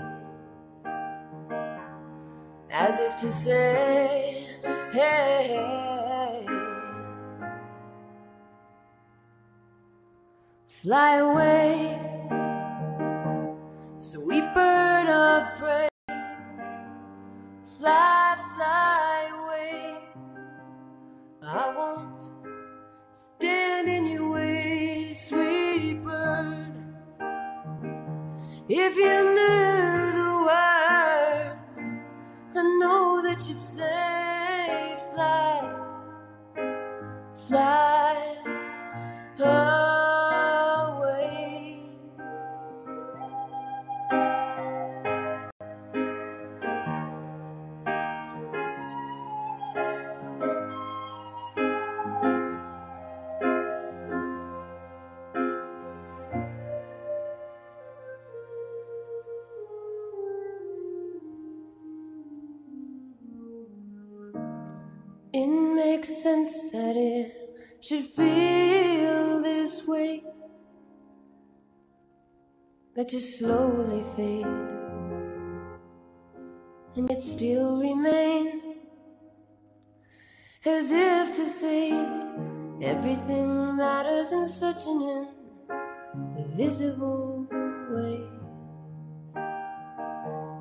As 2.72 3.00
if 3.00 3.16
to 3.18 3.30
say, 3.30 4.44
hey, 4.92 6.11
fly 10.84 11.18
away, 11.18 12.00
sweet 14.00 14.52
bird 14.56 15.08
of 15.10 15.60
prey, 15.60 15.88
fly, 17.78 18.36
fly 18.56 19.30
away. 19.32 19.96
I 21.44 21.74
won't 21.78 22.24
stand 23.12 23.90
in 23.90 24.08
your 24.08 24.32
way, 24.32 25.12
sweet 25.14 26.04
bird. 26.04 26.74
If 28.68 28.96
you 28.96 29.18
knew 29.36 30.12
the 30.20 30.34
words, 30.50 31.80
I 32.56 32.64
know 32.80 33.22
that 33.22 33.48
you'd 33.48 33.60
say, 33.60 34.98
fly, 35.14 35.76
fly 37.48 37.91
You 73.12 73.20
slowly 73.20 74.06
fade 74.16 74.46
and 76.96 77.10
yet 77.10 77.22
still 77.22 77.82
remain. 77.82 78.62
As 80.66 80.94
if 80.94 81.36
to 81.36 81.44
say 81.44 81.92
everything 82.82 83.76
matters 83.76 84.32
in 84.32 84.46
such 84.46 84.88
an 84.88 85.28
invisible 86.38 87.50
way. 87.90 88.24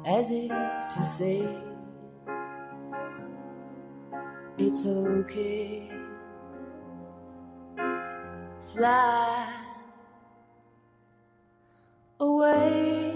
As 0.04 0.32
if 0.32 0.50
to 0.50 1.02
say 1.02 1.46
it's 4.58 4.84
okay. 4.86 5.88
Fly 8.74 9.69
away. 12.20 13.09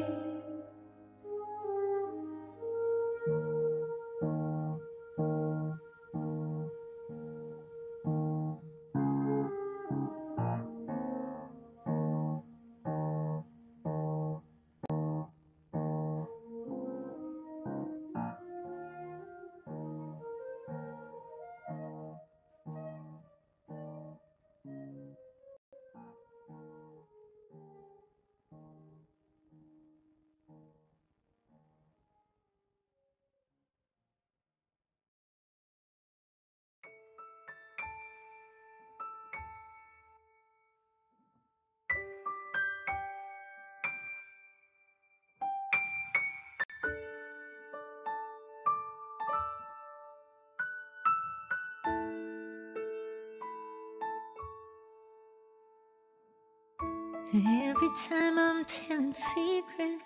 Every 57.37 57.91
time 58.09 58.39
I'm 58.39 58.64
telling 58.64 59.12
secrets, 59.12 60.05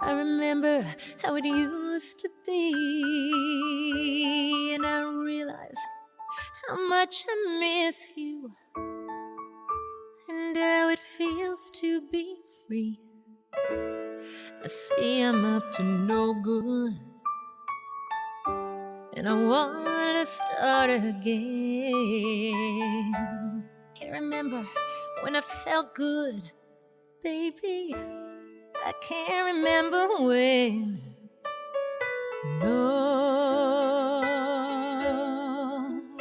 I 0.00 0.12
remember 0.12 0.86
how 1.22 1.34
it 1.34 1.44
used 1.44 2.20
to 2.20 2.30
be, 2.46 2.72
and 4.74 4.86
I 4.86 5.02
realize 5.02 5.76
how 6.66 6.88
much 6.88 7.26
I 7.28 7.58
miss 7.60 8.16
you, 8.16 8.52
and 10.30 10.56
how 10.56 10.88
it 10.88 10.98
feels 10.98 11.70
to 11.74 12.00
be 12.10 12.36
free. 12.66 13.00
I 14.64 14.66
see 14.66 15.20
I'm 15.20 15.44
up 15.44 15.72
to 15.72 15.82
no 15.82 16.32
good, 16.32 16.94
and 19.14 19.28
I 19.28 19.34
wanna 19.34 20.24
start 20.24 20.88
again. 20.88 22.30
Remember 24.40 24.66
when 25.20 25.36
I 25.36 25.42
felt 25.42 25.94
good, 25.94 26.40
baby. 27.22 27.94
I 28.82 28.92
can't 29.02 29.54
remember 29.54 30.08
when. 30.24 30.98
No, 32.62 34.22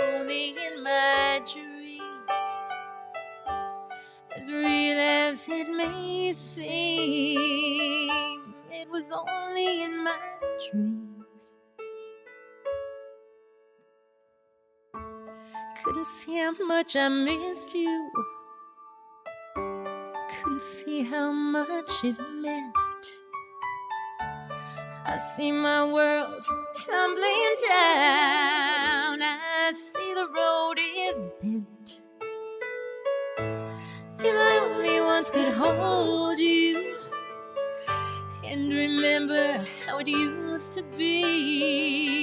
only 0.02 0.50
in 0.50 0.84
my 0.84 1.42
dreams, 1.50 2.04
as 4.36 4.52
real 4.52 5.00
as 5.00 5.48
it 5.48 5.70
may 5.70 6.34
seem, 6.34 8.10
it 8.70 8.90
was 8.90 9.14
only 9.14 9.84
in 9.84 10.04
my 10.04 10.20
dreams. 10.70 10.99
Couldn't 15.90 16.08
see 16.08 16.38
how 16.38 16.52
much 16.68 16.96
I 16.96 17.10
missed 17.10 17.74
you. 17.74 18.12
Couldn't 19.56 20.62
see 20.62 21.02
how 21.02 21.32
much 21.32 22.04
it 22.04 22.16
meant. 22.32 22.76
I 25.04 25.18
see 25.18 25.52
my 25.52 25.92
world 25.92 26.46
tumbling 26.86 27.56
down. 27.68 29.20
I 29.24 29.74
see 29.74 30.14
the 30.14 30.28
road 30.28 30.78
is 30.80 31.24
bent. 31.42 32.04
If 34.20 34.36
I 34.36 34.60
only 34.70 35.02
once 35.02 35.32
could 35.32 35.52
hold 35.52 36.38
you 36.38 36.98
and 38.46 38.72
remember 38.72 39.66
how 39.88 39.98
it 39.98 40.08
used 40.08 40.72
to 40.74 40.84
be. 40.96 42.20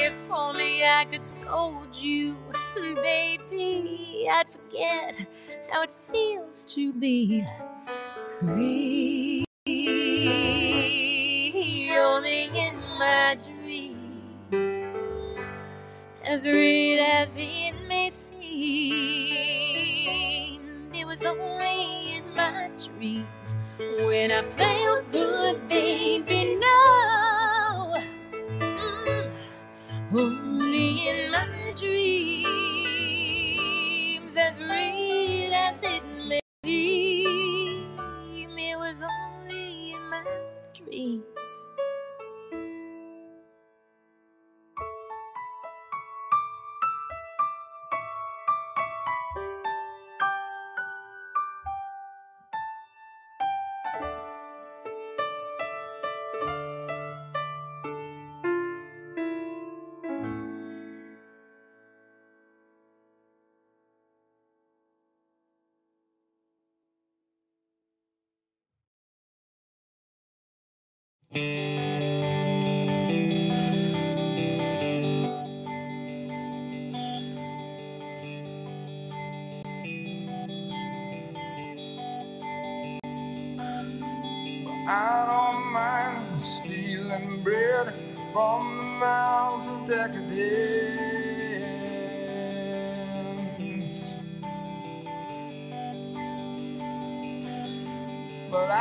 If 0.00 0.30
only 0.30 0.84
I 0.84 1.06
could 1.10 1.24
scold 1.24 1.94
you, 1.96 2.36
baby, 2.74 4.28
I'd 4.30 4.48
forget 4.48 5.16
how 5.70 5.82
it 5.82 5.90
feels 5.90 6.64
to 6.74 6.92
be 6.92 7.44
free. 8.40 9.44
Only 11.96 12.44
in 12.44 12.76
my 12.98 13.36
dreams, 13.42 13.96
as 16.24 16.46
real 16.46 17.00
as 17.02 17.36
it 17.36 17.74
may 17.88 18.10
seem, 18.10 18.34
it 20.94 21.06
was 21.06 21.24
only 21.24 22.16
in 22.16 22.34
my 22.34 22.70
dreams 22.76 23.56
when 24.06 24.30
I 24.32 24.42
felt 24.42 25.10
good, 25.10 25.68
baby. 25.68 26.56
No, 26.56 27.96
Mm, 28.98 29.30
only 30.14 31.08
in 31.08 31.30
my 31.32 31.46
dreams. 31.76 32.43
That's 34.68 35.52
as 35.52 35.82
it 35.82 36.02
was 38.76 39.02
only 39.02 39.92
in 39.92 40.10
my 40.10 40.24
dream. 40.74 41.33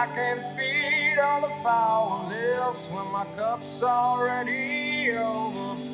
I 0.03 0.05
can 0.07 0.37
feed 0.57 1.17
all 1.17 1.39
the 1.39 1.47
powerless 1.63 2.89
when 2.91 3.07
my 3.13 3.25
cup's 3.37 3.81
already 3.81 5.11
overfilled. 5.11 5.87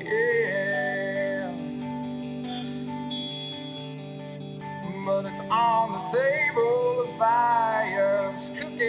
Yeah. 0.00 1.52
But 5.06 5.26
it's 5.26 5.40
on 5.48 5.92
the 5.92 6.02
table, 6.18 7.04
the 7.04 7.12
fire's 7.16 8.50
cooking, 8.58 8.80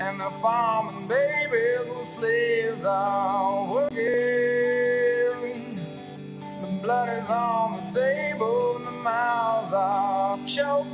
and 0.00 0.20
the 0.20 0.30
farming 0.42 1.08
babies 1.08 1.88
with 1.88 2.04
slaves 2.04 2.84
are 2.84 3.64
working. 3.64 3.95
show. 10.46 10.85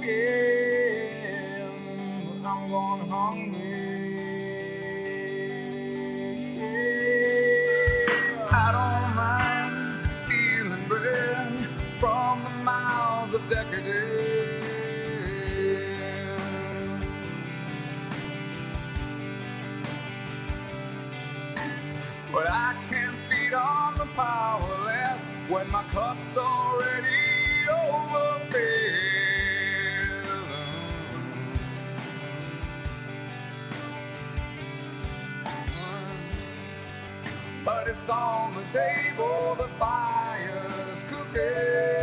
on 38.08 38.54
the 38.54 38.62
table, 38.72 39.54
the 39.58 39.68
fire's 39.78 41.02
cooking. 41.10 42.01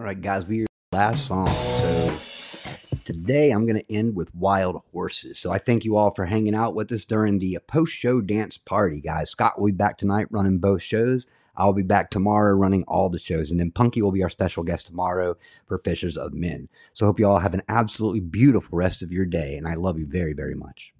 All 0.03 0.07
right, 0.07 0.21
guys, 0.21 0.45
we 0.45 0.63
are 0.63 0.67
last 0.91 1.27
song. 1.27 1.47
So 1.47 2.13
today 3.05 3.51
I'm 3.51 3.65
going 3.65 3.79
to 3.79 3.89
end 3.89 4.13
with 4.17 4.35
Wild 4.35 4.81
Horses. 4.91 5.39
So 5.39 5.49
I 5.49 5.59
thank 5.59 5.85
you 5.85 5.95
all 5.95 6.11
for 6.13 6.25
hanging 6.25 6.53
out 6.53 6.75
with 6.75 6.91
us 6.91 7.05
during 7.05 7.39
the 7.39 7.57
post 7.67 7.93
show 7.93 8.19
dance 8.19 8.57
party, 8.57 8.99
guys. 8.99 9.29
Scott 9.29 9.57
will 9.57 9.67
be 9.67 9.71
back 9.71 9.97
tonight 9.97 10.27
running 10.29 10.57
both 10.57 10.81
shows. 10.81 11.25
I'll 11.55 11.71
be 11.71 11.83
back 11.83 12.09
tomorrow 12.09 12.53
running 12.53 12.83
all 12.85 13.07
the 13.09 13.17
shows. 13.17 13.49
And 13.49 13.57
then 13.57 13.71
Punky 13.71 14.01
will 14.01 14.11
be 14.11 14.23
our 14.23 14.29
special 14.29 14.63
guest 14.63 14.87
tomorrow 14.87 15.37
for 15.67 15.77
Fishers 15.77 16.17
of 16.17 16.33
Men. 16.33 16.67
So 16.91 17.05
I 17.05 17.07
hope 17.07 17.21
you 17.21 17.29
all 17.29 17.39
have 17.39 17.53
an 17.53 17.63
absolutely 17.69 18.19
beautiful 18.19 18.77
rest 18.77 19.03
of 19.03 19.13
your 19.13 19.25
day. 19.25 19.55
And 19.55 19.65
I 19.65 19.75
love 19.75 19.97
you 19.97 20.05
very, 20.05 20.33
very 20.33 20.55
much. 20.55 20.93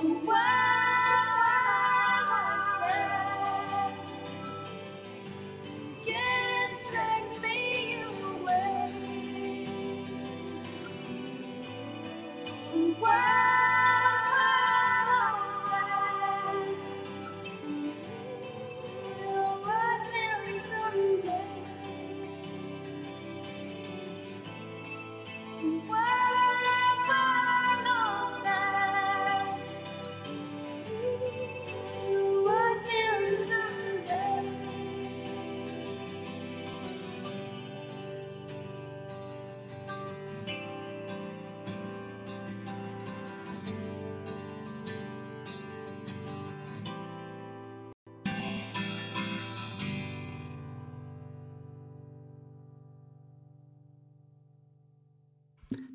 One 0.00 0.47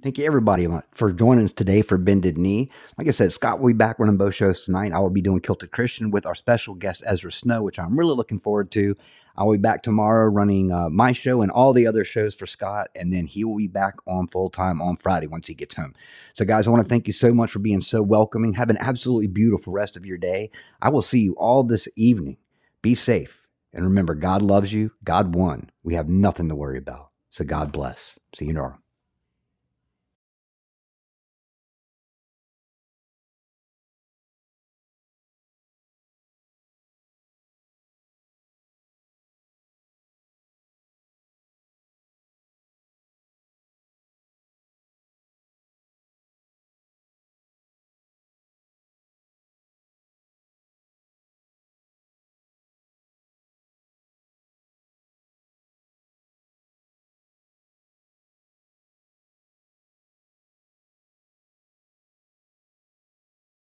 Thank 0.03 0.17
you, 0.17 0.25
everybody, 0.25 0.67
for 0.91 1.13
joining 1.13 1.45
us 1.45 1.53
today 1.53 1.81
for 1.81 1.97
Bended 1.97 2.37
Knee. 2.37 2.69
Like 2.97 3.07
I 3.07 3.11
said, 3.11 3.31
Scott 3.31 3.61
will 3.61 3.69
be 3.69 3.73
back 3.73 3.99
running 3.99 4.17
both 4.17 4.35
shows 4.35 4.65
tonight. 4.65 4.91
I 4.91 4.99
will 4.99 5.09
be 5.09 5.21
doing 5.21 5.39
Kilted 5.39 5.71
Christian 5.71 6.11
with 6.11 6.25
our 6.25 6.35
special 6.35 6.75
guest, 6.75 7.03
Ezra 7.05 7.31
Snow, 7.31 7.63
which 7.63 7.79
I'm 7.79 7.97
really 7.97 8.13
looking 8.13 8.41
forward 8.41 8.69
to. 8.73 8.97
I 9.37 9.45
will 9.45 9.53
be 9.53 9.59
back 9.59 9.81
tomorrow 9.81 10.27
running 10.27 10.73
uh, 10.73 10.89
my 10.89 11.13
show 11.13 11.41
and 11.41 11.49
all 11.49 11.71
the 11.71 11.87
other 11.87 12.03
shows 12.03 12.35
for 12.35 12.45
Scott, 12.45 12.89
and 12.93 13.13
then 13.13 13.27
he 13.27 13.45
will 13.45 13.55
be 13.55 13.69
back 13.69 13.95
on 14.05 14.27
full 14.27 14.49
time 14.49 14.81
on 14.81 14.97
Friday 14.97 15.27
once 15.27 15.47
he 15.47 15.53
gets 15.53 15.75
home. 15.75 15.95
So, 16.33 16.43
guys, 16.43 16.67
I 16.67 16.71
want 16.71 16.83
to 16.83 16.89
thank 16.89 17.07
you 17.07 17.13
so 17.13 17.33
much 17.33 17.51
for 17.51 17.59
being 17.59 17.79
so 17.79 18.03
welcoming. 18.03 18.55
Have 18.55 18.69
an 18.69 18.79
absolutely 18.81 19.27
beautiful 19.27 19.71
rest 19.71 19.95
of 19.95 20.05
your 20.05 20.17
day. 20.17 20.51
I 20.81 20.89
will 20.89 21.01
see 21.01 21.21
you 21.21 21.33
all 21.37 21.63
this 21.63 21.87
evening. 21.95 22.35
Be 22.81 22.93
safe. 22.93 23.47
And 23.71 23.85
remember, 23.85 24.15
God 24.15 24.41
loves 24.41 24.73
you. 24.73 24.91
God 25.05 25.33
won. 25.33 25.71
We 25.81 25.93
have 25.93 26.09
nothing 26.09 26.49
to 26.49 26.55
worry 26.55 26.77
about. 26.77 27.11
So, 27.29 27.45
God 27.45 27.71
bless. 27.71 28.19
See 28.35 28.47
you 28.47 28.53
tomorrow. 28.53 28.82